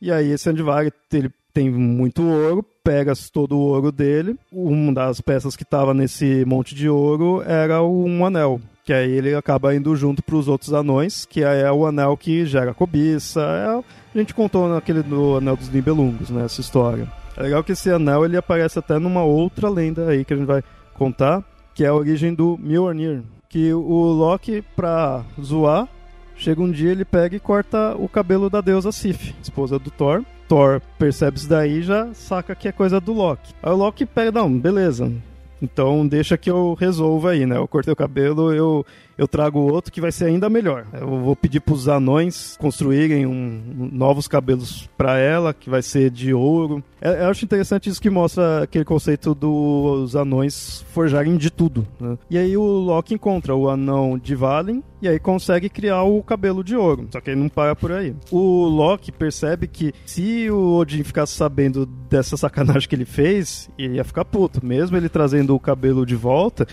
E 0.00 0.10
aí, 0.10 0.30
esse 0.32 0.48
Andivari, 0.48 0.92
ele 1.12 1.30
tem 1.52 1.70
muito 1.70 2.22
ouro, 2.22 2.62
pega 2.84 3.14
todo 3.32 3.56
o 3.56 3.60
ouro 3.60 3.90
dele. 3.90 4.36
Uma 4.52 4.92
das 4.92 5.20
peças 5.20 5.56
que 5.56 5.62
estava 5.62 5.94
nesse 5.94 6.44
monte 6.44 6.74
de 6.74 6.88
ouro 6.88 7.42
era 7.46 7.82
um 7.82 8.26
anel. 8.26 8.60
Que 8.84 8.92
aí 8.92 9.10
ele 9.10 9.34
acaba 9.34 9.74
indo 9.74 9.96
junto 9.96 10.22
para 10.22 10.36
os 10.36 10.48
outros 10.48 10.72
anões, 10.72 11.24
que 11.24 11.42
é 11.42 11.72
o 11.72 11.86
anel 11.86 12.16
que 12.16 12.44
gera 12.44 12.74
cobiça. 12.74 13.40
É, 13.40 13.68
a 14.14 14.18
gente 14.18 14.34
contou 14.34 14.68
naquele 14.68 15.02
do 15.02 15.36
Anel 15.38 15.56
dos 15.56 15.68
Nibelungos, 15.68 16.30
né? 16.30 16.44
Essa 16.44 16.60
história. 16.60 17.10
É 17.36 17.42
legal 17.42 17.64
que 17.64 17.72
esse 17.72 17.90
anel 17.90 18.24
ele 18.24 18.36
aparece 18.36 18.78
até 18.78 18.98
numa 18.98 19.24
outra 19.24 19.68
lenda 19.68 20.08
aí 20.08 20.24
que 20.24 20.34
a 20.34 20.36
gente 20.36 20.46
vai 20.46 20.62
contar, 20.96 21.44
que 21.74 21.84
é 21.84 21.88
a 21.88 21.94
origem 21.94 22.34
do 22.34 22.58
Mjolnir. 22.58 23.22
Que 23.48 23.72
o 23.72 24.12
Loki, 24.12 24.62
pra 24.74 25.24
zoar, 25.40 25.88
chega 26.36 26.60
um 26.60 26.70
dia 26.70 26.90
ele 26.90 27.04
pega 27.04 27.36
e 27.36 27.40
corta 27.40 27.94
o 27.96 28.08
cabelo 28.08 28.50
da 28.50 28.60
deusa 28.60 28.90
Sif, 28.90 29.34
esposa 29.42 29.78
do 29.78 29.90
Thor. 29.90 30.24
Thor 30.48 30.80
percebe 30.98 31.38
isso 31.38 31.48
daí 31.48 31.82
já 31.82 32.12
saca 32.14 32.54
que 32.54 32.68
é 32.68 32.72
coisa 32.72 33.00
do 33.00 33.12
Loki. 33.12 33.54
Aí 33.62 33.72
o 33.72 33.76
Loki 33.76 34.06
pega, 34.06 34.32
não, 34.32 34.58
beleza. 34.58 35.12
Então 35.60 36.06
deixa 36.06 36.36
que 36.36 36.50
eu 36.50 36.74
resolva 36.78 37.30
aí, 37.30 37.46
né? 37.46 37.56
Eu 37.56 37.66
cortei 37.66 37.92
o 37.92 37.96
cabelo, 37.96 38.52
eu 38.52 38.84
eu 39.18 39.26
trago 39.26 39.60
outro 39.60 39.92
que 39.92 40.00
vai 40.00 40.12
ser 40.12 40.26
ainda 40.26 40.48
melhor. 40.48 40.86
Eu 40.92 41.08
vou 41.20 41.34
pedir 41.34 41.60
para 41.60 41.74
os 41.74 41.88
anões 41.88 42.56
construírem 42.58 43.26
um, 43.26 43.90
novos 43.92 44.28
cabelos 44.28 44.88
para 44.96 45.18
ela, 45.18 45.54
que 45.54 45.70
vai 45.70 45.82
ser 45.82 46.10
de 46.10 46.34
ouro. 46.34 46.82
É, 47.00 47.24
eu 47.24 47.28
acho 47.28 47.44
interessante 47.44 47.88
isso 47.88 48.00
que 48.00 48.10
mostra 48.10 48.62
aquele 48.62 48.84
conceito 48.84 49.34
dos 49.34 50.14
anões 50.14 50.84
forjarem 50.92 51.36
de 51.36 51.50
tudo. 51.50 51.86
Né? 52.00 52.18
E 52.30 52.38
aí 52.38 52.56
o 52.56 52.62
Loki 52.62 53.14
encontra 53.14 53.54
o 53.54 53.68
anão 53.68 54.18
de 54.18 54.34
Valen 54.34 54.82
e 55.00 55.08
aí 55.08 55.18
consegue 55.18 55.68
criar 55.68 56.02
o 56.02 56.22
cabelo 56.22 56.64
de 56.64 56.76
ouro. 56.76 57.08
Só 57.10 57.20
que 57.20 57.30
ele 57.30 57.40
não 57.40 57.48
para 57.48 57.76
por 57.76 57.92
aí. 57.92 58.14
O 58.30 58.66
Loki 58.66 59.12
percebe 59.12 59.66
que 59.66 59.92
se 60.04 60.50
o 60.50 60.76
Odin 60.76 61.02
ficasse 61.02 61.32
sabendo 61.32 61.86
dessa 61.86 62.36
sacanagem 62.36 62.88
que 62.88 62.94
ele 62.94 63.04
fez, 63.04 63.70
ele 63.78 63.96
ia 63.96 64.04
ficar 64.04 64.24
puto. 64.24 64.64
Mesmo 64.64 64.96
ele 64.96 65.08
trazendo 65.08 65.54
o 65.54 65.60
cabelo 65.60 66.04
de 66.04 66.16
volta, 66.16 66.66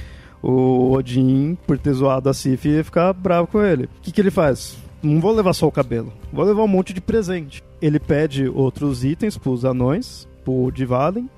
o 0.43 0.91
Odin, 0.91 1.57
por 1.65 1.77
ter 1.77 1.93
zoado 1.93 2.29
a 2.29 2.33
Sif, 2.33 2.67
ia 2.67 2.83
ficar 2.83 3.13
bravo 3.13 3.47
com 3.47 3.63
ele. 3.63 3.85
O 3.85 3.89
que, 4.01 4.11
que 4.11 4.19
ele 4.19 4.29
faz? 4.29 4.77
Não 5.01 5.19
vou 5.21 5.33
levar 5.33 5.53
só 5.53 5.67
o 5.67 5.71
cabelo, 5.71 6.11
vou 6.31 6.45
levar 6.45 6.63
um 6.63 6.67
monte 6.67 6.93
de 6.93 7.01
presente. 7.01 7.63
Ele 7.81 7.99
pede 7.99 8.47
outros 8.47 9.03
itens 9.03 9.37
pros 9.37 9.65
anões, 9.65 10.27
pro 10.43 10.71
Divaden. 10.71 11.29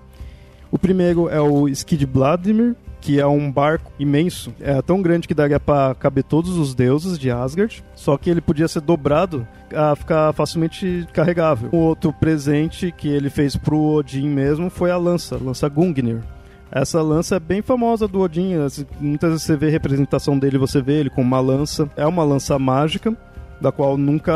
O 0.71 0.79
primeiro 0.79 1.29
é 1.29 1.39
o 1.39 1.67
Skid 1.69 2.05
Vladimir, 2.05 2.75
que 2.99 3.19
é 3.19 3.27
um 3.27 3.51
barco 3.51 3.91
imenso, 3.99 4.51
é 4.59 4.81
tão 4.81 4.99
grande 4.99 5.27
que 5.27 5.33
daria 5.33 5.59
para 5.59 5.93
caber 5.93 6.23
todos 6.23 6.57
os 6.57 6.73
deuses 6.73 7.19
de 7.19 7.29
Asgard, 7.29 7.83
só 7.93 8.17
que 8.17 8.31
ele 8.31 8.41
podia 8.41 8.67
ser 8.67 8.81
dobrado 8.81 9.47
a 9.73 9.95
ficar 9.95 10.33
facilmente 10.33 11.07
carregável. 11.13 11.69
O 11.71 11.77
outro 11.77 12.11
presente 12.11 12.91
que 12.91 13.07
ele 13.07 13.29
fez 13.29 13.55
pro 13.55 13.79
Odin 13.79 14.27
mesmo 14.27 14.71
foi 14.71 14.89
a 14.89 14.97
lança, 14.97 15.37
lança 15.37 15.69
Gungnir. 15.69 16.23
Essa 16.71 17.01
lança 17.01 17.35
é 17.35 17.39
bem 17.39 17.61
famosa 17.61 18.07
do 18.07 18.19
Odin. 18.19 18.53
Muitas 18.99 19.29
vezes 19.29 19.43
você 19.43 19.55
vê 19.55 19.69
representação 19.69 20.37
dele, 20.37 20.57
você 20.57 20.81
vê 20.81 20.99
ele 20.99 21.09
com 21.09 21.21
uma 21.21 21.39
lança. 21.39 21.89
É 21.95 22.05
uma 22.05 22.23
lança 22.23 22.57
mágica, 22.59 23.15
da 23.61 23.71
qual 23.71 23.97
nunca 23.97 24.33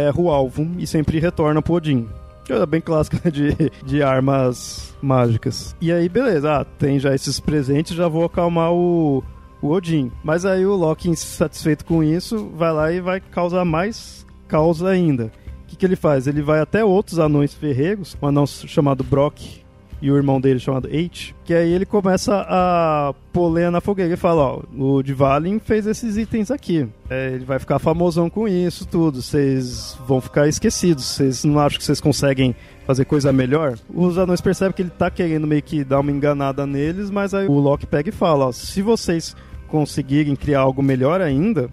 erra 0.00 0.20
o 0.20 0.30
alvo 0.30 0.68
e 0.78 0.86
sempre 0.86 1.18
retorna 1.18 1.60
pro 1.60 1.74
Odin. 1.74 2.08
É 2.48 2.66
bem 2.66 2.80
clássica 2.80 3.30
de, 3.30 3.54
de 3.84 4.02
armas 4.02 4.94
mágicas. 5.00 5.74
E 5.80 5.92
aí, 5.92 6.08
beleza, 6.08 6.60
ah, 6.60 6.64
tem 6.64 6.98
já 6.98 7.14
esses 7.14 7.40
presentes, 7.40 7.96
já 7.96 8.08
vou 8.08 8.24
acalmar 8.24 8.72
o, 8.72 9.22
o 9.60 9.70
Odin. 9.70 10.10
Mas 10.22 10.44
aí 10.44 10.66
o 10.66 10.74
Loki, 10.74 11.08
insatisfeito 11.08 11.84
com 11.84 12.02
isso, 12.02 12.50
vai 12.54 12.72
lá 12.72 12.92
e 12.92 13.00
vai 13.00 13.20
causar 13.20 13.64
mais 13.64 14.26
causa 14.48 14.88
ainda. 14.88 15.32
O 15.64 15.66
que, 15.68 15.76
que 15.76 15.86
ele 15.86 15.96
faz? 15.96 16.26
Ele 16.26 16.42
vai 16.42 16.60
até 16.60 16.84
outros 16.84 17.18
anões 17.18 17.54
ferregos, 17.54 18.16
um 18.20 18.26
anão 18.26 18.46
chamado 18.46 19.02
Brock 19.02 19.61
e 20.02 20.10
o 20.10 20.16
irmão 20.16 20.40
dele 20.40 20.58
chamado 20.58 20.88
H, 20.88 21.32
que 21.44 21.54
aí 21.54 21.72
ele 21.72 21.86
começa 21.86 22.44
a 22.48 23.14
pôr 23.32 23.70
na 23.70 23.80
fogueira 23.80 24.12
e 24.12 24.16
fala, 24.16 24.42
ó, 24.42 24.62
o 24.76 25.00
Dvalin 25.00 25.60
fez 25.60 25.86
esses 25.86 26.16
itens 26.16 26.50
aqui. 26.50 26.88
É, 27.08 27.34
ele 27.34 27.44
vai 27.44 27.60
ficar 27.60 27.78
famosão 27.78 28.28
com 28.28 28.48
isso 28.48 28.84
tudo, 28.84 29.22
vocês 29.22 29.96
vão 30.04 30.20
ficar 30.20 30.48
esquecidos, 30.48 31.04
vocês 31.04 31.44
não 31.44 31.60
acham 31.60 31.78
que 31.78 31.84
vocês 31.84 32.00
conseguem 32.00 32.52
fazer 32.84 33.04
coisa 33.04 33.32
melhor? 33.32 33.78
Os 33.94 34.18
anões 34.18 34.40
percebem 34.40 34.72
que 34.74 34.82
ele 34.82 34.90
tá 34.90 35.08
querendo 35.08 35.46
meio 35.46 35.62
que 35.62 35.84
dar 35.84 36.00
uma 36.00 36.10
enganada 36.10 36.66
neles, 36.66 37.08
mas 37.08 37.32
aí 37.32 37.46
o 37.46 37.60
Loki 37.60 37.86
pega 37.86 38.08
e 38.08 38.12
fala, 38.12 38.46
ó, 38.46 38.52
se 38.52 38.82
vocês 38.82 39.36
conseguirem 39.68 40.34
criar 40.34 40.60
algo 40.62 40.82
melhor 40.82 41.20
ainda, 41.20 41.70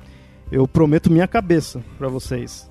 eu 0.52 0.68
prometo 0.68 1.12
minha 1.12 1.28
cabeça 1.28 1.82
para 1.98 2.08
vocês. 2.08 2.70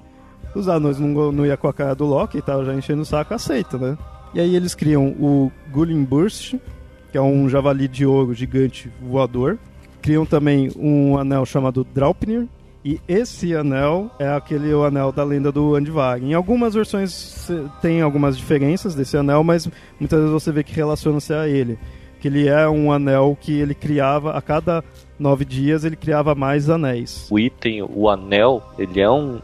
Os 0.55 0.69
anões 0.69 1.01
não, 1.01 1.33
não 1.33 1.45
iam 1.45 1.57
com 1.57 1.67
a 1.67 1.73
cara 1.73 1.97
do 1.97 2.07
Loki, 2.07 2.41
tava 2.41 2.65
já 2.65 2.75
enchendo 2.75 3.03
o 3.03 3.05
saco, 3.05 3.35
aceita, 3.35 3.77
né? 3.77 3.99
E 4.35 4.41
aí 4.41 4.55
eles 4.55 4.75
criam 4.75 5.09
o 5.09 5.51
Burst, 6.09 6.55
que 7.11 7.19
é 7.19 7.23
um 7.23 7.49
javali 7.49 7.89
de 7.89 8.05
ouro 8.05 8.35
gigante 8.35 8.91
voador. 9.01 9.59
criam 10.03 10.27
também 10.27 10.71
um 10.77 11.17
anel 11.19 11.45
chamado 11.45 11.85
Draupnir, 11.85 12.47
e 12.85 13.01
esse 13.09 13.55
anel 13.55 14.11
é 14.19 14.29
aquele 14.29 14.73
o 14.73 14.85
anel 14.85 15.11
da 15.11 15.25
lenda 15.25 15.51
do 15.51 15.75
Andvar. 15.75 16.23
Em 16.23 16.33
algumas 16.33 16.75
versões 16.75 17.51
tem 17.83 18.01
algumas 18.01 18.37
diferenças 18.37 18.95
desse 18.95 19.17
anel, 19.17 19.43
mas 19.43 19.69
muitas 19.99 20.19
vezes 20.19 20.33
você 20.33 20.53
vê 20.53 20.63
que 20.63 20.73
relaciona-se 20.73 21.33
a 21.33 21.49
ele. 21.49 21.79
Que 22.21 22.29
ele 22.29 22.49
é 22.49 22.69
um 22.69 22.93
anel 22.93 23.37
que 23.41 23.53
ele 23.53 23.75
criava 23.75 24.33
a 24.33 24.41
cada 24.41 24.85
nove 25.19 25.45
dias, 25.45 25.85
ele 25.85 25.97
criava 25.97 26.35
mais 26.35 26.71
anéis. 26.71 27.27
O 27.31 27.39
item, 27.39 27.83
o 27.83 28.09
anel, 28.09 28.63
ele 28.79 29.01
é 29.01 29.11
um, 29.11 29.41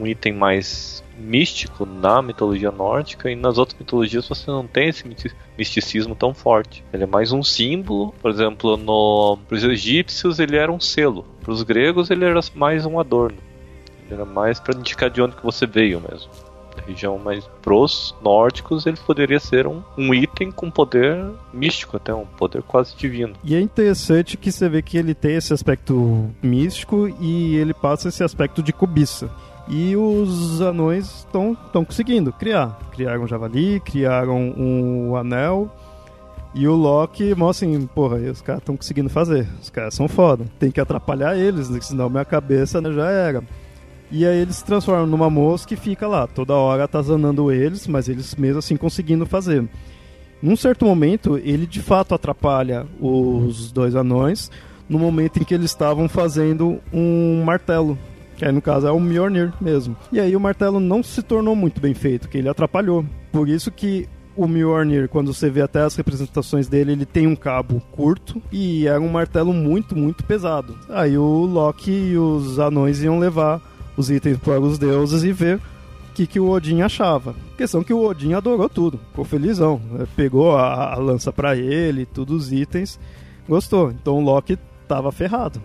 um 0.00 0.06
item 0.06 0.32
mais 0.32 1.02
místico 1.18 1.84
na 1.84 2.22
mitologia 2.22 2.70
nórdica 2.70 3.30
e 3.30 3.36
nas 3.36 3.58
outras 3.58 3.78
mitologias 3.78 4.28
você 4.28 4.50
não 4.50 4.66
tem 4.66 4.88
esse 4.88 5.04
misticismo 5.56 6.14
tão 6.14 6.32
forte. 6.32 6.84
Ele 6.92 7.04
é 7.04 7.06
mais 7.06 7.32
um 7.32 7.42
símbolo, 7.42 8.14
por 8.20 8.30
exemplo, 8.30 8.76
no 8.76 9.38
para 9.48 9.56
os 9.56 9.64
egípcios 9.64 10.38
ele 10.38 10.56
era 10.56 10.72
um 10.72 10.80
selo, 10.80 11.24
para 11.40 11.52
os 11.52 11.62
gregos 11.62 12.10
ele 12.10 12.24
era 12.24 12.40
mais 12.54 12.86
um 12.86 12.98
adorno. 12.98 13.38
Ele 14.06 14.14
era 14.14 14.24
mais 14.24 14.58
para 14.60 14.78
indicar 14.78 15.10
de 15.10 15.20
onde 15.20 15.36
que 15.36 15.44
você 15.44 15.66
veio 15.66 16.00
mesmo. 16.00 16.30
Na 16.76 16.84
região 16.84 17.18
mais 17.18 17.44
pros 17.60 18.14
nórdicos 18.22 18.86
ele 18.86 18.96
poderia 19.04 19.40
ser 19.40 19.66
um, 19.66 19.82
um 19.96 20.14
item 20.14 20.50
com 20.52 20.70
poder 20.70 21.18
místico 21.52 21.96
até 21.96 22.14
um 22.14 22.24
poder 22.24 22.62
quase 22.62 22.96
divino. 22.96 23.34
E 23.42 23.54
é 23.54 23.60
interessante 23.60 24.36
que 24.36 24.52
você 24.52 24.68
vê 24.68 24.80
que 24.80 24.96
ele 24.96 25.14
tem 25.14 25.34
esse 25.34 25.52
aspecto 25.52 26.30
místico 26.42 27.08
e 27.20 27.56
ele 27.56 27.74
passa 27.74 28.08
esse 28.08 28.22
aspecto 28.22 28.62
de 28.62 28.72
cobiça. 28.72 29.28
E 29.68 29.94
os 29.96 30.60
anões 30.62 31.06
estão 31.18 31.56
conseguindo 31.72 32.32
criar. 32.32 32.78
Criaram 32.90 33.24
um 33.24 33.28
javali, 33.28 33.80
criaram 33.80 34.54
um 34.56 35.14
anel. 35.14 35.70
E 36.54 36.66
o 36.66 36.74
Loki 36.74 37.34
mostra 37.34 37.68
assim, 37.68 37.86
porra, 37.86 38.16
os 38.16 38.40
caras 38.40 38.62
estão 38.62 38.76
conseguindo 38.76 39.10
fazer. 39.10 39.46
Os 39.60 39.68
caras 39.68 39.94
são 39.94 40.08
foda. 40.08 40.46
Tem 40.58 40.70
que 40.70 40.80
atrapalhar 40.80 41.36
eles, 41.36 41.68
né, 41.68 41.78
senão 41.82 42.08
minha 42.08 42.24
cabeça 42.24 42.80
né, 42.80 42.90
já 42.92 43.10
era. 43.10 43.42
E 44.10 44.24
aí 44.24 44.38
eles 44.38 44.56
se 44.56 44.64
transformam 44.64 45.06
numa 45.06 45.28
mosca 45.28 45.74
e 45.74 45.76
fica 45.76 46.08
lá. 46.08 46.26
Toda 46.26 46.54
hora 46.54 46.84
atazanando 46.84 47.52
eles, 47.52 47.86
mas 47.86 48.08
eles 48.08 48.34
mesmo 48.34 48.60
assim 48.60 48.76
conseguindo 48.76 49.26
fazer. 49.26 49.68
Num 50.40 50.56
certo 50.56 50.86
momento, 50.86 51.36
ele 51.36 51.66
de 51.66 51.82
fato 51.82 52.14
atrapalha 52.14 52.86
os 53.00 53.70
dois 53.70 53.94
anões 53.94 54.50
no 54.88 54.98
momento 54.98 55.38
em 55.38 55.44
que 55.44 55.52
eles 55.52 55.70
estavam 55.70 56.08
fazendo 56.08 56.80
um 56.90 57.42
martelo 57.44 57.98
que 58.38 58.44
aí 58.44 58.52
no 58.52 58.62
caso 58.62 58.86
é 58.86 58.92
o 58.92 59.00
Mjolnir 59.00 59.52
mesmo. 59.60 59.96
E 60.12 60.20
aí 60.20 60.36
o 60.36 60.40
martelo 60.40 60.78
não 60.78 61.02
se 61.02 61.22
tornou 61.22 61.56
muito 61.56 61.80
bem 61.80 61.92
feito, 61.92 62.28
que 62.28 62.38
ele 62.38 62.48
atrapalhou. 62.48 63.04
Por 63.32 63.48
isso 63.48 63.70
que 63.72 64.08
o 64.36 64.46
Mjolnir, 64.46 65.08
quando 65.08 65.34
você 65.34 65.50
vê 65.50 65.60
até 65.60 65.80
as 65.80 65.96
representações 65.96 66.68
dele, 66.68 66.92
ele 66.92 67.04
tem 67.04 67.26
um 67.26 67.34
cabo 67.34 67.82
curto 67.90 68.40
e 68.52 68.86
é 68.86 68.96
um 68.96 69.08
martelo 69.08 69.52
muito, 69.52 69.98
muito 69.98 70.22
pesado. 70.22 70.78
Aí 70.88 71.18
o 71.18 71.44
Loki 71.44 71.90
e 71.90 72.16
os 72.16 72.60
anões 72.60 73.02
iam 73.02 73.18
levar 73.18 73.60
os 73.96 74.08
itens 74.08 74.38
para 74.38 74.60
os 74.60 74.78
deuses 74.78 75.24
e 75.24 75.32
ver 75.32 75.56
o 75.56 76.14
que, 76.14 76.24
que 76.24 76.38
o 76.38 76.48
Odin 76.48 76.82
achava. 76.82 77.34
Questão 77.56 77.82
que 77.82 77.92
o 77.92 78.04
Odin 78.04 78.34
adorou 78.34 78.68
tudo, 78.68 79.00
ficou 79.10 79.24
felizão. 79.24 79.80
Né? 79.90 80.06
Pegou 80.14 80.56
a, 80.56 80.94
a 80.94 80.96
lança 80.96 81.32
para 81.32 81.56
ele, 81.56 82.06
todos 82.06 82.44
os 82.44 82.52
itens, 82.52 83.00
gostou. 83.48 83.90
Então 83.90 84.18
o 84.18 84.20
Loki 84.20 84.56
tava 84.86 85.10
ferrado. 85.10 85.60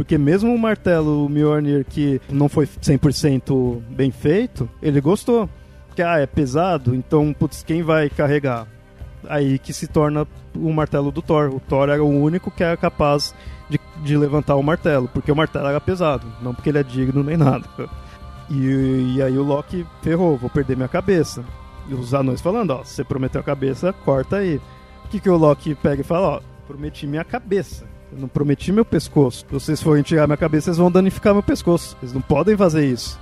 Porque 0.00 0.16
mesmo 0.16 0.54
o 0.54 0.58
martelo 0.58 1.26
o 1.26 1.28
Mjolnir 1.28 1.84
que 1.84 2.22
não 2.30 2.48
foi 2.48 2.64
100% 2.64 3.82
bem 3.90 4.10
feito, 4.10 4.66
ele 4.80 4.98
gostou. 4.98 5.46
Que 5.94 6.00
ah, 6.00 6.16
é 6.16 6.26
pesado, 6.26 6.94
então, 6.94 7.34
putz, 7.34 7.62
quem 7.62 7.82
vai 7.82 8.08
carregar? 8.08 8.66
Aí 9.28 9.58
que 9.58 9.74
se 9.74 9.86
torna 9.86 10.26
o 10.56 10.72
martelo 10.72 11.12
do 11.12 11.20
Thor. 11.20 11.54
O 11.54 11.60
Thor 11.60 11.90
era 11.90 12.02
o 12.02 12.08
único 12.08 12.50
que 12.50 12.64
era 12.64 12.78
capaz 12.78 13.34
de, 13.68 13.78
de 14.02 14.16
levantar 14.16 14.56
o 14.56 14.62
martelo, 14.62 15.06
porque 15.06 15.30
o 15.30 15.36
martelo 15.36 15.66
era 15.66 15.78
pesado, 15.78 16.26
não 16.40 16.54
porque 16.54 16.70
ele 16.70 16.78
é 16.78 16.82
digno 16.82 17.22
nem 17.22 17.36
nada. 17.36 17.68
E, 18.48 19.16
e 19.16 19.22
aí 19.22 19.36
o 19.36 19.42
Loki 19.42 19.86
ferrou, 20.00 20.38
vou 20.38 20.48
perder 20.48 20.78
minha 20.78 20.88
cabeça. 20.88 21.44
E 21.90 21.92
os 21.92 22.14
anões 22.14 22.40
falando, 22.40 22.70
ó, 22.70 22.82
você 22.82 23.04
prometeu 23.04 23.42
a 23.42 23.44
cabeça, 23.44 23.92
corta 23.92 24.36
aí. 24.36 24.58
O 25.04 25.08
que, 25.08 25.20
que 25.20 25.28
o 25.28 25.36
Loki 25.36 25.74
pega 25.74 26.00
e 26.00 26.04
fala, 26.04 26.26
ó, 26.26 26.40
prometi 26.66 27.06
minha 27.06 27.22
cabeça. 27.22 27.89
Eu 28.12 28.18
não 28.18 28.28
prometi 28.28 28.72
meu 28.72 28.84
pescoço. 28.84 29.46
Se 29.46 29.52
vocês 29.52 29.82
forem 29.82 30.02
tirar 30.02 30.26
minha 30.26 30.36
cabeça, 30.36 30.66
vocês 30.66 30.78
vão 30.78 30.90
danificar 30.90 31.32
meu 31.32 31.42
pescoço. 31.42 31.96
Vocês 32.00 32.12
não 32.12 32.20
podem 32.20 32.56
fazer 32.56 32.84
isso. 32.86 33.18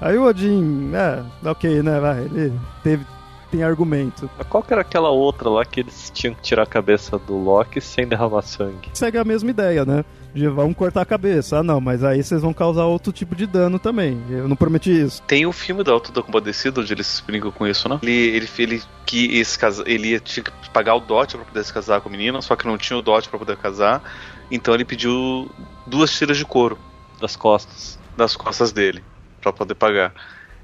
Aí 0.00 0.16
o 0.16 0.24
Odin, 0.24 0.92
é, 0.94 1.22
ok, 1.48 1.82
né, 1.82 2.00
vai, 2.00 2.22
ele 2.24 2.58
teve, 2.82 3.04
tem 3.50 3.62
argumento. 3.62 4.30
Mas 4.38 4.46
qual 4.46 4.62
que 4.62 4.72
era 4.72 4.80
aquela 4.80 5.10
outra 5.10 5.50
lá 5.50 5.64
que 5.64 5.80
eles 5.80 6.10
tinham 6.14 6.34
que 6.34 6.40
tirar 6.40 6.62
a 6.62 6.66
cabeça 6.66 7.18
do 7.18 7.36
Loki 7.36 7.82
sem 7.82 8.06
derramar 8.08 8.40
sangue? 8.42 8.88
Segue 8.94 9.18
a 9.18 9.24
mesma 9.24 9.50
ideia, 9.50 9.84
né? 9.84 10.02
De 10.34 10.46
vamos 10.48 10.76
cortar 10.76 11.02
a 11.02 11.06
cabeça. 11.06 11.58
Ah, 11.58 11.62
não, 11.62 11.80
mas 11.80 12.04
aí 12.04 12.22
vocês 12.22 12.42
vão 12.42 12.52
causar 12.52 12.84
outro 12.84 13.12
tipo 13.12 13.34
de 13.34 13.46
dano 13.46 13.78
também. 13.78 14.22
Eu 14.30 14.48
não 14.48 14.56
prometi 14.56 14.90
isso. 14.90 15.22
Tem 15.22 15.46
o 15.46 15.52
filme 15.52 15.82
do 15.82 15.92
Alto 15.92 16.12
da 16.12 16.22
Compadecida, 16.22 16.80
onde 16.80 16.92
eles 16.92 17.22
brincam 17.26 17.50
com 17.50 17.66
isso, 17.66 17.88
né? 17.88 17.98
Ele, 18.02 18.12
ele, 18.12 18.48
ele, 18.58 18.82
que 19.04 19.38
esse 19.38 19.58
casa, 19.58 19.82
ele 19.86 20.20
tinha 20.20 20.44
que 20.44 20.70
pagar 20.70 20.94
o 20.94 21.00
dote 21.00 21.36
pra 21.36 21.44
poder 21.44 21.64
se 21.64 21.72
casar 21.72 22.00
com 22.00 22.08
a 22.08 22.12
menina, 22.12 22.40
só 22.40 22.54
que 22.54 22.66
não 22.66 22.78
tinha 22.78 22.98
o 22.98 23.02
dote 23.02 23.28
pra 23.28 23.38
poder 23.38 23.56
casar. 23.56 24.02
Então 24.50 24.74
ele 24.74 24.84
pediu 24.84 25.50
duas 25.86 26.16
tiras 26.16 26.36
de 26.36 26.44
couro. 26.44 26.78
Das 27.20 27.36
costas. 27.36 27.98
Das 28.16 28.36
costas 28.36 28.72
dele, 28.72 29.02
pra 29.40 29.52
poder 29.52 29.74
pagar. 29.74 30.14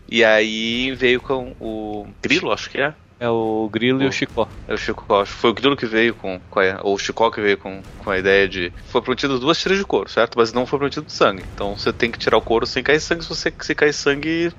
E 0.08 0.24
aí 0.24 0.92
veio 0.94 1.20
com 1.20 1.54
o 1.60 2.06
Grilo, 2.22 2.52
acho 2.52 2.70
que 2.70 2.78
é. 2.78 2.94
É 3.18 3.28
o 3.28 3.68
Grilo 3.72 4.00
o, 4.00 4.02
e 4.02 4.06
o 4.06 4.12
Chicó. 4.12 4.48
É 4.68 4.74
o 4.74 4.76
Chicó, 4.76 5.22
acho 5.22 5.32
que 5.32 5.38
foi 5.38 5.50
o 5.50 5.54
Grilo 5.54 5.76
que 5.76 5.86
veio 5.86 6.14
com, 6.14 6.40
com 6.50 6.60
a, 6.60 6.80
ou 6.82 6.94
o 6.94 6.98
Chicó 6.98 7.30
que 7.30 7.40
veio 7.40 7.56
com, 7.56 7.80
com 8.04 8.10
a 8.10 8.18
ideia 8.18 8.46
de. 8.48 8.72
Foi 8.88 9.00
prometido 9.00 9.38
duas 9.38 9.58
tiras 9.58 9.78
de 9.78 9.84
couro, 9.84 10.08
certo? 10.08 10.36
Mas 10.36 10.52
não 10.52 10.66
foi 10.66 10.78
prometido 10.78 11.10
sangue. 11.10 11.42
Então 11.54 11.76
você 11.76 11.92
tem 11.92 12.10
que 12.10 12.18
tirar 12.18 12.36
o 12.36 12.42
couro 12.42 12.66
sem 12.66 12.82
cair 12.82 13.00
sangue. 13.00 13.22
Se 13.22 13.28
você 13.28 13.52
se 13.58 13.74
cair 13.74 13.92
sangue, 13.92 14.52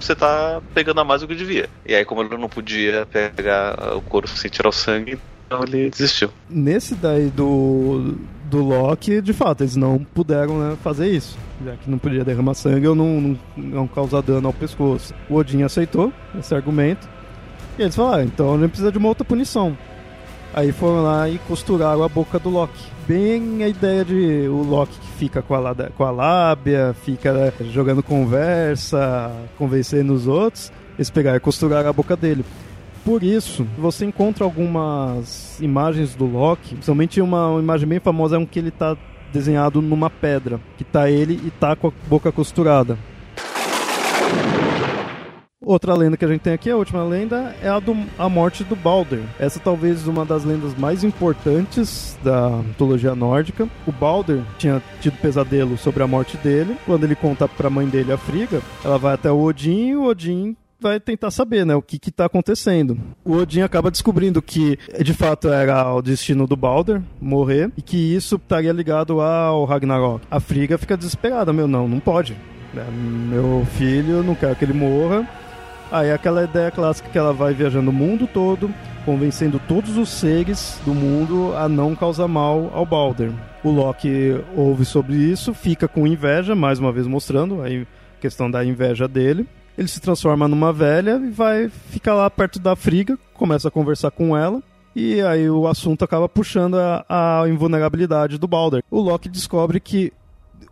você 0.00 0.14
tá 0.14 0.60
pegando 0.74 1.00
a 1.00 1.04
mais 1.04 1.20
do 1.20 1.28
que 1.28 1.34
devia. 1.34 1.68
E 1.86 1.94
aí, 1.94 2.04
como 2.04 2.22
ele 2.22 2.36
não 2.36 2.48
podia 2.48 3.06
pegar 3.06 3.96
o 3.96 4.02
couro 4.02 4.26
sem 4.26 4.50
tirar 4.50 4.68
o 4.68 4.72
sangue, 4.72 5.18
então 5.46 5.62
ele 5.64 5.90
desistiu. 5.90 6.30
Nesse 6.48 6.94
daí 6.94 7.28
do, 7.28 8.16
do 8.46 8.64
Loki, 8.64 9.20
de 9.20 9.32
fato, 9.32 9.62
eles 9.62 9.76
não 9.76 9.98
puderam 9.98 10.58
né, 10.58 10.76
fazer 10.82 11.08
isso. 11.08 11.38
Já 11.64 11.76
que 11.76 11.90
não 11.90 11.98
podia 11.98 12.24
derramar 12.24 12.54
sangue 12.54 12.88
ou 12.88 12.94
não, 12.94 13.20
não, 13.20 13.38
não 13.56 13.86
causar 13.86 14.22
dano 14.22 14.48
ao 14.48 14.52
pescoço. 14.52 15.14
O 15.28 15.36
Odin 15.36 15.62
aceitou 15.62 16.12
esse 16.38 16.54
argumento. 16.54 17.06
E 17.78 17.82
eles 17.82 17.96
falaram, 17.96 18.22
ah, 18.22 18.24
então 18.24 18.58
gente 18.58 18.68
precisa 18.68 18.92
de 18.92 18.98
uma 18.98 19.08
outra 19.08 19.24
punição. 19.24 19.76
Aí 20.54 20.70
foram 20.70 21.02
lá 21.02 21.28
e 21.28 21.38
costuraram 21.48 22.02
a 22.02 22.08
boca 22.08 22.38
do 22.38 22.50
Loki. 22.50 22.92
Bem 23.08 23.64
a 23.64 23.68
ideia 23.68 24.04
de 24.04 24.46
o 24.48 24.62
Loki 24.62 24.98
que 24.98 25.06
fica 25.18 25.40
com 25.40 25.54
a, 25.54 25.74
com 25.96 26.04
a 26.04 26.10
lábia, 26.10 26.94
fica 27.02 27.52
jogando 27.70 28.02
conversa, 28.02 29.32
convencendo 29.56 30.12
os 30.12 30.26
outros. 30.26 30.70
Eles 30.98 31.08
pegaram 31.08 31.38
e 31.38 31.40
costuraram 31.40 31.88
a 31.88 31.92
boca 31.92 32.14
dele. 32.14 32.44
Por 33.02 33.22
isso, 33.22 33.66
você 33.78 34.04
encontra 34.04 34.44
algumas 34.44 35.58
imagens 35.60 36.14
do 36.14 36.26
Loki, 36.26 36.74
principalmente 36.74 37.20
uma, 37.20 37.48
uma 37.48 37.60
imagem 37.60 37.88
bem 37.88 37.98
famosa 37.98 38.36
é 38.36 38.38
um 38.38 38.46
que 38.46 38.58
ele 38.58 38.68
está 38.68 38.96
desenhado 39.32 39.80
numa 39.80 40.10
pedra, 40.10 40.60
que 40.76 40.84
tá 40.84 41.10
ele 41.10 41.40
e 41.44 41.50
tá 41.50 41.74
com 41.74 41.88
a 41.88 41.92
boca 42.08 42.30
costurada. 42.30 42.98
Outra 45.64 45.94
lenda 45.94 46.16
que 46.16 46.24
a 46.24 46.28
gente 46.28 46.40
tem 46.40 46.52
aqui, 46.52 46.70
a 46.70 46.76
última 46.76 47.04
lenda, 47.04 47.54
é 47.62 47.68
a, 47.68 47.78
do, 47.78 47.96
a 48.18 48.28
morte 48.28 48.64
do 48.64 48.74
Balder. 48.74 49.20
Essa 49.38 49.60
talvez 49.60 50.08
uma 50.08 50.24
das 50.24 50.44
lendas 50.44 50.74
mais 50.76 51.04
importantes 51.04 52.18
da 52.22 52.50
mitologia 52.50 53.14
nórdica. 53.14 53.68
O 53.86 53.92
Balder 53.92 54.42
tinha 54.58 54.82
tido 55.00 55.16
pesadelo 55.18 55.78
sobre 55.78 56.02
a 56.02 56.06
morte 56.06 56.36
dele. 56.36 56.76
Quando 56.84 57.04
ele 57.04 57.14
conta 57.14 57.46
pra 57.46 57.70
mãe 57.70 57.86
dele, 57.86 58.12
a 58.12 58.18
Friga, 58.18 58.60
ela 58.84 58.98
vai 58.98 59.14
até 59.14 59.30
o 59.30 59.40
Odin 59.40 59.88
e 59.88 59.96
o 59.96 60.04
Odin 60.04 60.56
vai 60.80 60.98
tentar 60.98 61.30
saber, 61.30 61.64
né, 61.64 61.76
o 61.76 61.80
que 61.80 61.96
está 62.08 62.24
acontecendo. 62.24 62.98
O 63.24 63.34
Odin 63.34 63.60
acaba 63.60 63.88
descobrindo 63.88 64.42
que 64.42 64.76
de 65.00 65.14
fato 65.14 65.48
era 65.48 65.94
o 65.94 66.02
destino 66.02 66.44
do 66.44 66.56
Balder 66.56 67.00
morrer 67.20 67.70
e 67.76 67.82
que 67.82 67.96
isso 67.96 68.34
estaria 68.34 68.72
ligado 68.72 69.20
ao 69.20 69.64
Ragnarok. 69.64 70.26
A 70.28 70.40
Friga 70.40 70.76
fica 70.76 70.96
desesperada, 70.96 71.52
meu, 71.52 71.68
não, 71.68 71.86
não 71.86 72.00
pode. 72.00 72.36
É, 72.74 72.90
meu 72.90 73.64
filho, 73.76 74.24
não 74.24 74.34
quero 74.34 74.56
que 74.56 74.64
ele 74.64 74.72
morra. 74.72 75.28
Aí 75.92 76.10
ah, 76.10 76.14
aquela 76.14 76.42
ideia 76.42 76.70
clássica 76.70 77.10
que 77.10 77.18
ela 77.18 77.34
vai 77.34 77.52
viajando 77.52 77.90
o 77.90 77.92
mundo 77.92 78.26
todo, 78.26 78.70
convencendo 79.04 79.60
todos 79.68 79.98
os 79.98 80.08
seres 80.08 80.80
do 80.86 80.94
mundo 80.94 81.54
a 81.54 81.68
não 81.68 81.94
causar 81.94 82.26
mal 82.26 82.70
ao 82.72 82.86
Balder. 82.86 83.30
O 83.62 83.70
Loki 83.70 84.42
ouve 84.56 84.86
sobre 84.86 85.16
isso, 85.16 85.52
fica 85.52 85.86
com 85.86 86.06
inveja, 86.06 86.54
mais 86.54 86.78
uma 86.78 86.90
vez 86.90 87.06
mostrando 87.06 87.60
a 87.62 87.66
questão 88.18 88.50
da 88.50 88.64
inveja 88.64 89.06
dele. 89.06 89.46
Ele 89.76 89.86
se 89.86 90.00
transforma 90.00 90.48
numa 90.48 90.72
velha 90.72 91.20
e 91.22 91.30
vai 91.30 91.68
ficar 91.68 92.14
lá 92.14 92.30
perto 92.30 92.58
da 92.58 92.74
Friga, 92.74 93.18
começa 93.34 93.68
a 93.68 93.70
conversar 93.70 94.10
com 94.10 94.34
ela. 94.34 94.62
E 94.96 95.20
aí 95.20 95.50
o 95.50 95.66
assunto 95.66 96.04
acaba 96.06 96.26
puxando 96.26 96.76
a, 96.78 97.04
a 97.06 97.48
invulnerabilidade 97.50 98.38
do 98.38 98.48
Balder. 98.48 98.82
O 98.90 98.98
Loki 98.98 99.28
descobre 99.28 99.78
que 99.78 100.10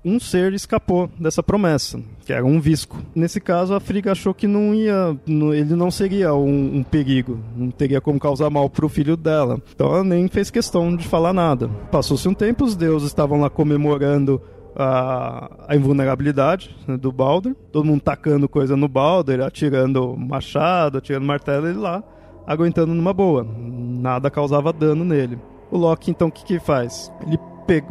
um 0.05 0.19
ser 0.19 0.53
escapou 0.53 1.11
dessa 1.19 1.43
promessa, 1.43 2.01
que 2.25 2.33
era 2.33 2.45
um 2.45 2.61
visco. 2.61 2.99
Nesse 3.15 3.41
caso, 3.41 3.75
a 3.75 3.81
Frigga 3.81 4.13
achou 4.13 4.33
que 4.33 4.47
não 4.47 4.75
ia, 4.75 5.17
ele 5.27 5.75
não 5.75 5.91
seria 5.91 6.35
um, 6.35 6.79
um 6.79 6.83
perigo, 6.83 7.39
não 7.55 7.71
teria 7.71 8.01
como 8.01 8.19
causar 8.19 8.51
mal 8.51 8.69
para 8.71 8.87
o 8.87 8.89
filho 8.89 9.17
dela. 9.17 9.61
Então 9.75 9.89
ela 9.89 10.05
nem 10.05 10.29
fez 10.29 10.51
questão 10.51 10.95
de 10.97 11.07
falar 11.07 11.33
nada. 11.33 11.69
Passou-se 11.91 12.29
um 12.29 12.35
tempo, 12.35 12.65
os 12.65 12.75
deuses 12.75 13.09
estavam 13.09 13.41
lá 13.41 13.51
comemorando 13.51 14.41
a, 14.75 15.51
a 15.69 15.77
invulnerabilidade 15.77 16.75
né, 16.87 16.97
do 16.97 17.13
Balder, 17.13 17.55
todo 17.73 17.85
mundo 17.85 18.01
tacando 18.01 18.49
coisa 18.49 18.77
no 18.77 18.89
Balder, 18.89 19.43
atirando 19.43 20.17
machado, 20.17 20.99
atirando 20.99 21.27
martelo, 21.27 21.69
ele 21.69 21.79
lá 21.79 22.03
aguentando 22.47 22.95
numa 22.95 23.13
boa, 23.13 23.47
nada 23.57 24.31
causava 24.31 24.73
dano 24.73 25.05
nele. 25.05 25.39
O 25.71 25.79
Loki 25.79 26.11
então 26.11 26.29
o 26.29 26.33
que 26.33 26.45
que 26.45 26.59
faz? 26.59 27.13
Ele 27.25 27.39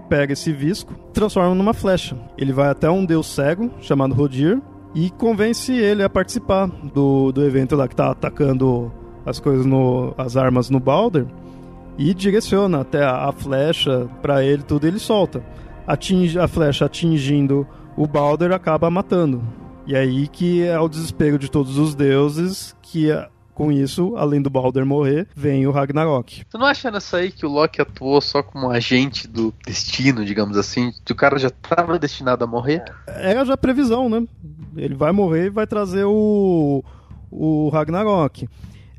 pega 0.09 0.33
esse 0.33 0.51
visco, 0.51 0.93
transforma 1.13 1.55
numa 1.55 1.73
flecha. 1.73 2.17
Ele 2.37 2.51
vai 2.51 2.69
até 2.69 2.89
um 2.89 3.05
deus 3.05 3.27
cego 3.27 3.71
chamado 3.79 4.13
Rodir 4.13 4.61
e 4.93 5.09
convence 5.11 5.71
ele 5.71 6.03
a 6.03 6.09
participar 6.09 6.67
do, 6.67 7.31
do 7.31 7.45
evento 7.45 7.75
lá 7.75 7.87
que 7.87 7.95
tá 7.95 8.11
atacando 8.11 8.91
as 9.25 9.39
coisas 9.39 9.65
no 9.65 10.13
as 10.17 10.35
armas 10.35 10.69
no 10.69 10.79
Balder 10.79 11.25
e 11.97 12.13
direciona 12.13 12.81
até 12.81 13.03
a, 13.03 13.29
a 13.29 13.31
flecha 13.31 14.09
para 14.21 14.43
ele 14.43 14.63
tudo 14.63 14.87
ele 14.87 14.99
solta. 14.99 15.43
Atinge 15.85 16.39
a 16.39 16.47
flecha 16.47 16.85
atingindo 16.85 17.67
o 17.95 18.07
Balder 18.07 18.51
acaba 18.51 18.89
matando. 18.89 19.41
E 19.85 19.95
aí 19.95 20.27
que 20.27 20.63
é 20.63 20.79
o 20.79 20.87
desespero 20.87 21.37
de 21.37 21.49
todos 21.49 21.77
os 21.77 21.95
deuses 21.95 22.75
que 22.81 23.11
com 23.59 23.73
isso, 23.73 24.15
além 24.15 24.41
do 24.41 24.49
Balder 24.49 24.85
morrer, 24.85 25.27
vem 25.35 25.67
o 25.67 25.71
Ragnarok. 25.71 26.45
Tu 26.49 26.57
não 26.57 26.65
acha 26.65 26.89
nessa 26.89 27.17
aí 27.17 27.29
que 27.29 27.45
o 27.45 27.49
Loki 27.49 27.81
atuou 27.81 28.21
só 28.21 28.41
como 28.41 28.69
agente 28.69 29.27
do 29.27 29.53
destino, 29.65 30.23
digamos 30.23 30.55
assim? 30.55 30.93
Que 31.03 31.11
o 31.11 31.15
cara 31.15 31.37
já 31.37 31.49
estava 31.49 31.99
destinado 31.99 32.41
a 32.41 32.47
morrer? 32.47 32.85
Era 33.05 33.43
já 33.43 33.57
previsão, 33.57 34.07
né? 34.07 34.25
Ele 34.77 34.95
vai 34.95 35.11
morrer 35.11 35.47
e 35.47 35.49
vai 35.49 35.67
trazer 35.67 36.05
o, 36.05 36.81
o 37.29 37.67
Ragnarok. 37.67 38.47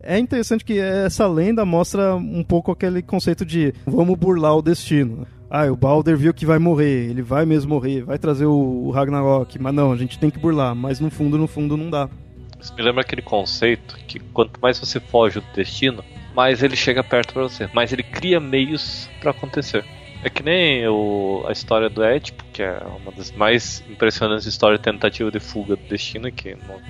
É 0.02 0.18
interessante 0.18 0.62
que 0.62 0.78
essa 0.78 1.26
lenda 1.26 1.64
mostra 1.64 2.14
um 2.14 2.44
pouco 2.44 2.70
aquele 2.70 3.00
conceito 3.00 3.46
de 3.46 3.72
vamos 3.86 4.18
burlar 4.18 4.58
o 4.58 4.62
destino. 4.62 5.26
Ah, 5.48 5.72
o 5.72 5.76
Balder 5.76 6.18
viu 6.18 6.34
que 6.34 6.44
vai 6.44 6.58
morrer, 6.58 7.08
ele 7.08 7.22
vai 7.22 7.46
mesmo 7.46 7.70
morrer, 7.70 8.04
vai 8.04 8.18
trazer 8.18 8.44
o, 8.44 8.52
o 8.52 8.90
Ragnarok, 8.90 9.58
mas 9.58 9.74
não, 9.74 9.90
a 9.90 9.96
gente 9.96 10.18
tem 10.18 10.28
que 10.28 10.38
burlar, 10.38 10.74
mas 10.74 11.00
no 11.00 11.10
fundo, 11.10 11.38
no 11.38 11.46
fundo 11.46 11.78
não 11.78 11.88
dá. 11.88 12.10
Isso 12.60 12.74
me 12.74 12.82
lembra 12.82 13.00
aquele 13.02 13.22
conceito 13.22 13.96
que 14.06 14.18
quanto 14.18 14.60
mais 14.60 14.78
você 14.78 15.00
foge 15.00 15.40
do 15.40 15.46
destino, 15.54 16.04
mais 16.34 16.62
ele 16.62 16.76
chega 16.76 17.02
perto 17.02 17.32
para 17.32 17.42
você, 17.42 17.68
mais 17.72 17.92
ele 17.92 18.02
cria 18.02 18.38
meios 18.38 19.08
para 19.20 19.30
acontecer. 19.30 19.84
É 20.22 20.28
que 20.28 20.42
nem 20.42 20.86
o, 20.86 21.44
a 21.48 21.52
história 21.52 21.88
do 21.88 22.02
Édipo, 22.02 22.44
que 22.52 22.62
é 22.62 22.78
uma 23.00 23.10
das 23.10 23.32
mais 23.32 23.82
impressionantes 23.88 24.46
histórias 24.46 24.78
de 24.78 24.84
tentativa 24.84 25.30
de 25.30 25.40
fuga 25.40 25.76
do 25.76 25.82
destino, 25.88 26.30
que 26.30 26.54
não, 26.68 26.80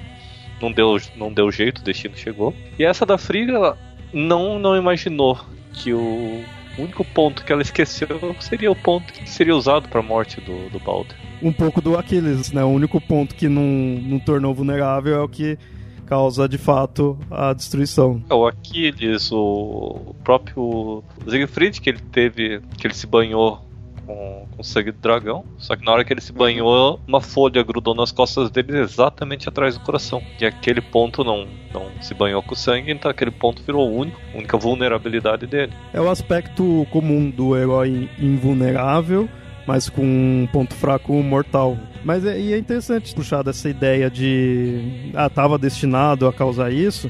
não, 0.61 0.73
deu, 0.73 1.01
não 1.15 1.33
deu 1.33 1.51
jeito, 1.53 1.79
o 1.79 1.85
destino 1.85 2.17
chegou. 2.17 2.55
E 2.77 2.85
essa 2.85 3.07
da 3.07 3.17
Friga, 3.17 3.79
não, 4.13 4.59
não 4.59 4.77
imaginou 4.77 5.39
que 5.73 5.93
o 5.93 6.45
único 6.77 7.05
ponto 7.05 7.45
que 7.45 7.53
ela 7.53 7.63
esqueceu 7.63 8.35
seria 8.41 8.71
o 8.71 8.77
ponto 8.77 9.13
que 9.13 9.29
seria 9.29 9.55
usado 9.55 9.89
para 9.89 10.01
a 10.01 10.03
morte 10.03 10.41
do, 10.41 10.69
do 10.71 10.81
Balder. 10.81 11.17
Um 11.43 11.53
pouco 11.53 11.81
do 11.81 11.97
Aquiles, 11.97 12.53
né? 12.53 12.63
O 12.63 12.69
único 12.69 13.01
ponto 13.01 13.35
que 13.35 13.49
não, 13.49 13.63
não 13.63 14.19
tornou 14.19 14.55
vulnerável 14.55 15.15
é 15.15 15.21
o 15.23 15.29
que 15.29 15.59
causa 16.07 16.49
de 16.49 16.59
fato 16.59 17.17
a 17.31 17.53
destruição. 17.53 18.21
É, 18.29 18.35
o 18.35 18.47
Aquiles, 18.47 19.31
o 19.31 20.15
próprio 20.25 21.05
Siegfried, 21.29 21.81
que 21.81 21.89
ele 21.89 22.01
teve, 22.01 22.61
que 22.77 22.87
ele 22.87 22.95
se 22.95 23.07
banhou 23.07 23.61
com, 24.05 24.47
com 24.57 24.63
sangue 24.63 24.91
do 24.91 24.99
dragão. 24.99 25.45
Só 25.57 25.77
que 25.77 25.85
na 25.85 25.93
hora 25.93 26.05
que 26.05 26.13
ele 26.13 26.21
se 26.21 26.33
banhou, 26.33 26.99
uma 27.07 27.21
folha 27.21 27.63
grudou 27.63 27.95
nas 27.95 28.11
costas 28.11 28.51
dele 28.51 28.79
exatamente 28.81 29.49
atrás 29.49 29.79
do 29.79 29.85
coração. 29.85 30.21
E 30.41 30.45
aquele 30.45 30.81
ponto 30.81 31.23
não, 31.23 31.47
não 31.73 31.87
se 32.01 32.13
banhou 32.13 32.43
com 32.43 32.57
sangue, 32.57 32.91
então 32.91 33.09
aquele 33.09 33.31
ponto 33.31 33.63
virou 33.63 33.89
o 33.89 33.97
único, 33.97 34.21
a 34.35 34.39
única 34.39 34.57
vulnerabilidade 34.59 35.47
dele. 35.47 35.73
É 35.93 36.01
o 36.01 36.11
aspecto 36.11 36.87
comum 36.91 37.31
do 37.31 37.57
herói 37.57 38.11
invulnerável 38.19 39.29
mas 39.71 39.89
com 39.89 40.03
um 40.03 40.49
ponto 40.53 40.75
fraco 40.75 41.13
mortal. 41.23 41.79
Mas 42.05 42.27
é, 42.27 42.41
e 42.41 42.53
é 42.53 42.59
interessante 42.59 43.15
puxar 43.15 43.45
dessa 43.45 43.71
ideia 43.71 44.11
de 44.11 45.13
ah, 45.15 45.31
tava 45.31 45.57
destinado 45.57 46.27
a 46.27 46.33
causar 46.33 46.73
isso, 46.73 47.09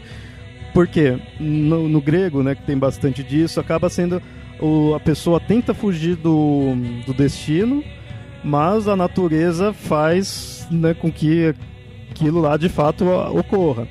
porque 0.75 1.19
no, 1.41 1.89
no 1.89 2.03
grego, 2.03 2.43
né, 2.43 2.55
que 2.55 2.63
tem 2.63 2.77
bastante 2.77 3.23
disso, 3.23 3.61
acaba 3.61 3.89
sendo 3.89 4.21
o, 4.61 4.95
a 4.95 5.01
pessoa 5.01 5.41
tenta 5.41 5.73
fugir 5.73 6.17
do, 6.17 6.75
do 7.07 7.15
destino, 7.15 7.83
mas 8.45 8.89
a 8.89 8.95
natureza 8.95 9.73
faz 9.73 10.69
né, 10.71 10.93
com 10.93 11.11
que 11.11 11.55
aquilo 12.11 12.43
lá 12.43 12.59
de 12.59 12.69
fato 12.69 13.07
ocorra 13.07 13.89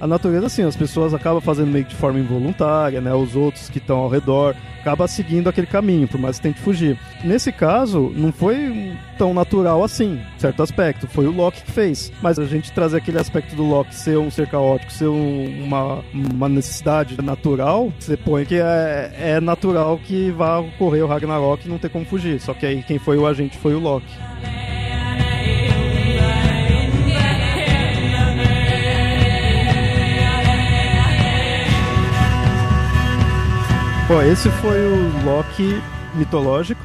a 0.00 0.06
natureza, 0.06 0.46
assim, 0.46 0.62
as 0.62 0.76
pessoas 0.76 1.12
acabam 1.12 1.40
fazendo 1.40 1.70
meio 1.70 1.84
que 1.84 1.90
de 1.90 1.96
forma 1.96 2.18
involuntária, 2.18 3.00
né? 3.00 3.12
Os 3.12 3.34
outros 3.34 3.68
que 3.68 3.78
estão 3.78 3.98
ao 3.98 4.08
redor 4.08 4.54
acaba 4.80 5.08
seguindo 5.08 5.48
aquele 5.48 5.66
caminho, 5.66 6.06
por 6.06 6.20
mais 6.20 6.36
que 6.36 6.42
tente 6.44 6.60
fugir. 6.60 6.98
Nesse 7.24 7.50
caso, 7.52 8.12
não 8.14 8.32
foi 8.32 8.96
tão 9.18 9.34
natural 9.34 9.82
assim, 9.82 10.20
certo 10.38 10.62
aspecto. 10.62 11.06
Foi 11.08 11.26
o 11.26 11.32
Loki 11.32 11.62
que 11.62 11.72
fez. 11.72 12.12
Mas 12.22 12.38
a 12.38 12.44
gente 12.44 12.72
trazer 12.72 12.98
aquele 12.98 13.18
aspecto 13.18 13.54
do 13.56 13.64
Loki 13.64 13.94
ser 13.94 14.18
um 14.18 14.30
ser 14.30 14.48
caótico, 14.48 14.92
ser 14.92 15.08
um, 15.08 15.64
uma, 15.64 16.04
uma 16.12 16.48
necessidade 16.48 17.20
natural, 17.20 17.92
você 17.98 18.16
põe 18.16 18.44
que 18.44 18.56
é, 18.56 19.12
é 19.18 19.40
natural 19.40 19.98
que 19.98 20.30
vá 20.30 20.58
ocorrer 20.58 21.04
o 21.04 21.08
Ragnarok 21.08 21.66
e 21.66 21.68
não 21.68 21.78
ter 21.78 21.90
como 21.90 22.04
fugir. 22.04 22.40
Só 22.40 22.54
que 22.54 22.64
aí 22.64 22.82
quem 22.82 22.98
foi 22.98 23.18
o 23.18 23.26
agente 23.26 23.58
foi 23.58 23.74
o 23.74 23.80
Loki. 23.80 24.14
Bom, 34.08 34.22
esse 34.22 34.48
foi 34.48 34.78
o 34.86 35.22
Loki 35.22 35.82
mitológico, 36.14 36.80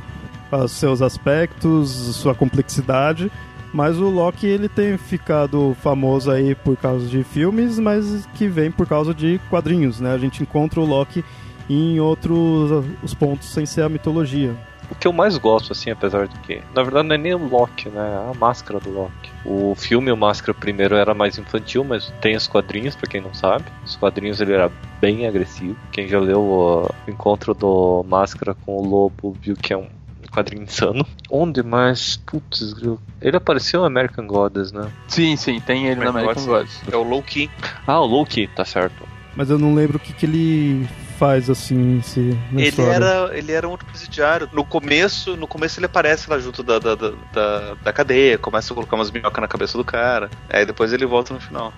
seus 0.67 1.01
aspectos, 1.01 1.89
sua 2.17 2.35
complexidade. 2.35 3.31
Mas 3.73 3.97
o 3.97 4.09
Loki 4.09 4.45
ele 4.45 4.67
tem 4.67 4.97
ficado 4.97 5.73
famoso 5.81 6.29
aí 6.29 6.53
por 6.53 6.75
causa 6.75 7.07
de 7.07 7.23
filmes, 7.23 7.79
mas 7.79 8.27
que 8.35 8.49
vem 8.49 8.69
por 8.69 8.85
causa 8.85 9.13
de 9.13 9.39
quadrinhos, 9.49 10.01
né? 10.01 10.13
A 10.13 10.17
gente 10.17 10.43
encontra 10.43 10.81
o 10.81 10.85
Loki 10.85 11.23
em 11.69 11.97
outros 11.97 12.85
os 13.01 13.13
pontos 13.13 13.47
sem 13.53 13.65
ser 13.65 13.83
a 13.83 13.89
mitologia. 13.89 14.53
O 14.93 14.95
que 14.95 15.07
eu 15.07 15.11
mais 15.11 15.37
gosto, 15.37 15.73
assim, 15.73 15.89
apesar 15.89 16.27
de 16.27 16.39
que, 16.41 16.61
na 16.73 16.83
verdade, 16.83 17.07
não 17.07 17.15
é 17.15 17.17
nem 17.17 17.33
o 17.33 17.47
Loki, 17.47 17.89
né? 17.89 17.99
É 17.99 18.31
a 18.31 18.33
máscara 18.35 18.79
do 18.79 18.91
Loki. 18.91 19.31
O 19.43 19.73
filme, 19.75 20.11
o 20.11 20.15
Máscara 20.15 20.53
primeiro 20.53 20.95
era 20.95 21.13
mais 21.13 21.37
infantil, 21.37 21.83
mas 21.83 22.13
tem 22.21 22.35
os 22.35 22.47
quadrinhos, 22.47 22.95
para 22.95 23.09
quem 23.09 23.19
não 23.19 23.33
sabe. 23.33 23.65
Os 23.83 23.95
quadrinhos 23.95 24.39
ele 24.39 24.53
era 24.53 24.71
bem 25.01 25.27
agressivo. 25.27 25.75
Quem 25.91 26.07
já 26.07 26.19
leu 26.19 26.41
o 26.41 26.89
Encontro 27.07 27.53
do 27.53 28.05
Máscara 28.07 28.53
com 28.53 28.77
o 28.77 28.85
Lobo 28.85 29.35
viu 29.41 29.55
que 29.55 29.73
é 29.73 29.77
um 29.77 29.87
quadrinho 30.31 30.63
insano. 30.63 31.05
Onde 31.29 31.61
mais? 31.61 32.17
Putz, 32.25 32.75
ele 33.21 33.37
apareceu 33.37 33.81
no 33.81 33.85
American 33.85 34.27
Gods, 34.27 34.71
né? 34.71 34.91
Sim, 35.07 35.35
sim, 35.35 35.59
tem 35.59 35.87
ele 35.87 36.01
American 36.01 36.13
no 36.13 36.19
American 36.19 36.45
Gods. 36.45 36.81
É 36.91 36.95
o 36.95 37.03
Loki. 37.03 37.49
Ah, 37.85 37.99
o 37.99 38.05
Loki, 38.05 38.47
tá 38.47 38.63
certo. 38.63 39.07
Mas 39.35 39.49
eu 39.49 39.57
não 39.57 39.73
lembro 39.73 39.97
o 39.97 39.99
que, 39.99 40.13
que 40.13 40.25
ele 40.25 40.87
faz 41.23 41.49
assim 41.49 42.01
se 42.01 42.37
ele 42.51 42.67
história. 42.67 42.91
era 42.91 43.37
ele 43.37 43.51
era 43.53 43.65
um 43.65 43.71
outro 43.71 43.85
presidiário. 43.85 44.49
No 44.51 44.65
começo 44.65 45.37
no 45.37 45.47
começo 45.47 45.79
ele 45.79 45.85
aparece 45.85 46.29
lá 46.29 46.37
junto 46.37 46.61
da, 46.61 46.79
da, 46.79 46.95
da, 46.95 47.75
da 47.81 47.93
cadeia 47.93 48.37
começa 48.37 48.73
a 48.73 48.75
colocar 48.75 48.97
umas 48.97 49.09
minhocas 49.09 49.41
na 49.41 49.47
cabeça 49.47 49.77
do 49.77 49.85
cara. 49.85 50.29
Aí 50.49 50.65
depois 50.65 50.91
ele 50.91 51.05
volta 51.05 51.33
no 51.33 51.39
final. 51.39 51.71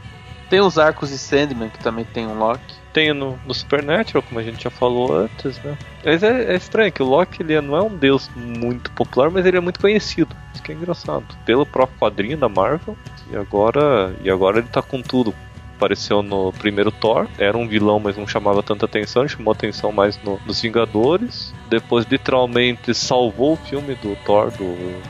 Tem 0.50 0.60
os 0.60 0.80
arcos 0.80 1.10
de 1.10 1.18
Sandman 1.20 1.70
que 1.70 1.78
também 1.80 2.06
tem 2.06 2.26
um 2.26 2.40
Loki. 2.40 2.76
Tem 2.92 3.14
no, 3.14 3.38
no 3.46 3.54
Supernatural 3.54 4.24
como 4.24 4.40
a 4.40 4.44
gente 4.44 4.64
já 4.64 4.70
falou 4.72 5.16
antes 5.16 5.60
né? 5.60 5.78
Mas 6.04 6.24
é, 6.24 6.54
é 6.54 6.56
estranho 6.56 6.92
que 6.92 7.04
o 7.04 7.06
Loki 7.06 7.44
ele 7.44 7.60
não 7.62 7.76
é 7.76 7.82
um 7.84 7.96
deus 7.96 8.32
muito 8.36 8.90
popular 8.94 9.30
mas 9.30 9.46
ele 9.46 9.58
é 9.58 9.62
muito 9.62 9.80
conhecido. 9.80 10.36
Isso 10.56 10.64
que 10.64 10.72
é 10.72 10.76
engraçado. 10.76 11.26
Pelo 11.46 11.68
próprio 11.68 12.00
quadrinho 12.00 12.38
da 12.38 12.50
Marvel 12.50 12.98
e 13.30 13.38
agora 13.38 14.16
e 14.24 14.30
agora 14.32 14.58
ele 14.58 14.68
tá 14.68 14.82
com 14.82 15.04
tudo 15.04 15.36
apareceu 15.76 16.24
no 16.24 16.52
primeiro 16.54 16.92
Thor. 16.92 17.28
Era 17.38 17.58
um 17.58 17.68
vilão, 17.68 18.00
mas 18.00 18.18
não 18.18 18.28
chamava 18.28 18.64
tanta 18.64 18.86
atenção, 18.86 19.28
chamou 19.28 19.52
atenção 19.52 19.92
mais 19.92 20.20
no, 20.24 20.40
nos 20.46 20.62
Vingadores. 20.62 21.54
Depois, 21.70 22.06
literalmente, 22.10 22.94
salvou 22.94 23.54
o 23.54 23.58
filme 23.58 23.96
do 23.96 24.16
Thor, 24.26 24.52
do 24.52 24.64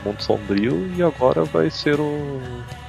Mundo 0.04 0.22
Sombrio, 0.22 0.90
e 0.96 1.02
agora 1.02 1.44
vai 1.44 1.70
ser 1.70 1.98
o 2.00 2.40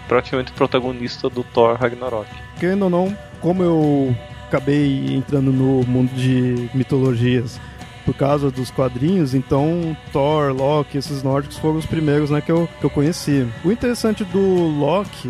praticamente 0.07 0.51
protagonista 0.53 1.29
do 1.29 1.43
Thor 1.43 1.75
Ragnarok. 1.75 2.29
Querendo 2.59 2.83
ou 2.83 2.89
não, 2.89 3.17
como 3.41 3.63
eu 3.63 4.15
acabei 4.47 5.13
entrando 5.13 5.51
no 5.51 5.83
mundo 5.85 6.09
de 6.15 6.69
mitologias 6.73 7.59
por 8.05 8.15
causa 8.15 8.49
dos 8.49 8.71
quadrinhos, 8.71 9.33
então 9.33 9.95
Thor, 10.13 10.53
Loki, 10.53 10.97
esses 10.97 11.21
nórdicos 11.21 11.57
foram 11.57 11.75
os 11.75 11.85
primeiros 11.85 12.29
né, 12.29 12.39
que, 12.39 12.49
eu, 12.49 12.69
que 12.79 12.85
eu 12.85 12.89
conheci. 12.89 13.45
O 13.65 13.71
interessante 13.71 14.23
do 14.23 14.39
Loki 14.39 15.29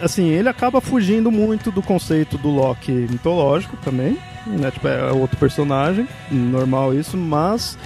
assim, 0.00 0.28
ele 0.28 0.48
acaba 0.48 0.80
fugindo 0.80 1.30
muito 1.30 1.70
do 1.70 1.82
conceito 1.82 2.38
do 2.38 2.48
Loki 2.48 2.92
mitológico 2.92 3.76
também, 3.78 4.18
né? 4.46 4.70
Tipo, 4.70 4.88
é 4.88 5.12
outro 5.12 5.36
personagem, 5.36 6.08
normal 6.30 6.94
isso, 6.94 7.16
mas 7.16 7.76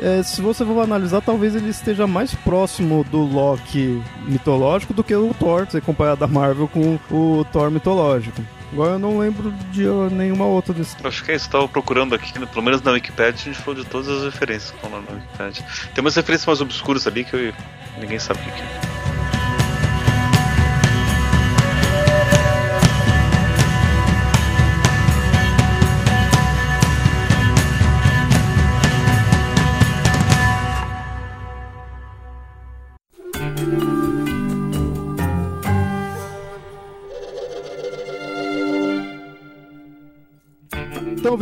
é, 0.00 0.22
se 0.22 0.40
você 0.40 0.64
for 0.64 0.80
analisar, 0.80 1.20
talvez 1.20 1.54
ele 1.54 1.68
esteja 1.68 2.06
mais 2.06 2.34
próximo 2.34 3.04
do 3.04 3.18
Loki 3.18 4.02
mitológico 4.26 4.92
do 4.92 5.04
que 5.04 5.14
o 5.14 5.32
Thor, 5.34 5.66
se 5.70 5.80
comparar 5.80 6.16
da 6.16 6.26
Marvel 6.26 6.68
com 6.68 6.98
o 7.10 7.44
Thor 7.52 7.70
mitológico. 7.70 8.42
Agora 8.72 8.92
eu 8.92 8.98
não 8.98 9.18
lembro 9.18 9.52
de 9.70 9.84
nenhuma 10.12 10.46
outra 10.46 10.74
desse. 10.74 10.96
Acho 11.04 11.24
que 11.24 11.30
é 11.30 11.36
isso, 11.36 11.46
estava 11.46 11.68
procurando 11.68 12.12
aqui, 12.12 12.36
né? 12.38 12.46
pelo 12.46 12.64
menos 12.64 12.82
na 12.82 12.90
Wikipedia, 12.90 13.34
a 13.34 13.52
gente 13.52 13.58
falou 13.58 13.80
de 13.80 13.88
todas 13.88 14.08
as 14.08 14.24
referências 14.24 14.72
que 14.72 14.76
estão 14.76 14.90
na 14.90 14.98
Wikipedia. 14.98 15.64
Tem 15.94 16.02
umas 16.02 16.16
referências 16.16 16.46
mais 16.46 16.60
obscuras 16.60 17.06
ali 17.06 17.24
que 17.24 17.36
eu... 17.36 17.54
ninguém 18.00 18.18
sabe 18.18 18.40
o 18.40 18.42
que 18.42 18.60
é. 18.62 18.93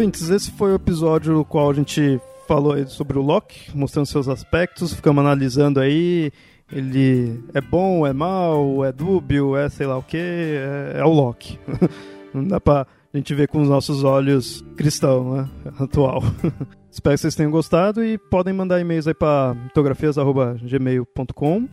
Ouvintes, 0.02 0.30
esse 0.30 0.50
foi 0.50 0.72
o 0.72 0.74
episódio 0.74 1.32
no 1.32 1.44
qual 1.44 1.70
a 1.70 1.74
gente 1.74 2.20
falou 2.48 2.76
sobre 2.88 3.20
o 3.20 3.22
Loki, 3.22 3.70
mostrando 3.72 4.06
seus 4.06 4.26
aspectos, 4.26 4.92
ficamos 4.92 5.24
analisando 5.24 5.78
aí. 5.78 6.32
Ele 6.72 7.40
é 7.54 7.60
bom, 7.60 8.04
é 8.04 8.12
mal, 8.12 8.84
é 8.84 8.90
dúbio, 8.90 9.56
é 9.56 9.68
sei 9.68 9.86
lá 9.86 9.96
o 9.96 10.02
que, 10.02 10.16
é, 10.16 10.94
é, 10.96 11.04
o 11.04 11.12
Loki. 11.12 11.56
Não 12.34 12.44
dá 12.44 12.60
pra 12.60 12.84
gente 13.14 13.32
ver 13.32 13.46
com 13.46 13.62
os 13.62 13.68
nossos 13.68 14.02
olhos 14.02 14.64
cristãos, 14.76 15.36
né? 15.36 15.48
Atual. 15.78 16.20
Espero 16.90 17.14
que 17.14 17.20
vocês 17.20 17.36
tenham 17.36 17.52
gostado 17.52 18.04
e 18.04 18.18
podem 18.18 18.52
mandar 18.52 18.80
e-mails 18.80 19.06
aí 19.06 19.14
pra 19.14 19.54
mitografias.gmail.com 19.54 21.68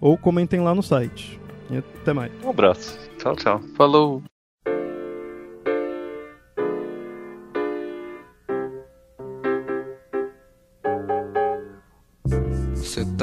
ou 0.00 0.16
comentem 0.16 0.60
lá 0.60 0.76
no 0.76 0.82
site. 0.82 1.40
E 1.70 1.78
até 1.78 2.12
mais. 2.12 2.30
Um 2.44 2.50
abraço. 2.50 2.96
Tchau, 3.18 3.34
tchau. 3.34 3.60
Falou. 3.76 4.22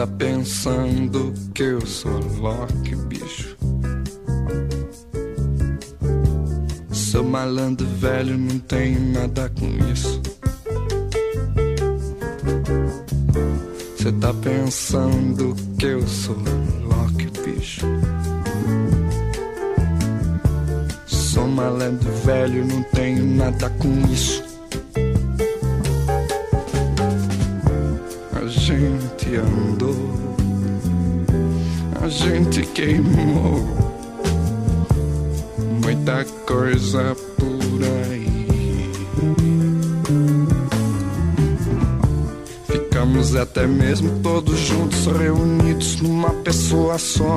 Tá 0.01 0.07
pensando 0.07 1.31
que 1.53 1.61
eu 1.61 1.85
sou 1.85 2.19
Loki, 2.39 2.95
bicho? 3.05 3.55
Sou 6.91 7.23
malandro 7.23 7.85
velho, 7.85 8.35
não 8.35 8.57
tenho 8.61 8.99
nada 9.13 9.47
com 9.49 9.91
isso. 9.91 10.19
Cê 13.97 14.11
tá 14.13 14.33
pensando 14.33 15.55
que 15.77 15.85
eu 15.85 16.07
sou 16.07 16.37
Loki, 16.81 17.27
bicho? 17.45 17.85
Sou 21.05 21.47
malandro 21.47 22.11
velho, 22.25 22.65
não 22.65 22.81
tenho 22.85 23.23
nada 23.23 23.69
com 23.69 24.11
isso. 24.11 24.50
A 32.01 32.07
gente 32.07 32.61
queimou 32.67 33.65
muita 35.83 36.23
coisa 36.45 37.15
por 37.37 37.83
aí. 37.83 38.91
Ficamos 42.67 43.35
até 43.35 43.65
mesmo 43.65 44.19
todos 44.21 44.59
juntos, 44.59 45.05
reunidos 45.07 45.99
numa 46.01 46.29
pessoa 46.29 46.97
só. 46.97 47.35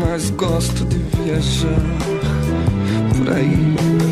Mas 0.00 0.30
gosto 0.30 0.84
de 0.84 0.98
viajar 1.22 1.82
por 3.16 3.32
aí. 3.32 4.07